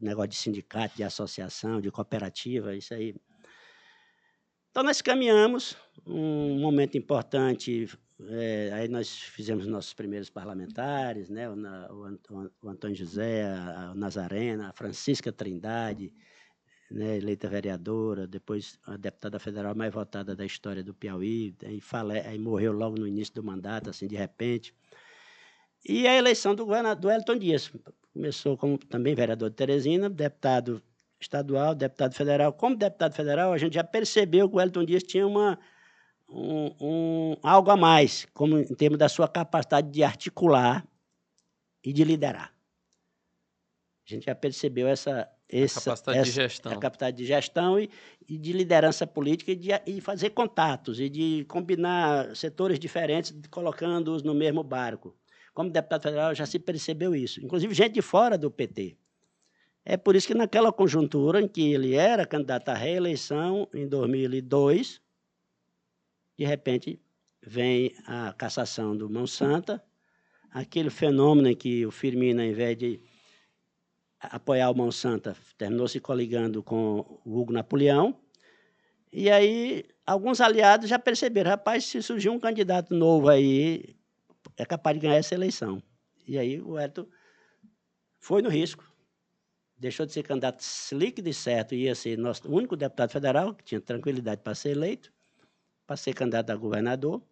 negócio 0.00 0.28
de 0.28 0.36
sindicato, 0.36 0.96
de 0.96 1.02
associação, 1.02 1.80
de 1.80 1.90
cooperativa, 1.90 2.76
isso 2.76 2.94
aí. 2.94 3.16
Então, 4.74 4.82
nós 4.82 5.00
caminhamos. 5.00 5.76
Um 6.04 6.58
momento 6.58 6.98
importante 6.98 7.88
é, 8.28 8.70
aí 8.72 8.88
nós 8.88 9.08
fizemos 9.16 9.68
nossos 9.68 9.94
primeiros 9.94 10.28
parlamentares, 10.28 11.30
né? 11.30 11.48
o, 11.48 11.54
o, 11.54 12.50
o 12.60 12.68
Antônio 12.68 12.96
José, 12.96 13.44
a, 13.44 13.90
a 13.90 13.94
Nazarena, 13.94 14.70
a 14.70 14.72
Francisca 14.72 15.30
Trindade, 15.30 16.12
né? 16.90 17.18
eleita 17.18 17.48
vereadora, 17.48 18.26
depois 18.26 18.76
a 18.84 18.96
deputada 18.96 19.38
federal 19.38 19.76
mais 19.76 19.94
votada 19.94 20.34
da 20.34 20.44
história 20.44 20.82
do 20.82 20.92
Piauí, 20.92 21.54
aí, 21.62 21.80
fale, 21.80 22.18
aí 22.18 22.36
morreu 22.36 22.72
logo 22.72 22.98
no 22.98 23.06
início 23.06 23.32
do 23.32 23.44
mandato, 23.44 23.90
assim, 23.90 24.08
de 24.08 24.16
repente. 24.16 24.74
E 25.88 26.08
a 26.08 26.16
eleição 26.16 26.52
do, 26.52 26.66
do 26.98 27.10
Elton 27.12 27.38
Dias. 27.38 27.70
Começou 28.12 28.58
como 28.58 28.76
também 28.76 29.14
vereador 29.14 29.50
de 29.50 29.56
Teresina, 29.56 30.10
deputado 30.10 30.82
estadual, 31.24 31.74
deputado 31.74 32.14
federal. 32.14 32.52
Como 32.52 32.76
deputado 32.76 33.14
federal, 33.14 33.52
a 33.52 33.58
gente 33.58 33.74
já 33.74 33.84
percebeu 33.84 34.48
que 34.48 34.56
o 34.56 34.60
Elton 34.60 34.84
Dias 34.84 35.02
tinha 35.02 35.26
uma 35.26 35.58
um, 36.28 36.74
um, 36.80 37.36
algo 37.42 37.70
a 37.70 37.76
mais, 37.76 38.26
como 38.32 38.58
em 38.58 38.74
termos 38.74 38.98
da 38.98 39.08
sua 39.08 39.28
capacidade 39.28 39.90
de 39.90 40.02
articular 40.02 40.86
e 41.84 41.92
de 41.92 42.04
liderar. 42.04 42.52
A 44.06 44.14
gente 44.14 44.26
já 44.26 44.34
percebeu 44.34 44.86
essa, 44.86 45.28
essa 45.48 45.80
capacidade 45.80 46.18
essa, 46.18 46.30
de 46.30 46.34
gestão, 46.34 46.72
a 46.72 46.76
capacidade 46.76 47.16
de 47.16 47.24
gestão 47.24 47.78
e, 47.78 47.90
e 48.28 48.36
de 48.36 48.52
liderança 48.52 49.06
política 49.06 49.52
e 49.52 49.56
de 49.56 49.70
e 49.86 50.00
fazer 50.00 50.30
contatos 50.30 51.00
e 51.00 51.08
de 51.08 51.44
combinar 51.48 52.34
setores 52.36 52.78
diferentes, 52.78 53.34
colocando-os 53.50 54.22
no 54.22 54.34
mesmo 54.34 54.62
barco. 54.62 55.16
Como 55.54 55.70
deputado 55.70 56.02
federal 56.02 56.34
já 56.34 56.44
se 56.44 56.58
percebeu 56.58 57.14
isso, 57.14 57.42
inclusive 57.42 57.72
gente 57.72 57.92
de 57.92 58.02
fora 58.02 58.36
do 58.36 58.50
PT. 58.50 58.98
É 59.84 59.96
por 59.96 60.16
isso 60.16 60.26
que 60.26 60.34
naquela 60.34 60.72
conjuntura 60.72 61.40
em 61.40 61.46
que 61.46 61.74
ele 61.74 61.94
era 61.94 62.26
candidato 62.26 62.70
à 62.70 62.74
reeleição 62.74 63.68
em 63.74 63.86
2002, 63.86 65.00
de 66.38 66.44
repente 66.44 67.00
vem 67.46 67.94
a 68.06 68.32
cassação 68.32 68.96
do 68.96 69.10
Mão 69.10 69.26
Santa, 69.26 69.84
aquele 70.50 70.88
fenômeno 70.88 71.48
em 71.48 71.56
que 71.56 71.84
o 71.84 71.90
Firmino, 71.90 72.40
ao 72.40 72.46
invés 72.46 72.78
de 72.78 73.02
apoiar 74.18 74.70
o 74.70 74.74
Mão 74.74 74.90
Santa, 74.90 75.36
terminou 75.58 75.86
se 75.86 76.00
coligando 76.00 76.62
com 76.62 77.20
o 77.24 77.38
Hugo 77.38 77.52
Napoleão. 77.52 78.18
E 79.12 79.30
aí, 79.30 79.84
alguns 80.06 80.40
aliados 80.40 80.88
já 80.88 80.98
perceberam, 80.98 81.50
rapaz, 81.50 81.84
se 81.84 82.02
surgir 82.02 82.30
um 82.30 82.40
candidato 82.40 82.94
novo 82.94 83.28
aí, 83.28 83.94
é 84.56 84.64
capaz 84.64 84.96
de 84.96 85.02
ganhar 85.02 85.16
essa 85.16 85.34
eleição. 85.34 85.82
E 86.26 86.38
aí 86.38 86.58
o 86.60 86.78
Hélio 86.78 87.06
foi 88.18 88.40
no 88.40 88.48
risco. 88.48 88.93
Deixou 89.84 90.06
de 90.06 90.12
ser 90.12 90.22
candidato 90.22 90.64
líquido 90.92 91.28
e 91.28 91.34
certo, 91.34 91.74
ia 91.74 91.94
ser 91.94 92.16
nosso 92.16 92.50
único 92.50 92.74
deputado 92.74 93.10
federal, 93.10 93.54
que 93.54 93.62
tinha 93.62 93.80
tranquilidade 93.82 94.40
para 94.40 94.54
ser 94.54 94.70
eleito 94.70 95.12
para 95.86 95.94
ser 95.94 96.14
candidato 96.14 96.48
a 96.50 96.56
governador 96.56 97.22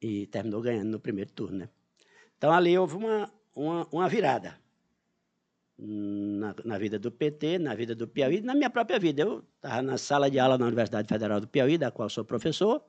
e 0.00 0.26
terminou 0.28 0.62
ganhando 0.62 0.88
no 0.88 0.98
primeiro 0.98 1.30
turno. 1.30 1.58
Né? 1.58 1.68
Então, 2.38 2.50
ali 2.50 2.78
houve 2.78 2.96
uma, 2.96 3.30
uma, 3.54 3.86
uma 3.92 4.08
virada 4.08 4.58
na, 5.76 6.54
na, 6.64 6.78
vida 6.78 6.98
do 6.98 7.12
PT, 7.12 7.58
na 7.58 7.74
vida 7.74 7.94
do 7.94 8.08
Piauí, 8.08 8.40
na 8.40 8.54
minha 8.54 8.70
própria 8.70 8.98
vida. 8.98 9.20
Eu 9.20 9.44
estava 9.56 9.82
na 9.82 9.98
sala 9.98 10.30
de 10.30 10.38
aula 10.38 10.56
na 10.56 10.64
Universidade 10.64 11.06
Federal 11.06 11.42
do 11.42 11.46
Piauí, 11.46 11.76
da 11.76 11.90
qual 11.90 12.08
sou 12.08 12.24
professor, 12.24 12.82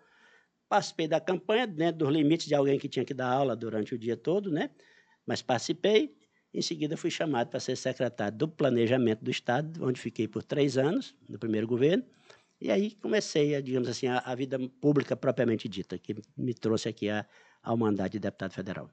participei 0.69 1.09
da 1.09 1.19
campanha 1.19 1.67
dentro 1.67 2.05
dos 2.05 2.09
limites 2.09 2.47
de 2.47 2.55
alguém 2.55 2.79
que 2.79 2.87
tinha 2.87 3.03
que 3.03 3.13
dar 3.13 3.29
aula 3.29 3.53
durante 3.53 3.93
o 3.93 3.97
dia 3.97 4.15
todo, 4.15 4.49
né? 4.49 4.69
mas 5.25 5.41
participei. 5.41 6.15
Em 6.53 6.61
seguida, 6.61 6.95
fui 6.95 7.09
chamado 7.09 7.49
para 7.49 7.59
ser 7.59 7.75
secretário 7.75 8.37
do 8.37 8.47
Planejamento 8.47 9.23
do 9.23 9.31
Estado, 9.31 9.83
onde 9.83 9.99
fiquei 9.99 10.27
por 10.27 10.43
três 10.43 10.77
anos, 10.77 11.15
no 11.27 11.39
primeiro 11.39 11.65
governo. 11.65 12.03
E 12.61 12.69
aí 12.69 12.91
comecei, 12.91 13.55
a, 13.55 13.61
digamos 13.61 13.89
assim, 13.89 14.07
a, 14.07 14.19
a, 14.19 14.35
vida 14.35 14.59
pública 14.79 15.17
propriamente 15.17 15.67
dita, 15.67 15.97
que 15.97 16.15
me 16.37 16.53
trouxe 16.53 16.87
aqui 16.87 17.09
a, 17.09 17.25
ao 17.61 17.75
mandato 17.75 18.11
de 18.11 18.19
deputado 18.19 18.53
federal. 18.53 18.89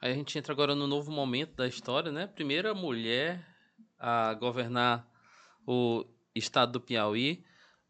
Aí 0.00 0.12
a 0.12 0.14
gente 0.14 0.38
entra 0.38 0.52
agora 0.52 0.74
no 0.74 0.86
novo 0.86 1.10
momento 1.10 1.54
da 1.54 1.66
história, 1.66 2.12
né? 2.12 2.26
Primeira 2.26 2.74
mulher 2.74 3.44
a 3.98 4.34
governar 4.34 5.08
o 5.66 6.04
estado 6.34 6.72
do 6.72 6.80
Piauí. 6.80 7.42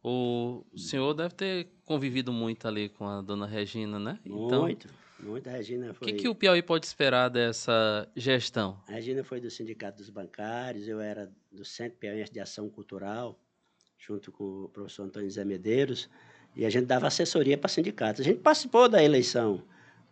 O 0.03 0.65
senhor 0.77 1.15
deve 1.15 1.35
ter 1.35 1.73
convivido 1.85 2.33
muito 2.33 2.69
ali 2.69 2.89
com 2.89 3.07
a 3.07 3.21
dona 3.21 3.47
Regina, 3.47 3.99
né? 3.99 4.19
Então, 4.25 4.63
muito, 4.63 4.89
Regina 5.45 5.95
foi... 5.95 6.09
O 6.09 6.11
que, 6.11 6.23
que 6.23 6.29
o 6.29 6.35
Piauí 6.35 6.63
pode 6.63 6.87
esperar 6.87 7.29
dessa 7.29 8.09
gestão? 8.17 8.81
A 8.89 8.93
Regina 8.93 9.23
foi 9.23 9.41
do 9.41 9.51
Sindicato 9.51 9.99
dos 9.99 10.11
Bancários, 10.11 10.89
eu 10.89 11.01
era 11.01 11.31
do 11.51 11.65
Centro 11.65 11.99
Piauiense 11.99 12.33
de 12.33 12.41
Ação 12.41 12.69
Cultural, 12.69 13.39
junto 13.99 14.33
com 14.33 14.65
o 14.65 14.69
professor 14.69 15.05
Antônio 15.05 15.31
Zé 15.31 15.45
Medeiros, 15.45 16.11
e 16.57 16.65
a 16.67 16.71
gente 16.71 16.87
dava 16.87 17.07
assessoria 17.07 17.57
para 17.57 17.69
sindicatos. 17.69 18.21
A 18.21 18.25
gente 18.25 18.41
participou 18.41 18.89
da 18.89 19.03
eleição 19.03 19.63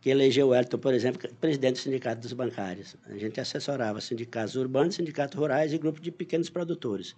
que 0.01 0.09
elegeu 0.09 0.49
o 0.49 0.55
Elton, 0.55 0.79
por 0.79 0.95
exemplo, 0.95 1.29
presidente 1.41 1.75
do 1.75 1.79
Sindicato 1.81 2.23
dos 2.23 2.33
Bancários. 2.33 2.97
A 3.07 3.19
gente 3.19 3.39
assessorava 3.41 4.01
sindicatos 4.01 4.57
urbanos, 4.57 4.95
sindicatos 4.95 5.37
rurais 5.37 5.73
e 5.73 5.79
grupos 5.79 6.01
de 6.01 6.11
pequenos 6.11 6.49
produtores, 6.49 7.15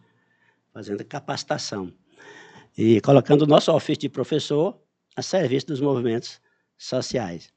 fazendo 0.72 1.05
capacitação. 1.05 1.93
E 2.76 3.01
colocando 3.01 3.43
o 3.43 3.47
nosso 3.47 3.70
ofício 3.70 4.01
de 4.01 4.09
professor 4.09 4.80
a 5.14 5.22
serviço 5.22 5.66
dos 5.66 5.80
movimentos 5.80 6.40
sociais. 6.76 7.53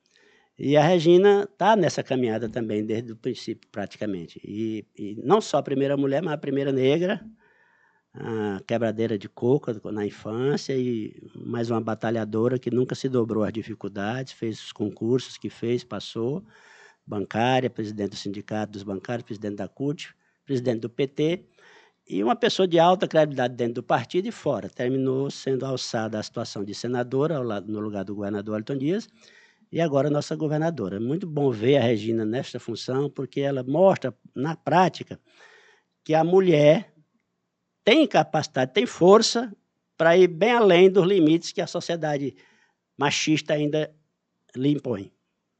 E 0.57 0.77
a 0.77 0.83
Regina 0.85 1.47
está 1.51 1.75
nessa 1.75 2.01
caminhada 2.01 2.47
também, 2.47 2.85
desde 2.85 3.11
o 3.11 3.15
princípio, 3.17 3.67
praticamente. 3.69 4.39
E, 4.43 4.85
e 4.97 5.15
não 5.21 5.41
só 5.41 5.57
a 5.57 5.63
primeira 5.63 5.97
mulher, 5.97 6.21
mas 6.21 6.33
a 6.33 6.37
primeira 6.37 6.71
negra, 6.71 7.21
a 8.13 8.61
quebradeira 8.65 9.17
de 9.17 9.27
coco 9.27 9.71
na 9.91 10.05
infância 10.05 10.73
e 10.73 11.13
mais 11.35 11.69
uma 11.69 11.81
batalhadora 11.81 12.57
que 12.57 12.71
nunca 12.71 12.95
se 12.95 13.09
dobrou 13.09 13.43
às 13.43 13.51
dificuldades, 13.51 14.31
fez 14.31 14.63
os 14.63 14.71
concursos 14.71 15.37
que 15.37 15.49
fez, 15.49 15.83
passou, 15.83 16.45
bancária, 17.05 17.69
presidente 17.69 18.11
do 18.11 18.15
sindicato 18.15 18.71
dos 18.71 18.83
bancários, 18.83 19.25
presidente 19.25 19.57
da 19.57 19.67
CUT, 19.67 20.15
presidente 20.45 20.79
do 20.79 20.89
PT, 20.89 21.45
e 22.07 22.23
uma 22.23 22.35
pessoa 22.35 22.67
de 22.67 22.79
alta 22.79 23.07
credibilidade 23.07 23.55
dentro 23.55 23.75
do 23.75 23.83
partido 23.83 24.27
e 24.27 24.31
fora. 24.31 24.69
Terminou 24.69 25.29
sendo 25.29 25.65
alçada 25.65 26.17
à 26.17 26.23
situação 26.23 26.63
de 26.63 26.73
senadora, 26.73 27.39
no 27.61 27.79
lugar 27.81 28.05
do 28.05 28.15
governador 28.15 28.55
Alton 28.55 28.77
Dias, 28.77 29.09
e 29.71 29.81
agora 29.81 30.09
nossa 30.09 30.35
governadora. 30.35 30.99
Muito 30.99 31.27
bom 31.27 31.51
ver 31.51 31.77
a 31.77 31.81
Regina 31.81 32.25
nesta 32.25 32.59
função, 32.59 33.09
porque 33.09 33.41
ela 33.41 33.63
mostra, 33.63 34.15
na 34.33 34.55
prática, 34.55 35.19
que 36.03 36.13
a 36.13 36.23
mulher 36.23 36.93
tem 37.83 38.07
capacidade, 38.07 38.73
tem 38.73 38.85
força 38.85 39.55
para 39.97 40.17
ir 40.17 40.27
bem 40.27 40.51
além 40.51 40.89
dos 40.89 41.05
limites 41.05 41.51
que 41.51 41.61
a 41.61 41.67
sociedade 41.67 42.35
machista 42.97 43.53
ainda 43.53 43.93
lhe 44.55 44.69
impõe. 44.69 45.11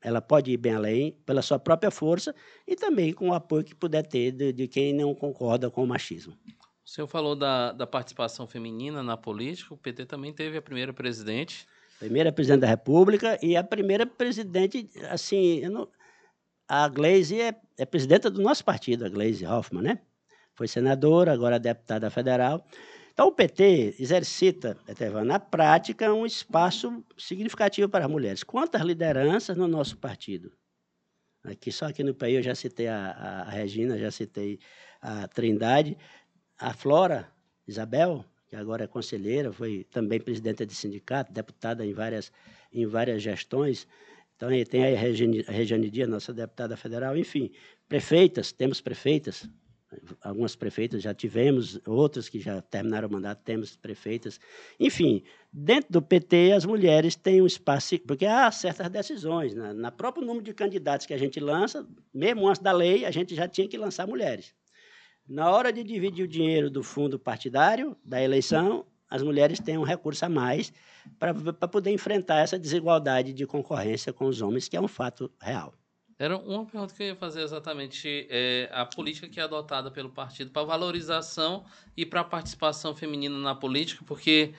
Ela 0.02 0.22
pode 0.22 0.52
ir 0.52 0.58
bem 0.58 0.76
além 0.76 1.12
pela 1.26 1.42
sua 1.42 1.58
própria 1.58 1.90
força 1.90 2.34
e 2.68 2.76
também 2.76 3.12
com 3.12 3.30
o 3.30 3.34
apoio 3.34 3.64
que 3.64 3.74
puder 3.74 4.06
ter 4.06 4.32
de, 4.32 4.54
de 4.54 4.68
quem 4.68 4.94
não 4.94 5.16
concorda 5.16 5.70
com 5.72 5.84
o 5.84 5.88
machismo. 5.88 6.38
O 6.86 6.90
senhor 6.90 7.08
falou 7.08 7.36
da, 7.36 7.72
da 7.72 7.88
participação 7.88 8.46
feminina 8.46 9.02
na 9.02 9.18
política, 9.18 9.74
o 9.74 9.78
PT 9.78 10.06
também 10.06 10.32
teve 10.32 10.58
a 10.58 10.62
primeira 10.62 10.94
presidente. 10.94 11.68
Primeira 12.00 12.32
presidente 12.32 12.62
da 12.62 12.68
República 12.68 13.40
e 13.42 13.56
a 13.56 13.64
primeira 13.64 14.06
presidente, 14.06 14.90
assim, 15.10 15.62
não, 15.70 15.90
a 16.68 16.88
Gleisi 16.88 17.40
é, 17.40 17.56
é 17.78 17.86
presidenta 17.86 18.30
do 18.30 18.42
nosso 18.42 18.66
partido, 18.66 19.06
a 19.06 19.10
Gleisi 19.10 19.46
Hoffmann, 19.46 19.84
né? 19.84 20.00
Foi 20.54 20.68
senadora, 20.68 21.32
agora 21.32 21.60
deputada 21.60 22.10
federal. 22.10 22.66
Então, 23.14 23.28
o 23.28 23.32
PT 23.32 23.96
exercita, 23.98 24.78
na 25.26 25.40
prática, 25.40 26.14
um 26.14 26.26
espaço 26.26 27.04
significativo 27.18 27.88
para 27.88 28.06
as 28.06 28.12
mulheres. 28.12 28.44
Quantas 28.44 28.82
lideranças 28.82 29.56
no 29.56 29.68
nosso 29.68 29.98
partido? 29.98 30.52
Aqui, 31.46 31.72
só 31.72 31.86
aqui 31.86 32.04
no 32.04 32.14
país 32.14 32.36
eu 32.38 32.44
já 32.44 32.56
citei 32.56 32.88
a, 32.88 33.12
a 33.12 33.50
Regina, 33.50 33.98
já 33.98 34.12
citei 34.12 34.60
a 35.02 35.28
Trindade, 35.28 35.98
a 36.58 36.74
Flora 36.74 37.32
Isabel, 37.68 38.26
que 38.48 38.56
agora 38.56 38.84
é 38.84 38.88
conselheira, 38.88 39.52
foi 39.52 39.86
também 39.92 40.20
presidenta 40.20 40.66
de 40.66 40.74
sindicato, 40.74 41.32
deputada 41.32 41.86
em 41.86 41.94
várias, 41.94 42.32
em 42.72 42.86
várias 42.86 43.22
gestões. 43.22 43.88
Então, 44.36 44.50
tem 44.70 44.84
a 44.84 44.98
Regiane, 44.98 45.90
Dias, 45.90 46.10
nossa 46.10 46.34
deputada 46.34 46.76
federal, 46.76 47.18
enfim, 47.18 47.52
prefeitas, 47.88 48.52
temos 48.52 48.82
prefeitas, 48.82 49.50
algumas 50.22 50.56
prefeitas 50.56 51.02
já 51.02 51.14
tivemos, 51.14 51.80
outras 51.86 52.28
que 52.28 52.40
já 52.40 52.62
terminaram 52.62 53.08
o 53.08 53.12
mandato, 53.12 53.42
temos 53.44 53.76
prefeitas. 53.78 54.40
Enfim, 54.80 55.24
dentro 55.52 55.92
do 55.92 56.02
PT, 56.02 56.52
as 56.52 56.66
mulheres 56.66 57.16
têm 57.16 57.42
um 57.42 57.46
espaço, 57.46 57.98
porque 58.00 58.26
há 58.26 58.52
certas 58.52 58.90
decisões. 58.90 59.54
Na, 59.54 59.74
na 59.74 59.92
próprio 59.92 60.26
número 60.26 60.44
de 60.44 60.54
candidatos 60.54 61.06
que 61.06 61.14
a 61.14 61.18
gente 61.18 61.40
lança, 61.40 61.88
mesmo 62.14 62.48
antes 62.48 62.62
da 62.62 62.72
lei, 62.72 63.06
a 63.06 63.12
gente 63.12 63.34
já 63.36 63.48
tinha 63.48 63.68
que 63.68 63.78
lançar 63.78 64.08
mulheres. 64.08 64.54
Na 65.28 65.50
hora 65.50 65.74
de 65.74 65.84
dividir 65.84 66.26
o 66.26 66.28
dinheiro 66.28 66.70
do 66.70 66.84
fundo 66.84 67.18
partidário, 67.18 67.98
da 68.04 68.22
eleição, 68.22 68.86
as 69.10 69.24
mulheres 69.24 69.60
têm 69.60 69.78
um 69.78 69.84
recurso 69.84 70.24
a 70.26 70.30
mais 70.30 70.72
para 71.18 71.34
poder 71.68 71.92
enfrentar 71.92 72.40
essa 72.40 72.60
desigualdade 72.60 73.34
de 73.34 73.46
concorrência 73.46 74.14
com 74.14 74.26
os 74.26 74.42
homens, 74.42 74.68
que 74.68 74.78
é 74.78 74.82
um 74.82 74.88
fato 74.88 75.32
real. 75.42 75.74
Era 76.18 76.38
uma 76.38 76.66
pergunta 76.66 76.94
que 76.94 77.04
eu 77.04 77.08
ia 77.08 77.16
fazer 77.16 77.42
exatamente 77.42 78.28
é, 78.30 78.70
a 78.72 78.86
política 78.86 79.28
que 79.28 79.40
é 79.40 79.44
adotada 79.44 79.92
pelo 79.92 80.10
partido 80.10 80.50
para 80.52 80.64
valorização 80.64 81.66
e 81.98 82.06
para 82.06 82.24
participação 82.24 82.96
feminina 82.96 83.38
na 83.38 83.54
política, 83.54 84.04
porque 84.06 84.54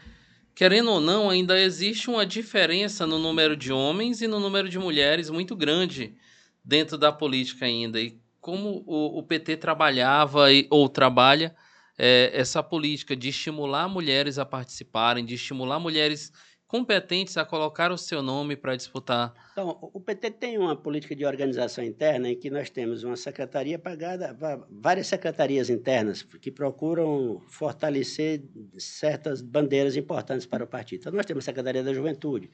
querendo 0.54 0.90
ou 0.90 1.00
não, 1.00 1.30
ainda 1.30 1.58
existe 1.58 2.10
uma 2.10 2.26
diferença 2.26 3.06
no 3.06 3.18
número 3.18 3.56
de 3.56 3.72
homens 3.72 4.20
e 4.20 4.26
no 4.26 4.38
número 4.40 4.68
de 4.68 4.78
mulheres 4.78 5.30
muito 5.30 5.56
grande 5.56 6.14
dentro 6.62 6.98
da 6.98 7.10
política 7.10 7.64
ainda. 7.64 8.00
E 8.00 8.20
como 8.46 8.84
o, 8.86 9.18
o 9.18 9.22
PT 9.24 9.56
trabalhava 9.56 10.52
e, 10.52 10.68
ou 10.70 10.88
trabalha 10.88 11.52
é, 11.98 12.30
essa 12.32 12.62
política 12.62 13.16
de 13.16 13.30
estimular 13.30 13.88
mulheres 13.88 14.38
a 14.38 14.46
participarem, 14.46 15.24
de 15.24 15.34
estimular 15.34 15.80
mulheres 15.80 16.30
competentes 16.68 17.36
a 17.36 17.44
colocar 17.44 17.90
o 17.90 17.98
seu 17.98 18.22
nome 18.22 18.54
para 18.54 18.76
disputar? 18.76 19.34
Então, 19.50 19.76
o 19.92 20.00
PT 20.00 20.30
tem 20.30 20.58
uma 20.58 20.76
política 20.76 21.16
de 21.16 21.24
organização 21.24 21.82
interna 21.82 22.28
em 22.28 22.38
que 22.38 22.48
nós 22.48 22.70
temos 22.70 23.02
uma 23.02 23.16
secretaria 23.16 23.80
pagada, 23.80 24.36
várias 24.70 25.08
secretarias 25.08 25.68
internas 25.68 26.22
que 26.22 26.52
procuram 26.52 27.42
fortalecer 27.48 28.44
certas 28.78 29.40
bandeiras 29.40 29.96
importantes 29.96 30.46
para 30.46 30.62
o 30.62 30.68
partido. 30.68 31.00
Então, 31.00 31.12
nós 31.12 31.26
temos 31.26 31.42
a 31.42 31.46
Secretaria 31.46 31.82
da 31.82 31.92
Juventude, 31.92 32.48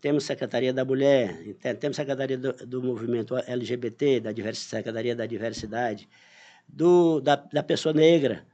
temos 0.00 0.24
Secretaria 0.24 0.72
da 0.72 0.84
Mulher, 0.84 1.54
temos 1.78 1.96
Secretaria 1.96 2.38
do, 2.38 2.52
do 2.66 2.82
Movimento 2.82 3.36
LGBT, 3.36 4.20
da 4.20 4.30
Secretaria 4.54 5.14
da 5.14 5.26
Diversidade, 5.26 6.08
do, 6.66 7.20
da, 7.20 7.36
da 7.36 7.62
Pessoa 7.62 7.92
Negra, 7.92 8.46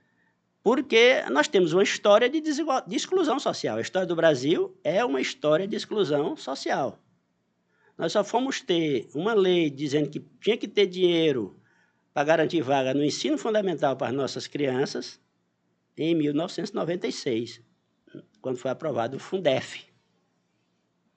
porque 0.62 1.22
nós 1.30 1.46
temos 1.46 1.72
uma 1.72 1.82
história 1.82 2.28
de, 2.28 2.40
de 2.40 2.96
exclusão 2.96 3.38
social. 3.38 3.78
A 3.78 3.80
história 3.80 4.06
do 4.06 4.16
Brasil 4.16 4.76
é 4.82 5.04
uma 5.04 5.20
história 5.20 5.66
de 5.66 5.76
exclusão 5.76 6.36
social. 6.36 6.98
Nós 7.96 8.12
só 8.12 8.24
fomos 8.24 8.60
ter 8.60 9.08
uma 9.14 9.32
lei 9.32 9.70
dizendo 9.70 10.10
que 10.10 10.20
tinha 10.40 10.56
que 10.56 10.66
ter 10.66 10.86
dinheiro 10.86 11.58
para 12.12 12.24
garantir 12.24 12.62
vaga 12.62 12.92
no 12.92 13.04
ensino 13.04 13.38
fundamental 13.38 13.96
para 13.96 14.08
as 14.08 14.14
nossas 14.14 14.46
crianças 14.46 15.20
em 15.96 16.14
1996, 16.14 17.62
quando 18.40 18.58
foi 18.58 18.70
aprovado 18.70 19.16
o 19.16 19.20
Fundef. 19.20 19.84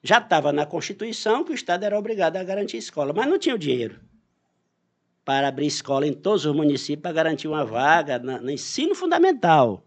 Já 0.02 0.18
estava 0.18 0.52
na 0.52 0.64
Constituição 0.64 1.44
que 1.44 1.52
o 1.52 1.54
Estado 1.54 1.84
era 1.84 1.98
obrigado 1.98 2.36
a 2.36 2.44
garantir 2.44 2.78
escola, 2.78 3.12
mas 3.12 3.26
não 3.28 3.38
tinha 3.38 3.54
o 3.54 3.58
dinheiro 3.58 4.00
para 5.24 5.48
abrir 5.48 5.66
escola 5.66 6.06
em 6.06 6.12
todos 6.12 6.44
os 6.44 6.54
municípios 6.54 7.02
para 7.02 7.12
garantir 7.12 7.46
uma 7.46 7.64
vaga 7.64 8.18
no 8.18 8.50
ensino 8.50 8.94
fundamental, 8.94 9.84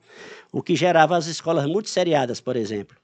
o 0.52 0.62
que 0.62 0.76
gerava 0.76 1.18
as 1.18 1.26
escolas 1.26 1.66
multisseriadas, 1.66 2.40
por 2.40 2.56
exemplo. 2.56 2.96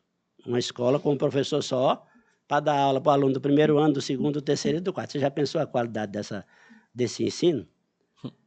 Uma 0.45 0.60
escola 0.60 0.99
com 0.99 1.12
um 1.12 1.18
professor 1.18 1.62
só 1.62 2.05
para 2.47 2.62
dar 2.62 2.80
aula 2.80 3.01
para 3.01 3.10
o 3.10 3.14
aluno 3.14 3.34
do 3.34 3.41
primeiro 3.41 3.78
ano, 3.78 3.95
do 3.95 4.01
segundo, 4.01 4.36
do 4.36 4.41
terceiro 4.41 4.78
e 4.78 4.82
do 4.82 4.93
quarto. 4.93 5.12
Você 5.12 5.20
já 5.20 5.30
pensou 5.30 5.60
a 5.60 5.68
qualidade 5.68 6.12
dessa, 6.12 6.45
desse 6.93 7.24
ensino? 7.24 7.68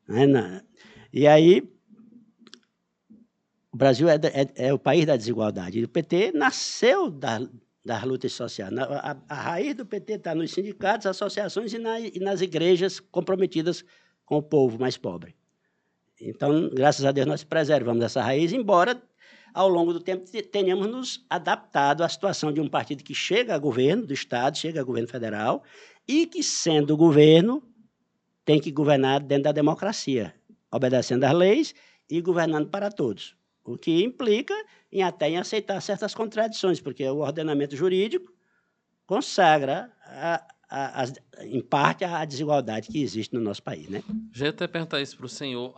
É, 0.09 0.63
e 1.13 1.27
aí, 1.27 1.63
o 3.71 3.77
Brasil 3.77 4.09
é, 4.09 4.15
é, 4.15 4.69
é, 4.69 4.73
o 4.73 4.79
país 4.79 5.05
da 5.05 5.17
desigualdade. 5.17 5.79
E 5.79 5.85
o 5.85 5.89
PT 5.89 6.33
nasceu 6.33 7.11
da, 7.11 7.41
das 7.85 8.05
lutas 8.05 8.33
sociais. 8.33 8.73
A, 8.79 9.17
a, 9.29 9.35
raiz 9.35 9.75
do 9.75 9.85
PT 9.85 10.15
está 10.15 10.35
nos 10.35 10.53
sindicatos, 10.53 11.07
associações 11.07 11.73
e, 11.73 11.79
na, 11.79 12.01
e, 12.01 12.19
nas 12.21 12.41
igrejas 12.41 13.01
comprometidas 13.01 13.85
com 14.25 14.37
o 14.37 14.43
povo 14.43 14.79
mais 14.79 14.97
pobre. 14.97 15.35
Então, 16.21 16.71
graças 16.71 17.05
a 17.05 17.11
Deus, 17.11 17.27
nós 17.27 17.43
preservamos 17.43 18.05
essa 18.05 18.23
raiz, 18.23 18.53
embora 18.53 19.03
ao 19.53 19.69
longo 19.69 19.93
do 19.93 20.01
tempo 20.01 20.25
tenhamos 20.51 20.87
nos 20.87 21.27
adaptado 21.29 22.03
à 22.03 22.09
situação 22.09 22.53
de 22.53 22.61
um 22.61 22.69
partido 22.69 23.03
que 23.03 23.15
chega 23.15 23.55
a 23.55 23.59
governo 23.59 24.07
do 24.07 24.15
Estado, 24.15 24.57
chega 24.57 24.81
a 24.81 24.85
governo 24.85 25.09
federal, 25.09 25.63
e 26.07 26.27
que, 26.27 26.43
sendo 26.43 26.97
governo, 26.97 27.63
tem 28.45 28.61
que 28.61 28.71
governar 28.71 29.21
dentro 29.21 29.45
da 29.45 29.53
democracia, 29.53 30.35
obedecendo 30.71 31.25
às 31.25 31.33
leis 31.33 31.75
e 32.09 32.21
governando 32.21 32.71
para 32.71 32.91
todos. 32.91 33.37
O 33.65 33.77
que 33.77 34.03
implica 34.03 34.55
em 34.93 35.03
até 35.03 35.31
em 35.31 35.39
aceitar 35.39 35.81
certas 35.81 36.15
contradições, 36.15 36.81
porque 36.81 37.09
o 37.09 37.19
ordenamento 37.19 37.75
jurídico 37.75 38.31
consagra, 39.07 39.91
a, 40.05 40.47
a, 40.69 41.05
a, 41.05 41.45
em 41.45 41.61
parte, 41.61 42.05
a 42.05 42.25
desigualdade 42.25 42.89
que 42.89 43.03
existe 43.03 43.35
no 43.35 43.41
nosso 43.41 43.63
país. 43.63 43.89
Né? 43.89 44.03
Já 44.33 44.51
até 44.51 44.67
perguntar 44.67 45.01
isso 45.01 45.17
para 45.17 45.27
o 45.27 45.29
senhor. 45.29 45.75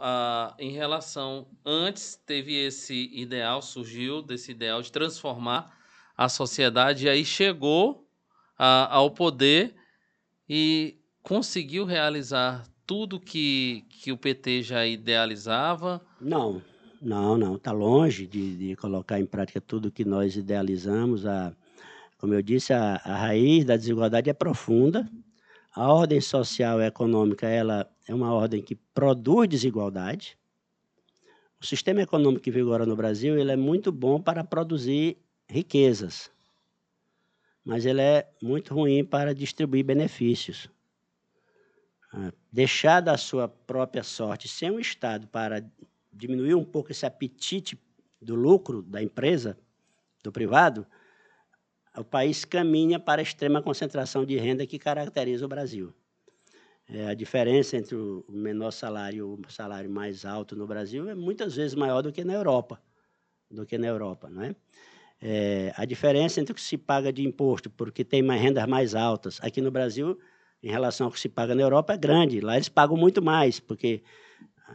em 0.59 0.73
relação. 0.73 1.47
Antes 1.65 2.17
teve 2.27 2.55
esse 2.55 3.11
ideal, 3.15 3.63
surgiu 3.63 4.21
desse 4.21 4.51
ideal 4.51 4.83
de 4.83 4.91
transformar 4.91 5.73
a 6.17 6.29
sociedade, 6.29 7.07
e 7.07 7.09
aí 7.09 7.25
chegou 7.25 8.09
ao 8.57 9.11
poder 9.11 9.75
e 10.49 10.97
conseguiu 11.23 11.85
realizar 11.85 12.65
tudo 12.87 13.19
que, 13.19 13.85
que 13.89 14.13
o 14.13 14.17
PT 14.17 14.63
já 14.63 14.87
idealizava? 14.87 16.05
Não. 16.21 16.63
Não, 17.05 17.37
não, 17.37 17.57
está 17.57 17.71
longe 17.71 18.27
de, 18.27 18.57
de, 18.57 18.77
colocar 18.77 19.21
em 19.21 19.27
prática 19.27 19.61
tudo 19.61 19.93
que 19.93 20.07
nós 20.07 20.37
idealizamos. 20.37 21.27
A, 21.27 21.55
como 22.17 22.33
eu 22.33 22.41
disse, 22.41 22.73
a, 22.73 22.95
a 23.05 23.15
raiz 23.15 23.63
da 23.67 23.77
desigualdade 23.77 24.31
é 24.31 24.33
profunda. 24.33 25.07
A 25.75 25.93
ordem 25.93 26.19
social 26.19 26.81
e 26.81 26.87
econômica 26.87 27.47
ela 27.47 27.87
é 28.09 28.15
uma 28.15 28.33
ordem 28.33 28.63
que 28.63 28.75
produz 28.75 29.47
desigualdade. 29.47 30.39
O 31.61 31.67
sistema 31.67 32.01
econômico 32.01 32.43
que 32.43 32.51
vigora 32.51 32.87
no 32.87 32.97
Brasil 32.97 33.39
ele 33.39 33.53
é 33.53 33.57
muito 33.57 33.93
bom 33.93 34.19
para 34.19 34.43
produzir 34.43 35.19
riquezas, 35.47 36.31
mas 37.63 37.85
ele 37.85 38.01
é 38.01 38.27
muito 38.43 38.73
ruim 38.73 39.05
para 39.05 39.35
distribuir 39.35 39.85
benefícios. 39.85 40.71
Ah, 42.15 42.33
deixar 42.51 43.01
da 43.01 43.19
sua 43.19 43.47
própria 43.47 44.03
sorte 44.03 44.49
sem 44.49 44.71
um 44.71 44.79
Estado 44.81 45.27
para 45.27 45.63
diminuir 46.15 46.55
um 46.55 46.65
pouco 46.65 46.91
esse 46.91 47.05
apetite 47.05 47.79
do 48.21 48.35
lucro 48.35 48.83
da 48.83 49.03
empresa, 49.03 49.59
do 50.23 50.33
privado, 50.33 50.87
o 51.97 52.05
país 52.05 52.45
caminha 52.45 52.99
para 52.99 53.21
a 53.21 53.23
extrema 53.23 53.63
concentração 53.63 54.25
de 54.25 54.37
renda 54.37 54.67
que 54.67 54.79
caracteriza 54.79 55.45
o 55.45 55.49
Brasil. 55.49 55.93
É, 56.89 57.07
a 57.07 57.15
diferença 57.15 57.77
entre 57.77 57.97
o 57.97 58.25
menor 58.29 58.71
salário 58.71 59.19
e 59.19 59.23
o 59.23 59.51
salário 59.51 59.89
mais 59.89 60.25
alto 60.25 60.55
no 60.55 60.67
Brasil 60.67 61.09
é 61.09 61.15
muitas 61.15 61.57
vezes 61.57 61.75
maior 61.75 62.03
do 62.03 62.13
que 62.13 62.25
na 62.25 62.35
Europa, 62.35 62.83
do 63.51 63.65
que 63.65 63.79
na 63.79 63.87
Europa, 63.87 64.29
não 64.29 64.43
é? 64.43 64.55
É, 65.21 65.73
a 65.77 65.87
diferença 65.87 66.41
entre 66.41 66.53
o 66.53 66.55
que 66.55 66.61
se 66.61 66.77
paga 66.77 67.11
de 67.11 67.27
imposto, 67.27 67.71
porque 67.71 68.05
tem 68.05 68.23
mais 68.23 68.43
rendas 68.43 68.67
mais 68.67 68.95
altas, 68.95 69.39
aqui 69.41 69.61
no 69.63 69.71
Brasil, 69.71 70.19
em 70.63 70.71
relação 70.71 71.07
ao 71.07 71.13
que 71.13 71.21
se 71.21 71.29
paga 71.29 71.55
na 71.55 71.63
Europa, 71.63 71.95
é 71.95 71.97
grande. 71.97 72.41
Lá 72.41 72.57
eles 72.57 72.69
pagam 72.69 72.97
muito 72.97 73.23
mais, 73.23 73.59
porque 73.61 74.03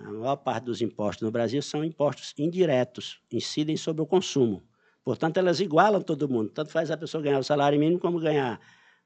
a 0.05 0.11
maior 0.11 0.35
parte 0.37 0.65
dos 0.65 0.81
impostos 0.81 1.23
no 1.23 1.31
Brasil 1.31 1.61
são 1.61 1.83
impostos 1.83 2.33
indiretos, 2.37 3.21
incidem 3.31 3.75
sobre 3.75 4.01
o 4.01 4.05
consumo. 4.05 4.63
Portanto, 5.03 5.37
elas 5.37 5.59
igualam 5.59 6.01
todo 6.01 6.29
mundo. 6.29 6.49
Tanto 6.49 6.71
faz 6.71 6.91
a 6.91 6.97
pessoa 6.97 7.23
ganhar 7.23 7.39
o 7.39 7.43
salário 7.43 7.79
mínimo 7.79 7.99
como 7.99 8.19
ganhar 8.19 8.59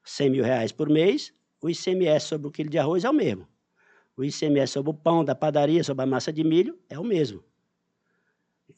100 0.04 0.30
mil 0.30 0.44
reais 0.44 0.72
por 0.72 0.90
mês, 0.90 1.34
o 1.62 1.70
ICMS 1.70 2.28
sobre 2.28 2.48
o 2.48 2.52
quilo 2.52 2.70
de 2.70 2.78
arroz 2.78 3.06
é 3.06 3.10
o 3.10 3.14
mesmo. 3.14 3.48
O 4.18 4.24
ICMS 4.24 4.74
sobre 4.74 4.92
o 4.92 4.94
pão 4.94 5.24
da 5.24 5.34
padaria, 5.34 5.84
sobre 5.84 6.04
a 6.04 6.06
massa 6.06 6.32
de 6.32 6.44
milho, 6.44 6.78
é 6.90 7.00
o 7.00 7.04
mesmo. 7.04 7.44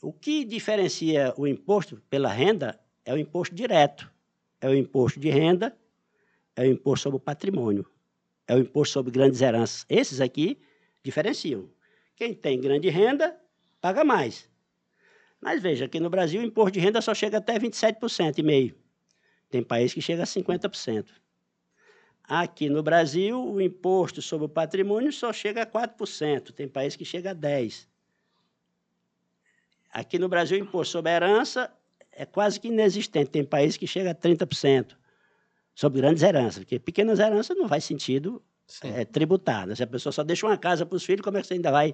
O 0.02 0.14
que 0.14 0.46
diferencia 0.46 1.34
o 1.36 1.48
imposto 1.48 2.02
pela 2.10 2.30
renda 2.30 2.80
é 3.04 3.14
o 3.14 3.18
imposto 3.18 3.56
direto. 3.56 4.10
É 4.62 4.70
o 4.70 4.76
imposto 4.76 5.20
de 5.20 5.30
renda, 5.30 5.76
é 6.56 6.64
o 6.64 6.72
imposto 6.72 7.04
sobre 7.04 7.18
o 7.18 7.20
patrimônio, 7.20 7.86
é 8.48 8.56
o 8.56 8.60
imposto 8.60 8.94
sobre 8.94 9.12
grandes 9.12 9.42
heranças. 9.42 9.86
Esses 9.90 10.22
aqui 10.22 10.60
diferenciam. 11.04 11.70
Quem 12.16 12.34
tem 12.34 12.60
grande 12.60 12.90
renda, 12.90 13.38
paga 13.82 14.04
mais. 14.04 14.50
Mas 15.42 15.62
veja, 15.62 15.86
aqui 15.86 16.00
no 16.00 16.10
Brasil 16.10 16.42
o 16.42 16.46
imposto 16.46 16.72
de 16.72 16.80
renda 16.80 17.02
só 17.02 17.14
chega 17.14 17.38
até 17.38 17.60
27% 17.60 18.38
e 18.38 18.44
meio. 18.44 18.76
Tem 19.50 19.62
país 19.62 19.94
que 19.94 20.02
chega 20.02 20.24
a 20.24 20.26
50%. 20.26 21.08
Aqui 22.24 22.70
no 22.70 22.82
Brasil, 22.82 23.40
o 23.40 23.62
imposto 23.62 24.22
sobre 24.22 24.48
o 24.48 24.50
patrimônio 24.50 25.14
só 25.14 25.32
chega 25.32 25.62
a 25.62 25.66
4%. 25.66 26.52
Tem 26.52 26.68
país 26.68 26.96
que 26.96 27.06
chega 27.06 27.32
a 27.32 27.36
10%. 27.36 27.88
Aqui 29.92 30.20
no 30.20 30.28
Brasil, 30.28 30.58
o 30.58 30.62
imposto 30.62 30.94
sobre 30.94 31.12
a 31.12 31.16
herança 31.16 31.72
é 32.12 32.26
quase 32.26 32.60
que 32.60 32.68
inexistente. 32.68 33.30
Tem 33.30 33.46
país 33.46 33.78
que 33.78 33.86
chega 33.86 34.12
a 34.12 34.16
30% 34.16 34.96
sobre 35.74 36.02
grandes 36.02 36.24
heranças, 36.24 36.64
porque 36.64 36.80
pequenas 36.80 37.20
heranças 37.20 37.56
não 37.56 37.68
faz 37.68 37.84
sentido 37.84 38.44
é, 38.84 39.06
tributar. 39.06 39.68
Né? 39.68 39.76
Se 39.76 39.84
a 39.84 39.88
pessoa 39.88 40.14
só 40.14 40.24
deixa 40.24 40.46
uma 40.46 40.58
casa 40.58 40.86
para 40.86 40.96
os 40.96 41.04
filhos, 41.04 41.22
como 41.22 41.38
é 41.38 41.42
que 41.42 41.48
você 41.48 41.54
ainda 41.56 41.72
vai 41.72 41.94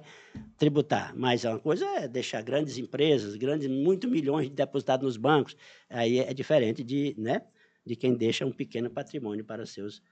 tributar? 0.56 1.14
Mas 1.16 1.44
uma 1.44 1.58
coisa 1.58 1.84
é 1.86 2.08
deixar 2.08 2.42
grandes 2.42 2.78
empresas, 2.78 3.36
grandes, 3.36 3.68
muito 3.68 4.08
milhões 4.08 4.48
depositados 4.50 5.04
nos 5.04 5.16
bancos. 5.16 5.56
Aí 5.88 6.18
é 6.18 6.32
diferente 6.32 6.82
de, 6.82 7.14
né, 7.18 7.42
de 7.84 7.96
quem 7.96 8.14
deixa 8.14 8.44
um 8.46 8.52
pequeno 8.52 8.90
patrimônio 8.90 9.44
para 9.44 9.66
seus 9.66 10.02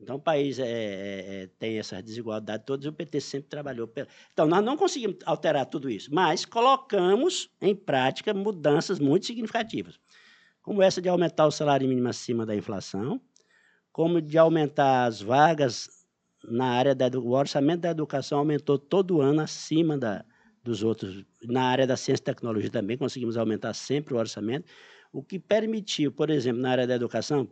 então, 0.00 0.16
o 0.16 0.20
país 0.20 0.58
é, 0.58 0.64
é, 0.64 1.42
é 1.42 1.46
tem 1.58 1.78
essa 1.78 2.02
desigualdade 2.02 2.64
toda 2.64 2.86
e 2.86 2.88
o 2.88 2.92
PT 2.92 3.20
sempre 3.20 3.50
trabalhou. 3.50 3.86
Pela... 3.86 4.08
Então, 4.32 4.46
nós 4.46 4.64
não 4.64 4.76
conseguimos 4.76 5.18
alterar 5.26 5.66
tudo 5.66 5.90
isso, 5.90 6.12
mas 6.12 6.46
colocamos 6.46 7.50
em 7.60 7.74
prática 7.74 8.32
mudanças 8.32 8.98
muito 8.98 9.26
significativas, 9.26 10.00
como 10.62 10.80
essa 10.80 11.02
de 11.02 11.08
aumentar 11.08 11.46
o 11.46 11.50
salário 11.50 11.86
mínimo 11.86 12.08
acima 12.08 12.46
da 12.46 12.56
inflação, 12.56 13.20
como 13.92 14.22
de 14.22 14.38
aumentar 14.38 15.04
as 15.04 15.20
vagas 15.20 15.99
na 16.44 16.66
área 16.66 16.94
da 16.94 17.06
o 17.18 17.30
orçamento 17.32 17.80
da 17.80 17.90
educação 17.90 18.38
aumentou 18.38 18.78
todo 18.78 19.20
ano 19.20 19.40
acima 19.40 19.96
da, 19.98 20.24
dos 20.62 20.82
outros. 20.82 21.24
Na 21.42 21.64
área 21.64 21.86
da 21.86 21.96
ciência 21.96 22.22
e 22.22 22.24
tecnologia 22.24 22.70
também 22.70 22.96
conseguimos 22.96 23.36
aumentar 23.36 23.74
sempre 23.74 24.14
o 24.14 24.16
orçamento, 24.16 24.66
o 25.12 25.22
que 25.22 25.38
permitiu, 25.38 26.12
por 26.12 26.30
exemplo, 26.30 26.60
na 26.60 26.70
área 26.70 26.86
da 26.86 26.94
educação, 26.94 27.48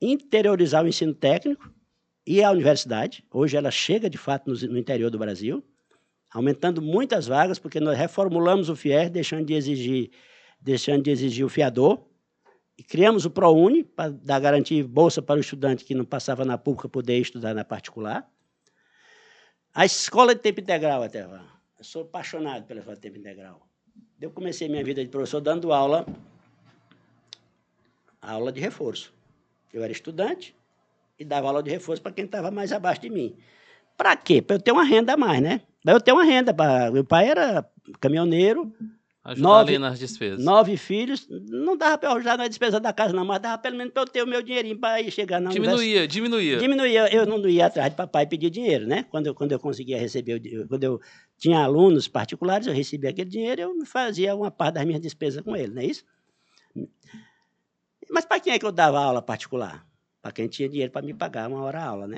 interiorizar 0.00 0.84
o 0.84 0.88
ensino 0.88 1.14
técnico, 1.14 1.72
e 2.26 2.42
a 2.42 2.50
universidade. 2.50 3.24
Hoje 3.30 3.56
ela 3.56 3.70
chega, 3.70 4.08
de 4.08 4.18
fato, 4.18 4.50
no, 4.50 4.68
no 4.68 4.78
interior 4.78 5.10
do 5.10 5.18
Brasil, 5.18 5.62
aumentando 6.32 6.80
muitas 6.80 7.26
vagas, 7.26 7.58
porque 7.58 7.78
nós 7.78 7.96
reformulamos 7.96 8.68
o 8.68 8.76
FIER, 8.76 9.10
deixando 9.10 9.46
de 9.46 9.54
exigir, 9.54 10.10
deixando 10.60 11.02
de 11.02 11.10
exigir 11.10 11.44
o 11.44 11.48
fiador, 11.48 12.04
e 12.76 12.82
criamos 12.82 13.24
o 13.24 13.30
ProUni, 13.30 13.84
para 13.84 14.10
dar 14.10 14.40
garantia 14.40 14.86
bolsa 14.86 15.22
para 15.22 15.36
o 15.36 15.40
estudante 15.40 15.84
que 15.84 15.94
não 15.94 16.04
passava 16.04 16.44
na 16.44 16.58
pública 16.58 16.88
poder 16.88 17.18
estudar 17.18 17.54
na 17.54 17.64
particular. 17.64 18.28
A 19.72 19.84
escola 19.84 20.34
de 20.34 20.40
tempo 20.40 20.60
integral, 20.60 21.02
até. 21.02 21.22
Eu 21.22 21.84
sou 21.84 22.02
apaixonado 22.02 22.64
pela 22.64 22.80
escola 22.80 22.96
de 22.96 23.02
tempo 23.02 23.18
integral. 23.18 23.66
Eu 24.20 24.30
comecei 24.30 24.68
minha 24.68 24.84
vida 24.84 25.04
de 25.04 25.10
professor 25.10 25.40
dando 25.40 25.72
aula, 25.72 26.06
aula 28.20 28.50
de 28.50 28.60
reforço. 28.60 29.12
Eu 29.72 29.82
era 29.82 29.92
estudante, 29.92 30.56
e 31.18 31.24
dava 31.24 31.48
aula 31.48 31.62
de 31.62 31.70
reforço 31.70 32.02
para 32.02 32.12
quem 32.12 32.24
estava 32.24 32.50
mais 32.50 32.72
abaixo 32.72 33.02
de 33.02 33.10
mim. 33.10 33.36
Para 33.96 34.16
quê? 34.16 34.42
Para 34.42 34.56
eu 34.56 34.60
ter 34.60 34.72
uma 34.72 34.84
renda 34.84 35.14
a 35.14 35.16
mais, 35.16 35.40
né? 35.40 35.60
Para 35.82 35.94
eu 35.94 36.00
ter 36.00 36.12
uma 36.12 36.24
renda. 36.24 36.52
Pra... 36.52 36.90
Meu 36.90 37.04
pai 37.04 37.28
era 37.28 37.68
caminhoneiro. 38.00 38.72
Ajudar 39.24 39.48
nove, 39.48 39.70
ali 39.70 39.78
nas 39.78 39.98
despesas. 39.98 40.44
Nove 40.44 40.76
filhos. 40.76 41.26
Não 41.30 41.76
dava 41.76 41.96
para 41.96 42.12
ajudar 42.12 42.36
na 42.36 42.46
despesa 42.46 42.78
da 42.78 42.92
casa, 42.92 43.14
não, 43.14 43.24
mas 43.24 43.40
dava 43.40 43.56
pelo 43.56 43.76
menos 43.76 43.92
para 43.92 44.02
eu 44.02 44.06
ter 44.06 44.22
o 44.22 44.26
meu 44.26 44.42
dinheirinho 44.42 44.78
para 44.78 45.00
ir 45.00 45.10
chegar 45.10 45.40
na 45.40 45.50
Diminuía, 45.50 46.06
diminuía. 46.06 46.58
Diminuía. 46.58 47.14
Eu 47.14 47.24
não 47.24 47.48
ia 47.48 47.66
atrás 47.66 47.90
de 47.90 47.96
papai 47.96 48.26
pedir 48.26 48.50
dinheiro, 48.50 48.86
né? 48.86 49.04
Quando 49.04 49.28
eu, 49.28 49.34
quando 49.34 49.52
eu 49.52 49.58
conseguia 49.58 49.98
receber, 49.98 50.66
quando 50.68 50.84
eu 50.84 51.00
tinha 51.38 51.64
alunos 51.64 52.06
particulares, 52.06 52.66
eu 52.66 52.74
recebia 52.74 53.10
aquele 53.10 53.30
dinheiro, 53.30 53.62
eu 53.62 53.86
fazia 53.86 54.36
uma 54.36 54.50
parte 54.50 54.74
das 54.74 54.84
minhas 54.84 55.00
despesas 55.00 55.42
com 55.42 55.56
ele, 55.56 55.72
não 55.72 55.80
é 55.80 55.86
isso? 55.86 56.04
Mas 58.10 58.26
para 58.26 58.38
quem 58.38 58.52
é 58.52 58.58
que 58.58 58.66
eu 58.66 58.72
dava 58.72 59.00
aula 59.00 59.22
particular? 59.22 59.86
para 60.24 60.32
quem 60.32 60.48
tinha 60.48 60.66
dinheiro 60.66 60.90
para 60.90 61.04
me 61.04 61.12
pagar 61.12 61.50
uma 61.50 61.60
hora 61.60 61.84
aula, 61.84 62.08
né? 62.08 62.16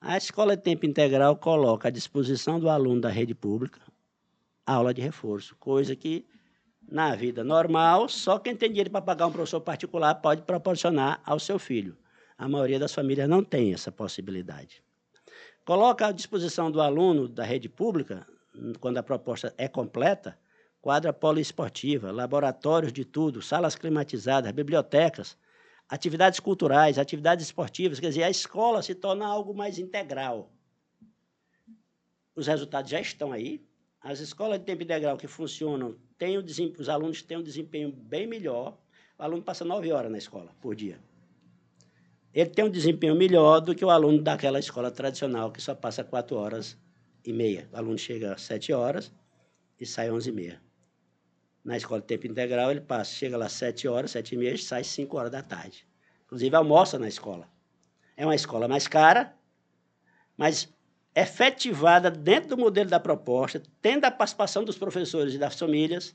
A 0.00 0.16
escola 0.16 0.56
de 0.56 0.62
tempo 0.62 0.86
integral 0.86 1.34
coloca 1.34 1.88
à 1.88 1.90
disposição 1.90 2.60
do 2.60 2.68
aluno 2.68 3.00
da 3.00 3.08
rede 3.08 3.34
pública 3.34 3.80
aula 4.72 4.92
de 4.92 5.00
reforço, 5.00 5.56
coisa 5.56 5.96
que 5.96 6.26
na 6.90 7.14
vida 7.14 7.42
normal 7.42 8.08
só 8.08 8.38
quem 8.38 8.54
tem 8.54 8.68
dinheiro 8.68 8.90
para 8.90 9.02
pagar 9.02 9.26
um 9.26 9.32
professor 9.32 9.60
particular 9.60 10.14
pode 10.16 10.42
proporcionar 10.42 11.20
ao 11.24 11.38
seu 11.38 11.58
filho. 11.58 11.96
A 12.36 12.48
maioria 12.48 12.78
das 12.78 12.94
famílias 12.94 13.28
não 13.28 13.42
tem 13.42 13.72
essa 13.72 13.90
possibilidade. 13.90 14.82
Coloca 15.64 16.06
à 16.06 16.12
disposição 16.12 16.70
do 16.70 16.80
aluno 16.80 17.28
da 17.28 17.44
rede 17.44 17.68
pública, 17.68 18.26
quando 18.80 18.98
a 18.98 19.02
proposta 19.02 19.52
é 19.58 19.68
completa, 19.68 20.38
quadra 20.80 21.12
poliesportiva, 21.12 22.10
laboratórios 22.10 22.92
de 22.92 23.04
tudo, 23.04 23.42
salas 23.42 23.74
climatizadas, 23.74 24.52
bibliotecas, 24.52 25.36
atividades 25.88 26.40
culturais, 26.40 26.98
atividades 26.98 27.46
esportivas, 27.46 27.98
quer 28.00 28.08
dizer, 28.08 28.22
a 28.22 28.30
escola 28.30 28.82
se 28.82 28.94
torna 28.94 29.26
algo 29.26 29.54
mais 29.54 29.78
integral. 29.78 30.50
Os 32.34 32.46
resultados 32.46 32.90
já 32.90 33.00
estão 33.00 33.32
aí. 33.32 33.67
As 34.00 34.20
escolas 34.20 34.58
de 34.58 34.64
tempo 34.64 34.82
integral 34.82 35.16
que 35.16 35.26
funcionam, 35.26 35.96
têm 36.16 36.38
os 36.38 36.88
alunos 36.88 37.22
têm 37.22 37.38
um 37.38 37.42
desempenho 37.42 37.90
bem 37.92 38.26
melhor. 38.26 38.78
O 39.18 39.22
aluno 39.22 39.42
passa 39.42 39.64
nove 39.64 39.92
horas 39.92 40.10
na 40.10 40.18
escola 40.18 40.52
por 40.60 40.74
dia. 40.74 41.00
Ele 42.32 42.50
tem 42.50 42.64
um 42.64 42.70
desempenho 42.70 43.16
melhor 43.16 43.60
do 43.60 43.74
que 43.74 43.84
o 43.84 43.90
aluno 43.90 44.22
daquela 44.22 44.58
escola 44.58 44.90
tradicional, 44.90 45.50
que 45.50 45.60
só 45.60 45.74
passa 45.74 46.04
quatro 46.04 46.36
horas 46.36 46.78
e 47.24 47.32
meia. 47.32 47.68
O 47.72 47.76
aluno 47.76 47.98
chega 47.98 48.34
às 48.34 48.42
sete 48.42 48.72
horas 48.72 49.12
e 49.80 49.84
sai 49.84 50.08
às 50.08 50.14
onze 50.14 50.30
e 50.30 50.32
meia. 50.32 50.60
Na 51.64 51.76
escola 51.76 52.00
de 52.00 52.06
tempo 52.06 52.26
integral, 52.26 52.70
ele 52.70 52.80
passa, 52.80 53.12
chega 53.12 53.36
lá 53.36 53.46
às 53.46 53.52
7 53.52 53.86
horas, 53.88 54.12
7 54.12 54.34
e 54.34 54.38
meia, 54.38 54.56
sai 54.56 54.80
às 54.80 54.86
5 54.86 55.16
horas 55.18 55.30
da 55.30 55.42
tarde. 55.42 55.86
Inclusive, 56.24 56.56
almoça 56.56 56.98
na 56.98 57.08
escola. 57.08 57.46
É 58.16 58.24
uma 58.24 58.34
escola 58.34 58.66
mais 58.66 58.88
cara, 58.88 59.36
mas 60.34 60.72
efetivada 61.20 62.10
dentro 62.10 62.50
do 62.50 62.58
modelo 62.58 62.88
da 62.88 63.00
proposta, 63.00 63.62
tendo 63.80 64.04
a 64.04 64.10
participação 64.10 64.64
dos 64.64 64.78
professores 64.78 65.34
e 65.34 65.38
das 65.38 65.58
famílias, 65.58 66.14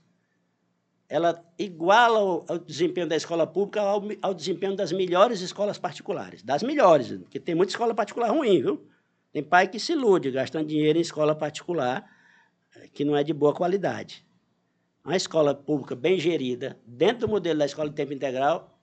ela 1.10 1.44
iguala 1.60 2.24
o, 2.24 2.46
o 2.50 2.60
desempenho 2.60 3.08
da 3.08 3.16
escola 3.16 3.46
pública 3.46 3.82
ao, 3.82 4.02
ao, 4.22 4.34
desempenho 4.34 4.76
das 4.76 4.92
melhores 4.92 5.42
escolas 5.42 5.78
particulares. 5.78 6.42
Das 6.42 6.64
melhores, 6.64 7.12
porque 7.20 7.40
tem 7.40 7.54
muita 7.54 7.72
escola 7.72 7.94
particular 7.94 8.32
ruim, 8.32 8.62
viu? 8.62 8.88
Tem 9.32 9.44
pai 9.44 9.68
que 9.68 9.80
se 9.80 9.94
ilude 9.94 10.32
gastando 10.32 10.68
dinheiro 10.68 10.98
em 10.98 11.02
escola 11.02 11.36
particular 11.36 12.06
eh, 12.76 12.88
que 12.94 13.04
não 13.04 13.16
é 13.16 13.24
de 13.24 13.34
boa 13.34 13.54
qualidade 13.54 14.26
uma 15.04 15.18
escola 15.18 15.54
pública 15.54 15.96
bem 15.96 16.18
gerida, 16.18 16.80
dentro 16.86 17.28
do 17.28 17.28
modelo 17.28 17.60
da 17.60 17.66
escola 17.66 17.90
de 17.90 17.96
tempo 17.96 18.14
integral, 18.14 18.80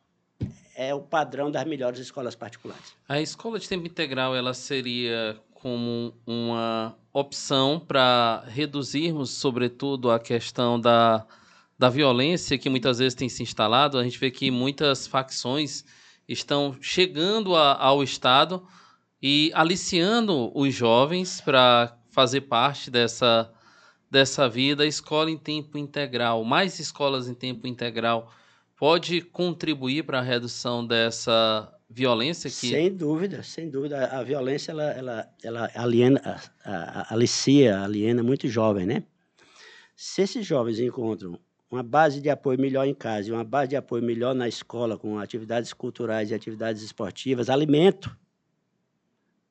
é 0.77 0.95
o 0.95 1.01
padrão 1.01 1.51
das 1.51 1.65
melhores 1.65 1.99
escolas 1.99 2.35
particulares. 2.35 2.95
A 3.09 3.21
escola 3.21 3.59
de 3.59 3.69
tempo 3.69 3.87
integral 3.87 4.37
ela 4.37 4.55
seria 4.55 5.39
como 5.61 6.15
uma 6.27 6.97
opção 7.13 7.79
para 7.79 8.45
reduzirmos, 8.49 9.31
sobretudo, 9.31 10.11
a 10.11 10.19
questão 10.19 10.81
da, 10.81 11.27
da 11.79 11.89
violência 11.89 12.59
que 12.59 12.71
muitas 12.71 12.99
vezes 12.99 13.15
tem 13.15 13.29
se 13.29 13.43
instalado. 13.43 13.99
A 13.99 14.05
gente 14.05 14.19
vê 14.19 14.31
que 14.31 14.51
muitas 14.51 15.07
facções 15.07 15.85
estão 16.27 16.77
chegando 16.81 17.55
a, 17.55 17.75
ao 17.75 18.03
Estado 18.03 18.67
e 19.23 19.51
aliciando 19.55 20.51
os 20.55 20.75
jovens 20.75 21.41
para 21.41 21.97
fazer 22.11 22.43
parte 22.43 22.91
dessa 22.91 23.53
dessa 24.11 24.49
vida, 24.49 24.85
escola 24.85 25.31
em 25.31 25.39
tempo 25.39 25.79
integral, 25.79 26.43
mais 26.43 26.81
escolas 26.81 27.29
em 27.29 27.35
tempo 27.35 27.69
integral, 27.69 28.33
pode 28.77 29.21
contribuir 29.21 30.05
para 30.05 30.19
a 30.19 30.23
redução 30.23 30.85
dessa 30.85 31.73
violência 31.91 32.49
que 32.49 32.55
sem 32.57 32.95
dúvida 32.95 33.43
sem 33.43 33.69
dúvida 33.69 34.07
a 34.07 34.23
violência 34.23 34.71
ela 34.71 34.85
ela, 34.93 35.35
ela 35.43 35.71
aliena 35.75 36.21
a, 36.65 36.71
a, 37.03 37.15
alicia 37.15 37.81
aliena 37.81 38.23
muito 38.23 38.47
jovem 38.49 38.87
né 38.87 39.03
se 39.97 40.23
esses 40.23 40.47
jovens 40.47 40.79
encontram 40.79 41.39
uma 41.71 41.83
base 41.83 42.21
de 42.21 42.29
apoio 42.29 42.59
melhor 42.59 42.87
em 42.87 42.95
casa 42.95 43.29
e 43.29 43.33
uma 43.33 43.45
base 43.45 43.71
de 43.71 43.77
apoio 43.77 44.03
melhor 44.03 44.35
na 44.35 44.49
escola, 44.49 44.99
com 44.99 45.19
atividades 45.19 45.73
culturais 45.73 46.31
e 46.31 46.35
atividades 46.35 46.83
esportivas, 46.83 47.49
alimento, 47.49 48.17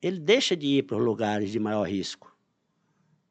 ele 0.01 0.19
deixa 0.19 0.55
de 0.55 0.67
ir 0.67 0.83
para 0.83 0.97
os 0.97 1.03
lugares 1.03 1.51
de 1.51 1.59
maior 1.59 1.87
risco. 1.87 2.28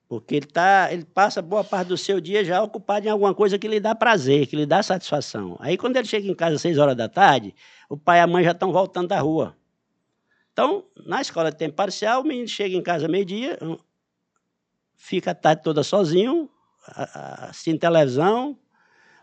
Porque 0.09 0.37
ele, 0.37 0.47
tá, 0.47 0.89
ele 0.91 1.05
passa 1.05 1.43
boa 1.43 1.63
parte 1.63 1.89
do 1.89 1.97
seu 1.99 2.19
dia 2.19 2.43
já 2.43 2.63
ocupado 2.63 3.07
em 3.07 3.11
alguma 3.11 3.35
coisa 3.35 3.59
que 3.59 3.69
lhe 3.69 3.79
dá 3.79 3.95
prazer, 3.95 4.47
que 4.47 4.57
lhe 4.57 4.65
dá 4.65 4.83
satisfação. 4.83 5.57
Aí, 5.61 5.77
quando 5.77 5.99
ele 5.99 6.09
chega 6.09 6.27
em 6.27 6.35
casa 6.35 6.57
às 6.57 6.63
seis 6.63 6.79
horas 6.79 6.97
da 6.97 7.11
tarde, 7.11 7.55
o 7.91 7.97
pai 7.97 8.19
e 8.19 8.23
a 8.23 8.27
mãe 8.27 8.43
já 8.43 8.53
estão 8.53 8.73
voltando 8.73 9.09
da 9.09 9.21
rua. 9.21 9.55
Então, 10.51 10.87
na 11.05 11.21
escola 11.21 11.51
de 11.51 11.59
tempo 11.59 11.77
parcial, 11.77 12.23
o 12.23 12.25
menino 12.25 12.49
chega 12.49 12.75
em 12.75 12.83
casa 12.83 13.07
meio-dia, 13.07 13.59
fica 14.97 15.33
a 15.33 15.35
tarde 15.35 15.63
toda 15.63 15.83
sozinho, 15.83 16.49
assistindo 16.87 17.79
televisão, 17.79 18.59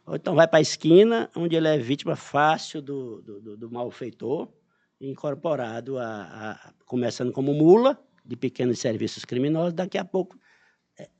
ou 0.06 0.16
então 0.16 0.36
vai 0.36 0.48
para 0.48 0.60
a 0.60 0.62
esquina, 0.62 1.32
onde 1.36 1.56
ele 1.56 1.68
é 1.68 1.80
vítima 1.80 2.16
fácil 2.16 2.80
do, 2.80 3.22
do, 3.24 3.58
do 3.58 3.72
malfeitor, 3.72 4.48
incorporado 5.02 5.98
a, 5.98 6.06
a, 6.06 6.74
começando 6.86 7.32
como 7.32 7.54
mula 7.56 8.00
de 8.24 8.36
pequenos 8.36 8.80
serviços 8.80 9.26
criminosos, 9.26 9.74
daqui 9.74 9.98
a 9.98 10.06
pouco 10.06 10.38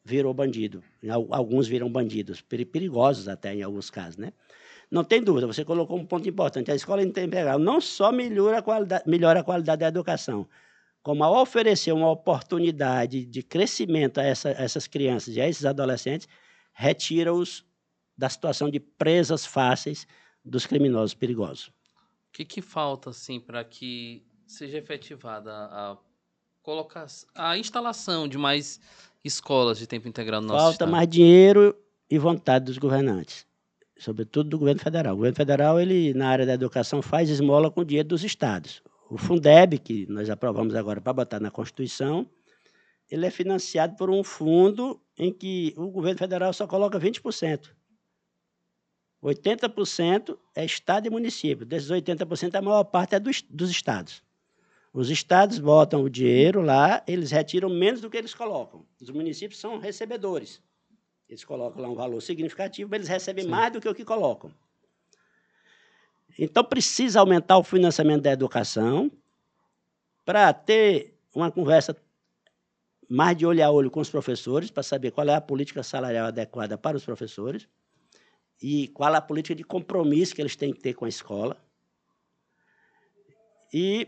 virou 0.06 0.34
bandido. 0.34 0.84
Alguns 1.32 1.68
viram 1.68 1.92
bandidos, 1.92 2.40
perigosos 2.42 3.28
até 3.28 3.56
em 3.56 3.64
alguns 3.64 3.90
casos, 3.90 4.18
né? 4.18 4.32
Não 4.90 5.04
tem 5.04 5.22
dúvida, 5.22 5.48
você 5.48 5.66
colocou 5.66 5.98
um 5.98 6.06
ponto 6.06 6.30
importante. 6.30 6.72
A 6.72 6.76
escola 6.76 7.02
integral 7.02 7.58
não 7.58 7.82
só 7.82 8.12
melhora 8.12 8.60
a 8.60 8.62
qualidade, 8.62 9.04
melhora 9.10 9.40
a 9.40 9.44
qualidade 9.44 9.80
da 9.80 9.88
educação, 9.88 10.48
como 11.02 11.24
ao 11.24 11.42
oferecer 11.42 11.92
uma 11.92 12.12
oportunidade 12.12 13.26
de 13.26 13.42
crescimento 13.42 14.20
a, 14.20 14.24
essa, 14.24 14.50
a 14.50 14.64
essas 14.64 14.86
crianças 14.86 15.36
e 15.36 15.42
a 15.42 15.50
esses 15.50 15.66
adolescentes, 15.66 16.28
retira-os 16.72 17.66
da 18.16 18.30
situação 18.30 18.70
de 18.70 18.80
presas 18.80 19.44
fáceis 19.44 20.08
dos 20.44 20.68
criminosos 20.68 21.16
perigosos. 21.16 21.68
O 21.68 22.32
que, 22.32 22.46
que 22.46 22.62
falta 22.62 23.10
assim 23.10 23.40
para 23.40 23.64
que 23.64 24.24
seja 24.46 24.78
efetivada 24.78 25.52
a 25.52 25.98
colocar 26.66 27.06
a 27.36 27.58
instalação 27.60 28.28
de 28.28 28.40
mais 28.40 28.80
escolas 29.24 29.78
de 29.78 29.86
tempo 29.86 30.08
integral 30.08 30.42
no 30.42 30.48
nosso 30.48 30.66
Falta 30.66 30.88
mais 30.88 31.08
dinheiro 31.08 31.78
e 32.10 32.18
vontade 32.18 32.66
dos 32.66 32.80
governantes, 32.80 33.46
sobretudo 34.00 34.50
do 34.50 34.58
governo 34.58 34.82
federal. 34.82 35.14
O 35.14 35.18
governo 35.18 35.36
federal, 35.36 35.80
ele 35.80 36.12
na 36.16 36.28
área 36.28 36.46
da 36.46 36.54
educação 36.54 37.04
faz 37.04 37.30
esmola 37.30 37.70
com 37.70 37.82
o 37.82 37.86
dinheiro 37.86 38.10
dos 38.10 38.24
estados. 38.24 38.82
O 39.12 39.18
Fundeb, 39.18 39.78
que 39.78 40.08
nós 40.10 40.28
aprovamos 40.28 40.74
agora 40.74 41.00
para 41.00 41.14
botar 41.14 41.40
na 41.40 41.52
Constituição, 41.52 42.28
ele 43.12 43.28
é 43.28 43.30
financiado 43.30 43.96
por 43.96 44.10
um 44.10 44.24
fundo 44.24 45.00
em 45.16 45.32
que 45.32 45.72
o 45.78 45.92
governo 45.92 46.18
federal 46.18 46.52
só 46.52 46.66
coloca 46.66 47.00
20%. 47.00 47.70
80% 49.24 50.36
é 50.56 50.66
estado 50.66 51.06
e 51.06 51.10
município. 51.12 51.64
Desses 51.64 51.90
80%, 51.90 52.56
a 52.56 52.62
maior 52.62 52.84
parte 52.86 53.14
é 53.14 53.20
dos, 53.20 53.44
dos 53.44 53.70
estados. 53.70 54.25
Os 54.96 55.10
estados 55.10 55.60
botam 55.60 56.04
o 56.04 56.10
dinheiro 56.10 56.62
lá, 56.62 57.04
eles 57.06 57.30
retiram 57.30 57.68
menos 57.68 58.00
do 58.00 58.10
que 58.10 58.16
eles 58.16 58.34
colocam. 58.34 58.86
Os 59.02 59.10
municípios 59.10 59.60
são 59.60 59.78
recebedores. 59.78 60.62
Eles 61.28 61.44
colocam 61.44 61.82
lá 61.82 61.90
um 61.90 61.96
valor 61.96 62.22
significativo, 62.22 62.90
mas 62.90 63.00
eles 63.00 63.10
recebem 63.10 63.44
Sim. 63.44 63.50
mais 63.50 63.74
do 63.74 63.82
que 63.82 63.90
o 63.90 63.94
que 63.94 64.06
colocam. 64.06 64.54
Então, 66.40 66.64
precisa 66.64 67.20
aumentar 67.20 67.58
o 67.58 67.64
financiamento 67.64 68.22
da 68.22 68.32
educação 68.32 69.12
para 70.24 70.54
ter 70.54 71.14
uma 71.34 71.52
conversa 71.52 71.94
mais 73.10 73.36
de 73.36 73.46
olho 73.46 73.66
a 73.66 73.70
olho 73.70 73.92
com 73.92 74.00
os 74.00 74.10
professores, 74.10 74.72
para 74.72 74.82
saber 74.82 75.12
qual 75.12 75.28
é 75.28 75.36
a 75.36 75.42
política 75.42 75.84
salarial 75.84 76.28
adequada 76.28 76.78
para 76.78 76.96
os 76.96 77.04
professores 77.04 77.68
e 78.62 78.88
qual 78.88 79.14
é 79.14 79.18
a 79.18 79.22
política 79.22 79.56
de 79.56 79.66
compromisso 79.66 80.34
que 80.34 80.42
eles 80.42 80.56
têm 80.56 80.72
que 80.72 80.80
ter 80.80 80.94
com 80.94 81.04
a 81.04 81.10
escola. 81.10 81.58
E 83.74 84.08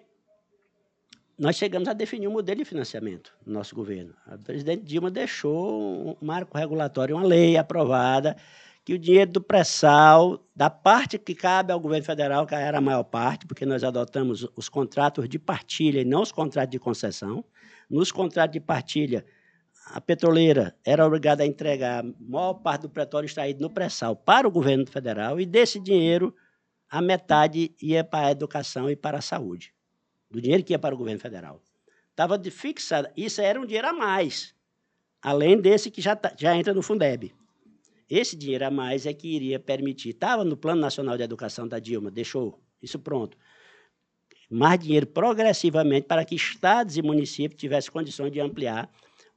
nós 1.38 1.56
chegamos 1.56 1.88
a 1.88 1.94
definir 1.94 2.28
um 2.28 2.32
modelo 2.32 2.58
de 2.60 2.66
financiamento 2.66 3.32
no 3.46 3.54
nosso 3.54 3.76
governo. 3.76 4.14
A 4.26 4.38
presidente 4.38 4.84
Dilma 4.84 5.12
deixou 5.12 6.18
um 6.20 6.26
marco 6.26 6.58
regulatório, 6.58 7.16
uma 7.16 7.26
lei 7.26 7.58
aprovada, 7.58 8.36
que 8.84 8.94
o 8.94 8.98
dinheiro 8.98 9.32
do 9.32 9.42
pré-sal, 9.42 10.48
da 10.56 10.70
parte 10.70 11.20
que 11.20 11.36
cabe 11.36 11.72
ao 11.72 11.80
governo 11.80 12.06
federal, 12.06 12.48
que 12.48 12.56
era 12.56 12.78
a 12.78 12.82
maior 12.82 13.04
parte, 13.04 13.46
porque 13.46 13.66
nós 13.66 13.84
adotamos 13.84 14.48
os 14.56 14.68
contratos 14.68 15.28
de 15.30 15.38
partilha 15.38 16.02
e 16.02 16.06
não 16.06 16.22
os 16.22 16.32
contratos 16.32 16.72
de 16.72 16.80
concessão. 16.80 17.44
Nos 17.90 18.12
contratos 18.12 18.54
de 18.54 18.60
partilha, 18.60 19.26
a 19.94 20.02
petroleira 20.02 20.76
era 20.84 21.06
obrigada 21.06 21.44
a 21.44 21.46
entregar 21.46 22.04
a 22.04 22.08
maior 22.20 22.56
parte 22.56 22.84
do 22.84 22.90
petróleo 22.90 23.26
extraído 23.26 23.62
no 23.62 23.70
pré-sal 23.70 24.16
para 24.16 24.48
o 24.48 24.52
governo 24.52 24.88
federal, 24.88 25.40
e 25.40 25.46
desse 25.46 25.80
dinheiro, 25.80 26.34
a 26.90 27.02
metade 27.02 27.76
ia 27.82 28.04
para 28.04 28.28
a 28.28 28.32
educação 28.32 28.90
e 28.90 28.96
para 28.96 29.18
a 29.18 29.22
saúde, 29.22 29.74
do 30.30 30.42
dinheiro 30.42 30.64
que 30.64 30.74
ia 30.74 30.80
para 30.80 30.94
o 30.94 30.98
governo 30.98 31.20
federal. 31.20 31.62
Estava 32.12 32.42
fixado, 32.50 33.10
isso 33.16 33.42
era 33.42 33.60
um 33.60 33.66
dinheiro 33.66 33.88
a 33.88 33.94
mais, 33.94 34.54
além 35.22 35.60
desse 35.60 35.92
que 35.92 36.02
já, 36.02 36.16
tá, 36.16 36.34
já 36.38 36.56
entra 36.56 36.74
no 36.74 36.82
Fundeb. 36.82 37.34
Esse 38.10 38.36
dinheiro 38.36 38.66
a 38.66 38.72
mais 38.72 39.06
é 39.06 39.14
que 39.14 39.28
iria 39.28 39.60
permitir, 39.60 40.10
estava 40.10 40.44
no 40.44 40.58
Plano 40.58 40.82
Nacional 40.82 41.18
de 41.18 41.24
Educação 41.24 41.68
da 41.68 41.78
Dilma, 41.78 42.10
deixou 42.10 42.60
isso 42.82 42.98
pronto. 42.98 43.38
Mais 44.50 44.80
dinheiro 44.80 45.06
progressivamente 45.06 46.08
para 46.08 46.24
que 46.24 46.34
estados 46.34 46.96
e 46.96 47.02
municípios 47.02 47.60
tivessem 47.60 47.92
condições 47.92 48.32
de 48.32 48.40
ampliar 48.40 48.90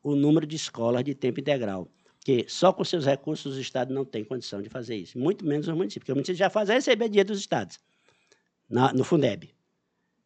o 0.02 0.14
número 0.14 0.46
de 0.46 0.56
escolas 0.56 1.02
de 1.04 1.14
tempo 1.14 1.40
integral. 1.40 1.88
Porque 2.16 2.44
só 2.48 2.72
com 2.72 2.84
seus 2.84 3.06
recursos 3.06 3.54
os 3.54 3.58
estados 3.58 3.94
não 3.94 4.04
têm 4.04 4.24
condição 4.24 4.62
de 4.62 4.68
fazer 4.68 4.96
isso, 4.96 5.18
muito 5.18 5.44
menos 5.44 5.66
os 5.66 5.74
municípios, 5.74 6.04
porque 6.04 6.12
o 6.12 6.14
município 6.14 6.38
já 6.38 6.48
faz 6.48 6.68
receber 6.68 7.08
dinheiro 7.08 7.28
dos 7.28 7.40
estados, 7.40 7.80
na, 8.68 8.92
no 8.92 9.04
Fundeb. 9.04 9.50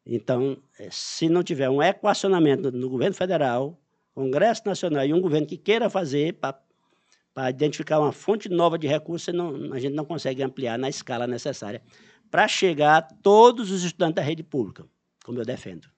Então, 0.07 0.57
eh, 0.79 0.89
se 0.91 1.29
não 1.29 1.43
tiver 1.43 1.71
um 1.71 1.83
equacionamento 1.83 2.71
no 2.71 2.89
governo 2.91 3.15
federal, 3.15 3.81
Congresso 4.15 4.63
Nacional 4.67 5.05
e 5.05 5.13
um 5.13 5.21
governo 5.21 5.47
que 5.47 5.57
queira 5.57 5.91
fazer 5.91 6.35
para 6.35 7.51
identificar 7.51 7.99
uma 7.99 8.13
fonte 8.13 8.49
nova 8.49 8.79
de 8.79 8.87
recursos, 8.87 9.35
não, 9.35 9.73
a 9.73 9.79
gente 9.79 9.95
não 9.95 10.05
consegue 10.05 10.43
ampliar 10.43 10.79
na 10.79 10.89
escala 10.89 11.27
necessária 11.27 11.83
para 12.31 12.47
chegar 12.47 12.97
a 12.97 13.03
todos 13.03 13.71
os 13.71 13.83
estudantes 13.83 14.17
da 14.17 14.23
rede 14.23 14.43
pública, 14.43 14.87
como 15.25 15.39
eu 15.39 15.45
defendo. 15.45 15.89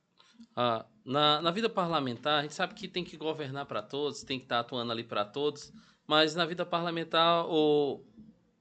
Ah, 0.54 0.86
na, 1.04 1.42
na 1.42 1.50
vida 1.50 1.68
parlamentar, 1.68 2.40
a 2.40 2.42
gente 2.42 2.54
sabe 2.54 2.74
que 2.74 2.88
tem 2.88 3.04
que 3.04 3.16
governar 3.16 3.66
para 3.66 3.82
todos, 3.82 4.22
tem 4.22 4.38
que 4.38 4.44
estar 4.44 4.56
tá 4.56 4.60
atuando 4.60 4.92
ali 4.92 5.04
para 5.04 5.24
todos, 5.24 5.72
mas 6.06 6.34
na 6.34 6.46
vida 6.46 6.64
parlamentar, 6.64 7.46
o, 7.46 8.02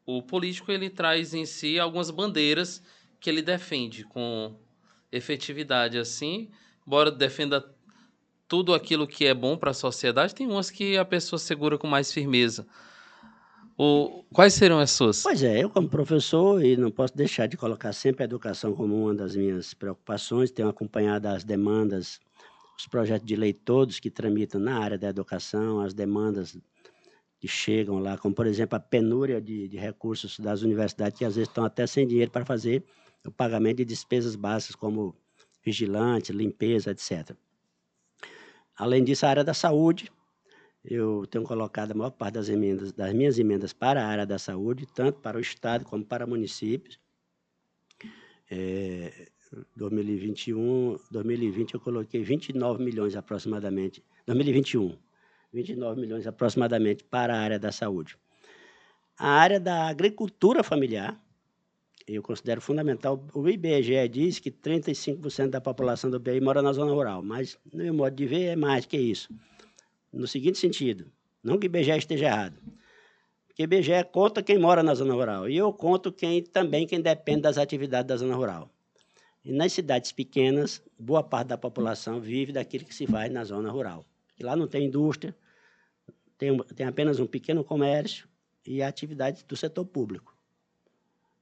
o 0.06 0.22
político 0.22 0.72
ele 0.72 0.89
traz 0.89 1.34
em 1.34 1.46
si 1.46 1.80
algumas 1.80 2.10
bandeiras 2.10 2.84
que 3.20 3.30
ele 3.30 3.41
defende 3.41 4.04
com 4.04 4.56
efetividade 5.16 5.97
assim, 5.97 6.49
embora 6.86 7.11
defenda 7.11 7.63
tudo 8.47 8.74
aquilo 8.74 9.07
que 9.07 9.26
é 9.26 9.34
bom 9.34 9.57
para 9.57 9.72
a 9.72 9.74
sociedade, 9.74 10.36
tem 10.36 10.47
umas 10.47 10.70
que 10.70 10.97
a 10.97 11.05
pessoa 11.05 11.39
segura 11.39 11.78
com 11.78 11.88
mais 11.88 12.11
firmeza. 12.11 12.68
O, 13.78 14.24
quais 14.32 14.53
serão 14.53 14.80
as 14.80 14.91
suas? 14.91 15.24
Pois 15.24 15.43
é, 15.43 15.63
eu 15.63 15.70
como 15.70 15.89
professor, 15.89 16.63
e 16.63 16.78
não 16.78 16.89
posso 16.89 17.16
deixar 17.16 17.47
de 17.47 17.57
colocar 17.57 17.91
sempre 17.91 18.24
a 18.24 18.26
educação 18.26 18.74
como 18.74 18.95
uma 18.95 19.13
das 19.13 19.36
minhas 19.36 19.74
preocupações, 19.74 20.51
tenho 20.51 20.70
acompanhado 20.70 21.28
as 21.28 21.43
demandas, 21.43 22.20
os 22.78 22.88
projetos 22.88 23.28
de 23.28 23.36
lei 23.36 23.51
todos 23.51 23.99
que 23.99 24.09
tramitam 24.09 24.61
na 24.61 24.80
área 24.80 24.97
da 24.97 25.09
educação, 25.09 25.82
as 25.82 25.93
demandas 25.93 26.57
que 27.39 27.47
chegam 27.47 27.99
lá, 27.99 28.18
como 28.18 28.34
por 28.34 28.47
exemplo 28.47 28.78
a 28.78 28.80
penúria 28.80 29.41
de, 29.41 29.68
de 29.68 29.78
recursos 29.78 30.39
das 30.39 30.61
universidades, 30.61 31.18
que 31.18 31.26
às 31.26 31.36
vezes 31.36 31.49
estão 31.49 31.66
até 31.66 31.86
sem 31.86 32.07
dinheiro 32.07 32.32
para 32.32 32.45
fazer 32.45 32.84
o 33.26 33.32
pagamento 33.32 33.78
de 33.78 33.86
despesas 33.86 34.36
básicas 34.36 34.76
como 34.76 35.15
vigilante, 35.63 36.32
limpeza, 36.32 36.91
etc. 36.91 37.36
Além 38.78 39.03
disso, 39.03 39.26
a 39.26 39.30
área 39.30 39.43
da 39.43 39.53
saúde, 39.53 40.11
eu 40.84 41.26
tenho 41.28 41.43
colocado 41.43 41.91
a 41.91 41.95
maior 41.95 42.11
parte 42.11 42.36
das 42.36 42.49
emendas, 42.49 42.91
das 42.91 43.13
minhas 43.13 43.39
emendas 43.39 43.73
para 43.73 44.03
a 44.03 44.07
área 44.07 44.26
da 44.26 44.38
saúde, 44.38 44.86
tanto 44.93 45.19
para 45.19 45.38
o 45.38 45.41
Estado 45.41 45.84
como 45.86 46.05
para 46.05 46.28
municípios. 46.28 46.99
É, 48.49 49.30
2021, 49.76 50.97
2020 51.09 51.73
eu 51.73 51.80
coloquei 51.80 52.21
29 52.23 52.84
milhões 52.84 53.15
aproximadamente, 53.15 54.03
2021, 54.26 54.97
29 55.53 56.01
milhões 56.01 56.28
aproximadamente 56.28 57.03
para 57.03 57.36
a 57.36 57.39
área 57.39 57.57
da 57.57 57.71
saúde. 57.71 58.17
A 59.17 59.30
área 59.30 59.59
da 59.59 59.88
agricultura 59.88 60.61
familiar, 60.61 61.19
eu 62.08 62.22
considero 62.22 62.62
fundamental. 62.62 63.24
O 63.34 63.49
IBGE 63.49 64.08
diz 64.10 64.39
que 64.39 64.51
35% 64.51 65.49
da 65.49 65.62
população 65.62 66.10
do 66.10 66.20
BI 66.20 66.39
mora 66.39 66.62
na 66.62 66.74
zona 66.74 66.91
rural, 66.91 67.24
mas, 67.24 67.58
no 67.72 67.84
meu 67.84 67.93
modo 67.93 68.16
de 68.16 68.26
ver, 68.26 68.45
é 68.45 68.56
mais 68.56 68.86
que 68.86 68.97
isso. 68.97 69.34
No 70.14 70.28
seguinte 70.28 70.58
sentido, 70.58 71.12
não 71.43 71.58
que 71.58 71.66
o 71.66 71.68
IBGE 71.68 71.97
esteja 71.97 72.26
errado, 72.26 72.58
porque 73.47 73.64
o 73.64 73.66
IBGE 73.66 74.03
conta 74.12 74.43
quem 74.43 74.60
mora 74.60 74.84
na 74.84 74.93
zona 74.93 75.14
rural, 75.14 75.49
e 75.49 75.58
eu 75.58 75.72
conto 75.74 76.12
quem 76.12 76.43
também 76.43 76.86
quem 76.86 77.01
depende 77.01 77.41
das 77.41 77.58
atividades 77.58 78.08
da 78.08 78.18
zona 78.18 78.36
rural. 78.36 78.70
E 79.43 79.51
nas 79.51 79.74
cidades 79.74 80.12
pequenas, 80.12 80.82
boa 80.97 81.24
parte 81.24 81.49
da 81.49 81.58
população 81.58 82.20
vive 82.20 82.51
daquilo 82.51 82.86
que 82.86 82.95
se 82.95 83.06
faz 83.06 83.32
na 83.32 83.43
zona 83.43 83.72
rural. 83.72 84.06
Lá 84.39 84.56
não 84.56 84.68
tem 84.68 84.86
indústria, 84.86 85.36
tem, 86.38 86.58
tem 86.76 86.86
apenas 86.86 87.20
um 87.20 87.28
pequeno 87.28 87.64
comércio, 87.64 88.28
e 88.66 88.82
atividades 88.82 89.43
do 89.43 89.56
setor 89.56 89.86
público. 89.86 90.35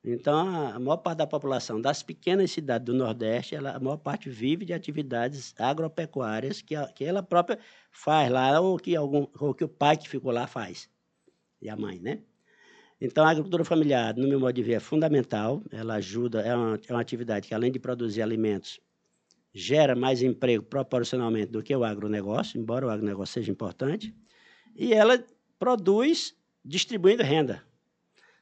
Então, 0.06 0.68
a 0.68 0.78
maior 0.80 0.97
parte 0.97 1.20
da 1.20 1.28
população 1.28 1.80
das 1.80 2.04
pequenas 2.04 2.51
cidades 2.51 2.86
do 2.86 2.93
Nordeste, 2.93 3.56
ela, 3.56 3.72
a 3.72 3.80
maior 3.80 3.97
parte 3.97 4.30
vive 4.30 4.66
de 4.66 4.74
atividades 4.74 5.56
agropecuárias 5.58 6.62
que, 6.62 6.76
a, 6.76 6.88
que 6.88 7.06
ela 7.06 7.24
própria 7.24 7.58
faz 7.89 8.30
lá, 8.30 8.60
ou 8.60 8.78
que, 8.78 8.95
algum, 8.95 9.26
ou 9.39 9.54
que 9.54 9.64
o 9.64 9.70
pai 9.70 9.95
que 9.95 10.10
ficou 10.10 10.32
lá 10.32 10.45
faz, 10.45 10.89
e 11.62 11.70
a 11.70 11.76
mãe, 11.78 11.99
né? 11.99 12.20
Então, 12.99 13.26
a 13.26 13.32
agricultura 13.32 13.64
familiar, 13.66 14.16
no 14.16 14.28
meu 14.28 14.39
modo 14.39 14.54
de 14.54 14.64
ver, 14.64 14.74
é 14.74 14.80
fundamental. 14.80 15.62
Ela 15.72 15.95
ajuda, 15.95 16.41
é 16.41 16.56
uma, 16.56 16.80
é 16.88 16.93
uma 16.93 17.01
atividade 17.01 17.47
que, 17.47 17.54
além 17.54 17.72
de 17.72 17.80
produzir 17.80 18.22
alimentos, 18.22 18.80
gera 19.54 19.95
mais 19.95 20.22
emprego 20.22 20.64
proporcionalmente 20.64 21.51
do 21.51 21.62
que 21.62 21.76
o 21.76 21.84
agronegócio, 21.84 22.60
embora 22.60 22.88
o 22.88 22.89
agronegócio 22.89 23.34
seja 23.34 23.51
importante. 23.51 24.16
E 24.76 24.93
ela 24.93 25.22
produz 25.60 26.34
distribuindo 26.64 27.24
renda. 27.24 27.62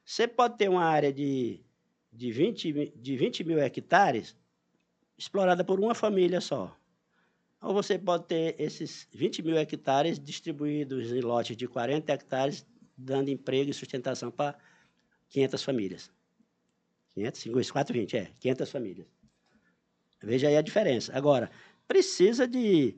Você 0.04 0.28
pode 0.28 0.58
ter 0.58 0.70
uma 0.70 0.84
área 0.84 1.12
de, 1.12 1.64
de, 2.12 2.32
20, 2.32 2.94
de 2.96 3.18
20 3.18 3.44
mil 3.44 3.60
hectares 3.60 4.36
explorada 5.18 5.64
por 5.64 5.80
uma 5.80 5.94
família 5.94 6.42
só. 6.42 6.76
Ou 7.62 7.74
você 7.74 7.98
pode 7.98 8.26
ter 8.26 8.56
esses 8.60 9.08
20 9.14 9.44
mil 9.44 9.58
hectares 9.58 10.20
distribuídos 10.20 11.12
em 11.12 11.22
lotes 11.22 11.56
de 11.56 11.68
40 11.68 12.12
hectares, 12.12 12.66
dando 12.98 13.30
emprego 13.30 13.70
e 13.70 13.74
sustentação 13.74 14.32
para 14.32 14.58
500 15.30 15.64
famílias. 15.64 16.12
500, 17.14 17.42
5, 17.42 17.54
420, 17.72 18.18
é, 18.18 18.32
500 18.40 18.72
famílias. 18.72 19.08
Veja 20.24 20.48
aí 20.48 20.58
a 20.58 20.62
diferença. 20.62 21.16
Agora, 21.16 21.52
precisa 21.88 22.48
de, 22.48 22.96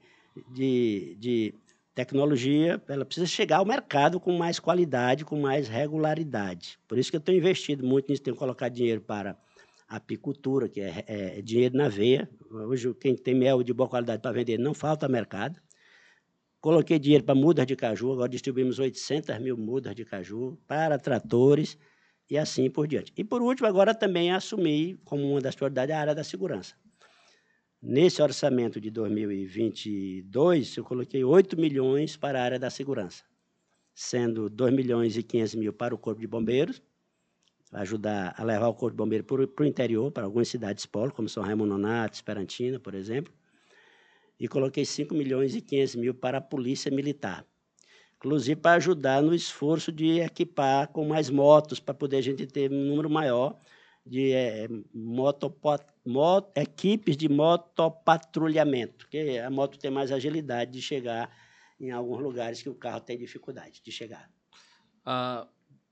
de, 0.52 1.16
de 1.20 1.56
tecnologia, 1.94 2.82
ela 2.88 3.06
precisa 3.06 3.28
chegar 3.28 3.58
ao 3.58 3.66
mercado 3.66 4.20
com 4.20 4.36
mais 4.38 4.60
qualidade, 4.60 5.24
com 5.24 5.40
mais 5.40 5.68
regularidade. 5.68 6.80
Por 6.88 6.98
isso 6.98 7.12
que 7.12 7.18
eu 7.18 7.22
tenho 7.22 7.38
investido 7.38 7.86
muito 7.86 8.10
nisso, 8.10 8.24
tenho 8.24 8.36
colocado 8.36 8.74
dinheiro 8.74 9.02
para 9.02 9.38
apicultura, 9.88 10.68
que 10.68 10.82
é, 10.82 11.04
é, 11.08 11.40
é 11.40 11.42
dinheiro 11.42 11.78
na 11.78 11.88
veia. 11.88 12.30
Hoje, 12.50 12.94
quem 12.96 13.16
tem 13.16 13.36
mel 13.36 13.62
de 13.62 13.74
boa 13.74 13.88
qualidade 13.88 14.22
para 14.22 14.32
vender, 14.32 14.58
não 14.58 14.74
falta 14.74 15.08
mercado. 15.08 15.60
Coloquei 16.60 16.98
dinheiro 16.98 17.24
para 17.24 17.36
mudas 17.36 17.68
de 17.68 17.76
caju, 17.76 18.14
agora 18.14 18.30
distribuímos 18.30 18.80
800 18.80 19.38
mil 19.40 19.58
mudas 19.58 19.94
de 19.94 20.06
caju 20.06 20.58
para 20.66 20.98
tratores 20.98 21.78
e 22.30 22.38
assim 22.38 22.70
por 22.70 22.88
diante. 22.88 23.14
E, 23.18 23.24
por 23.24 23.42
último, 23.42 23.68
agora 23.68 23.94
também 23.94 24.32
assumi 24.32 24.98
como 25.04 25.30
uma 25.30 25.42
das 25.42 25.56
prioridades 25.56 25.94
a 25.94 26.00
área 26.00 26.16
da 26.16 26.24
segurança. 26.24 26.74
Nesse 27.86 28.22
orçamento 28.22 28.80
de 28.80 28.90
2022, 28.90 30.78
eu 30.78 30.86
coloquei 30.86 31.22
8 31.22 31.60
milhões 31.60 32.16
para 32.16 32.40
a 32.40 32.44
área 32.46 32.58
da 32.58 32.70
segurança, 32.70 33.26
sendo 33.94 34.50
2 34.50 34.74
milhões 34.74 35.18
e 35.18 35.22
500 35.22 35.56
mil 35.56 35.74
para 35.74 35.94
o 35.94 35.98
Corpo 35.98 36.22
de 36.22 36.26
Bombeiros, 36.26 36.82
ajudar 37.74 38.36
a 38.38 38.44
levar 38.46 38.70
o 38.70 38.74
Corpo 38.74 38.92
de 38.92 38.96
Bombeiros 38.96 39.28
para 39.54 39.66
o 39.66 39.68
interior, 39.68 40.10
para 40.14 40.24
algumas 40.24 40.48
cidades 40.48 40.86
polo, 40.86 41.12
como 41.12 41.28
São 41.28 41.44
Raimundo 41.44 41.72
Nonato, 41.72 42.16
Esperantina, 42.16 42.80
por 42.80 42.96
exemplo, 42.96 43.34
e 44.40 44.48
coloquei 44.48 44.86
5 44.86 45.14
milhões 45.14 45.54
e 45.54 45.60
500 45.60 45.96
mil 45.96 46.14
para 46.14 46.38
a 46.38 46.42
Polícia 46.42 46.90
Militar, 46.90 47.46
inclusive 48.16 48.62
para 48.62 48.78
ajudar 48.78 49.22
no 49.22 49.36
esforço 49.36 49.92
de 49.92 50.22
equipar 50.22 50.88
com 50.88 51.06
mais 51.06 51.30
motos, 51.30 51.82
para 51.82 51.94
poder 51.94 52.16
a 52.16 52.22
gente 52.22 52.48
ter 52.48 52.72
um 52.72 52.86
número 52.86 53.10
maior 53.10 53.60
de 54.06 54.34
é, 54.34 54.68
equipes 56.56 57.16
de 57.16 57.30
motopatrulhamento, 57.30 59.08
que 59.08 59.40
a 59.40 59.50
moto 59.50 59.80
tem 59.80 59.90
mais 59.90 60.12
agilidade 60.12 60.72
de 60.72 60.82
chegar 60.82 61.30
em 61.80 61.92
alguns 61.92 62.22
lugares 62.22 62.62
que 62.62 62.70
o 62.70 62.76
carro 62.76 63.00
tem 63.00 63.18
dificuldade 63.18 63.82
de 63.84 63.92
chegar. 63.92 64.30
Ah, 65.06 65.48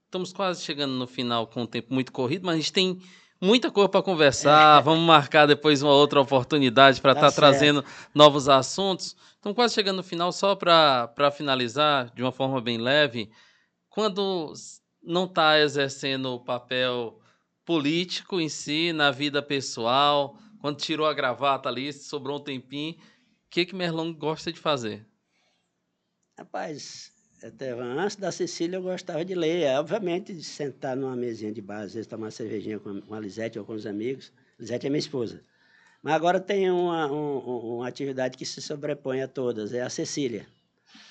estamos 0.06 0.34
quase 0.34 0.62
chegando 0.62 0.94
no 0.94 1.08
final 1.08 1.48
com 1.48 1.64
um 1.64 1.66
tempo 1.66 1.94
muito 1.94 2.12
corrido, 2.12 2.46
mas 2.46 2.56
a 2.56 2.58
gente 2.58 2.74
tem 2.74 3.02
muita 3.40 3.72
coisa 3.72 3.90
para 3.90 4.04
conversar. 4.04 4.80
É. 4.80 4.84
Vamos 4.84 5.06
marcar 5.06 5.46
depois 5.46 5.82
uma 5.82 5.94
outra 5.94 6.20
oportunidade 6.20 7.02
para 7.02 7.14
estar 7.14 7.22
tá 7.22 7.30
tá 7.30 7.36
trazendo 7.36 7.84
novos 8.14 8.50
assuntos. 8.50 9.16
Estamos 9.36 9.56
quase 9.56 9.74
chegando 9.74 9.98
no 9.98 10.04
final, 10.04 10.32
só 10.32 10.56
para 10.56 11.32
finalizar 11.32 12.14
de 12.14 12.22
uma 12.22 12.32
forma 12.32 12.62
bem 12.62 12.78
leve. 12.78 13.32
Quando 13.90 14.54
não 15.02 15.26
está 15.26 15.60
exercendo 15.60 16.34
o 16.34 16.40
papel 16.40 17.21
político 17.72 18.42
em 18.42 18.50
si, 18.50 18.92
na 18.92 19.12
vida 19.12 19.42
pessoal, 19.42 20.38
quando 20.60 20.76
tirou 20.76 21.06
a 21.06 21.14
gravata 21.14 21.70
ali, 21.70 21.94
sobrou 21.94 22.38
um 22.38 22.44
tempinho, 22.44 22.96
o 22.96 22.98
que 23.50 23.66
que 23.66 23.74
Merlon 23.74 24.14
gosta 24.14 24.52
de 24.52 24.60
fazer? 24.60 25.06
Rapaz, 26.38 27.14
até 27.42 27.72
antes 27.72 28.18
da 28.18 28.30
Cecília 28.30 28.76
eu 28.76 28.82
gostava 28.82 29.24
de 29.24 29.34
ler, 29.34 29.62
é, 29.62 29.80
obviamente 29.80 30.34
de 30.34 30.44
sentar 30.44 30.98
numa 30.98 31.16
mesinha 31.16 31.50
de 31.50 31.62
bar, 31.62 31.84
às 31.84 31.94
vezes 31.94 32.08
tomar 32.08 32.26
uma 32.26 32.32
cervejinha 32.32 32.78
com, 32.78 33.02
a 33.10 33.20
Lisete 33.22 33.58
ou 33.58 33.64
com 33.64 33.72
os 33.72 33.86
amigos. 33.86 34.34
Lisete 34.60 34.88
é 34.88 34.90
minha 34.90 35.00
esposa. 35.00 35.42
Mas 36.04 36.14
agora 36.14 36.42
tem 36.42 36.70
uma, 36.70 37.10
um, 37.10 37.78
uma 37.78 37.88
atividade 37.88 38.38
que 38.38 38.46
se 38.46 38.62
sobrepõe 38.62 39.22
a 39.22 39.30
todas, 39.30 39.72
é 39.72 39.82
a 39.82 39.90
Cecília. 39.90 40.46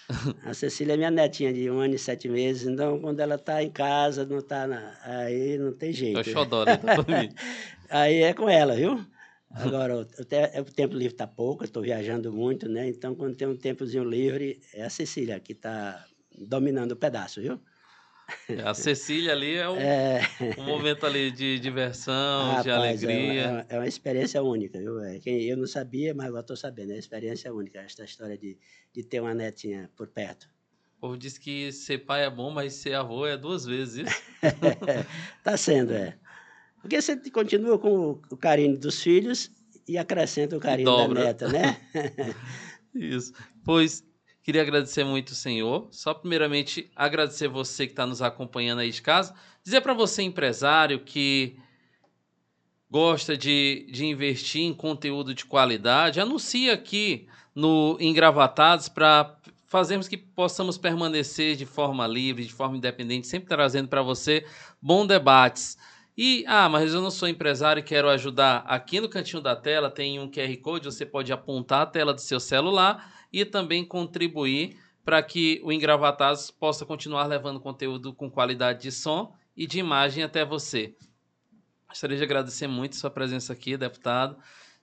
A 0.45 0.55
Cecília 0.55 0.95
é 0.95 0.97
minha 0.97 1.11
netinha 1.11 1.53
de 1.53 1.71
um 1.71 1.79
ano 1.79 1.95
e 1.95 1.99
sete 1.99 2.29
meses, 2.29 2.67
então 2.67 2.99
quando 3.01 3.21
ela 3.21 3.37
está 3.37 3.63
em 3.63 3.71
casa, 3.71 4.25
não 4.25 4.39
está 4.39 4.67
na... 4.67 4.99
aí 5.03 5.57
não 5.59 5.73
tem 5.73 5.93
jeito. 5.93 6.19
Eu 6.19 6.25
xodó, 6.25 6.65
né? 6.65 6.79
aí 7.89 8.23
é 8.23 8.35
com 8.35 8.49
ela, 8.49 8.75
viu? 8.75 9.05
Agora, 9.53 9.97
o, 9.97 10.01
o 10.03 10.65
tempo 10.65 10.95
livre 10.95 11.15
está 11.15 11.27
pouco, 11.27 11.65
estou 11.65 11.83
viajando 11.83 12.33
muito, 12.33 12.69
né? 12.69 12.89
Então, 12.89 13.17
quando 13.17 13.35
tem 13.35 13.49
um 13.49 13.57
tempozinho 13.57 14.05
livre, 14.05 14.61
é 14.73 14.85
a 14.85 14.91
Cecília 14.91 15.41
que 15.41 15.53
está 15.53 16.05
dominando 16.39 16.93
o 16.93 16.97
pedaço, 16.97 17.41
viu? 17.41 17.61
É, 18.49 18.63
a 18.69 18.75
Cecília 18.75 19.33
ali 19.33 19.55
é 19.55 19.69
um, 19.69 19.77
é... 19.77 20.21
um 20.59 20.65
momento 20.65 21.07
ali 21.07 21.31
de 21.31 21.59
diversão, 21.59 22.63
de 22.63 22.69
rapaz, 22.69 23.05
alegria. 23.05 23.43
É 23.43 23.51
uma, 23.51 23.67
é 23.69 23.79
uma, 23.79 23.89
experiência 23.89 24.43
única, 24.43 24.79
viu? 24.79 25.01
É, 25.01 25.21
eu 25.25 25.57
não 25.57 25.67
sabia, 25.67 26.15
mas 26.15 26.27
agora 26.27 26.43
estou 26.43 26.57
sabendo. 26.57 26.91
É 26.91 26.95
uma 26.95 27.01
experiência 27.01 27.53
única, 27.53 27.81
esta 27.81 28.05
história 28.05 28.37
de, 28.37 28.59
de 28.93 29.03
ter 29.03 29.21
uma 29.21 29.35
netinha 29.35 29.91
por 29.97 30.09
perto. 30.09 30.49
O 30.99 31.01
povo 31.01 31.17
diz 31.17 31.39
que 31.39 31.73
ser 31.73 31.99
pai 31.99 32.25
é 32.25 32.31
bom, 32.31 32.51
mas 32.51 32.75
ser 32.75 32.95
avô 32.95 33.27
é 33.27 33.37
duas 33.37 33.65
vezes 33.65 34.07
isso. 34.07 34.23
Está 35.39 35.57
sendo, 35.57 35.95
é. 35.95 36.19
Porque 36.81 37.01
você 37.01 37.17
continua 37.31 37.79
com 37.79 38.21
o 38.31 38.37
carinho 38.37 38.79
dos 38.79 39.03
filhos 39.03 39.51
e 39.89 39.97
acrescenta 39.99 40.57
o 40.57 40.61
carinho 40.61 40.95
da 40.95 41.09
neta, 41.09 41.49
né? 41.49 41.81
isso. 42.95 43.33
Pois 43.65 44.05
Queria 44.43 44.63
agradecer 44.63 45.05
muito 45.05 45.35
senhor. 45.35 45.89
Só 45.91 46.15
primeiramente 46.15 46.91
agradecer 46.97 47.49
você 47.49 47.87
que 47.87 47.93
está 47.93 48.07
nos 48.07 48.23
acompanhando 48.23 48.81
aí 48.81 48.91
de 48.91 49.03
casa. 49.03 49.35
Dizer 49.63 49.81
para 49.83 49.93
você, 49.93 50.23
empresário, 50.23 51.01
que 51.01 51.57
gosta 52.91 53.37
de, 53.37 53.87
de 53.91 54.07
investir 54.07 54.63
em 54.63 54.75
conteúdo 54.75 55.35
de 55.35 55.45
qualidade, 55.45 56.21
anuncie 56.21 56.71
aqui 56.71 57.29
no 57.55 57.97
Engravatados 58.01 58.89
para 58.89 59.37
fazermos 59.67 60.09
que 60.09 60.17
possamos 60.17 60.77
permanecer 60.77 61.55
de 61.55 61.65
forma 61.65 62.07
livre, 62.07 62.45
de 62.45 62.53
forma 62.53 62.77
independente, 62.77 63.29
sempre 63.29 63.49
trazendo 63.49 63.89
para 63.89 64.03
você 64.03 64.45
bons 64.83 65.07
debates. 65.07 65.79
E, 66.19 66.45
ah, 66.49 66.69
mas 66.69 66.93
eu 66.93 67.01
não 67.01 67.11
sou 67.11 67.29
empresário 67.29 67.81
e 67.81 67.85
quero 67.85 68.09
ajudar. 68.09 68.65
Aqui 68.67 69.01
no 69.01 69.09
cantinho 69.09 69.41
da 69.41 69.55
tela 69.55 69.89
tem 69.89 70.19
um 70.19 70.29
QR 70.29 70.57
Code, 70.57 70.87
você 70.87 71.07
pode 71.07 71.33
apontar 71.33 71.83
a 71.83 71.87
tela 71.87 72.13
do 72.13 72.21
seu 72.21 72.41
celular 72.41 73.20
e 73.33 73.45
também 73.45 73.85
contribuir 73.85 74.77
para 75.05 75.23
que 75.23 75.61
o 75.65 75.73
Engravatados 75.73 76.51
possa 76.51 76.85
continuar 76.85 77.27
levando 77.27 77.61
conteúdo 77.61 78.13
com 78.13 78.31
qualidade 78.31 78.83
de 78.83 78.93
som 78.93 79.35
e 79.57 79.67
de 79.67 79.79
imagem 79.79 80.23
até 80.23 80.45
você. 80.45 80.95
Gostaria 81.89 82.17
de 82.17 82.23
agradecer 82.23 82.67
muito 82.67 82.97
sua 82.97 83.11
presença 83.11 83.53
aqui, 83.53 83.77
deputado. 83.77 84.37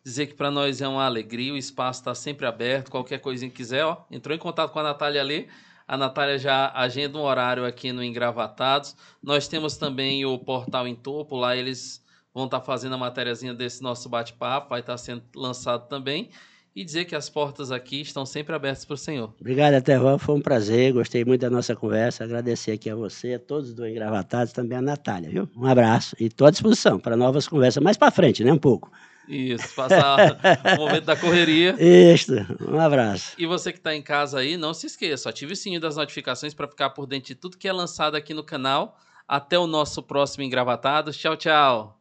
Dizer 0.03 0.27
que 0.27 0.33
para 0.33 0.51
nós 0.51 0.81
é 0.81 0.87
uma 0.87 1.05
alegria, 1.05 1.53
o 1.53 1.57
espaço 1.57 2.01
está 2.01 2.13
sempre 2.13 2.45
aberto. 2.45 2.91
Qualquer 2.91 3.19
coisinha 3.19 3.49
que 3.49 3.57
quiser, 3.57 3.85
ó, 3.85 4.05
entrou 4.11 4.35
em 4.35 4.39
contato 4.39 4.71
com 4.71 4.79
a 4.79 4.83
Natália 4.83 5.21
ali. 5.21 5.47
A 5.87 5.95
Natália 5.95 6.37
já 6.37 6.71
agenda 6.73 7.17
um 7.17 7.21
horário 7.21 7.65
aqui 7.65 7.93
no 7.93 8.03
Engravatados. 8.03 8.95
Nós 9.23 9.47
temos 9.47 9.77
também 9.77 10.25
o 10.25 10.37
Portal 10.37 10.87
em 10.87 10.95
Topo, 10.95 11.37
lá 11.37 11.55
eles 11.55 12.03
vão 12.33 12.45
estar 12.45 12.59
tá 12.59 12.65
fazendo 12.65 12.95
a 12.95 12.97
matériazinha 12.97 13.53
desse 13.53 13.81
nosso 13.81 14.09
bate-papo, 14.09 14.69
vai 14.69 14.81
estar 14.81 14.93
tá 14.93 14.97
sendo 14.97 15.23
lançado 15.33 15.87
também 15.87 16.29
e 16.77 16.85
dizer 16.85 17.05
que 17.05 17.15
as 17.15 17.27
portas 17.27 17.71
aqui 17.71 18.01
estão 18.01 18.23
sempre 18.23 18.53
abertas 18.53 18.85
para 18.85 18.93
o 18.93 18.97
Senhor. 18.97 19.33
Obrigado, 19.41 19.73
Etervan, 19.73 20.19
foi 20.19 20.35
um 20.35 20.41
prazer, 20.41 20.93
gostei 20.93 21.25
muito 21.25 21.41
da 21.41 21.49
nossa 21.49 21.75
conversa, 21.75 22.23
agradecer 22.23 22.71
aqui 22.71 22.87
a 22.87 22.93
você, 22.93 23.33
a 23.33 23.39
todos 23.39 23.73
do 23.73 23.87
Engravatados, 23.87 24.53
também 24.53 24.77
a 24.77 24.81
Natália, 24.81 25.27
viu? 25.27 25.49
Um 25.57 25.65
abraço 25.65 26.15
e 26.19 26.25
estou 26.25 26.45
à 26.45 26.51
disposição 26.51 26.99
para 26.99 27.17
novas 27.17 27.47
conversas, 27.47 27.81
mais 27.81 27.97
para 27.97 28.11
frente, 28.11 28.43
né, 28.43 28.53
um 28.53 28.59
pouco. 28.59 28.91
Isso, 29.27 29.73
passar 29.73 30.39
o 30.75 30.77
momento 30.77 31.05
da 31.05 31.15
correria. 31.15 31.75
Isso, 31.81 32.35
um 32.61 32.79
abraço. 32.79 33.33
E 33.39 33.47
você 33.47 33.71
que 33.73 33.79
está 33.79 33.95
em 33.95 34.01
casa 34.03 34.37
aí, 34.37 34.55
não 34.55 34.71
se 34.71 34.85
esqueça, 34.85 35.31
ative 35.31 35.53
o 35.53 35.55
sininho 35.55 35.81
das 35.81 35.95
notificações 35.95 36.53
para 36.53 36.67
ficar 36.67 36.91
por 36.91 37.07
dentro 37.07 37.29
de 37.29 37.35
tudo 37.35 37.57
que 37.57 37.67
é 37.67 37.73
lançado 37.73 38.13
aqui 38.13 38.35
no 38.35 38.43
canal. 38.43 38.99
Até 39.27 39.59
o 39.59 39.67
nosso 39.67 40.01
próximo 40.01 40.43
Engravatados. 40.43 41.17
Tchau, 41.17 41.35
tchau. 41.35 41.96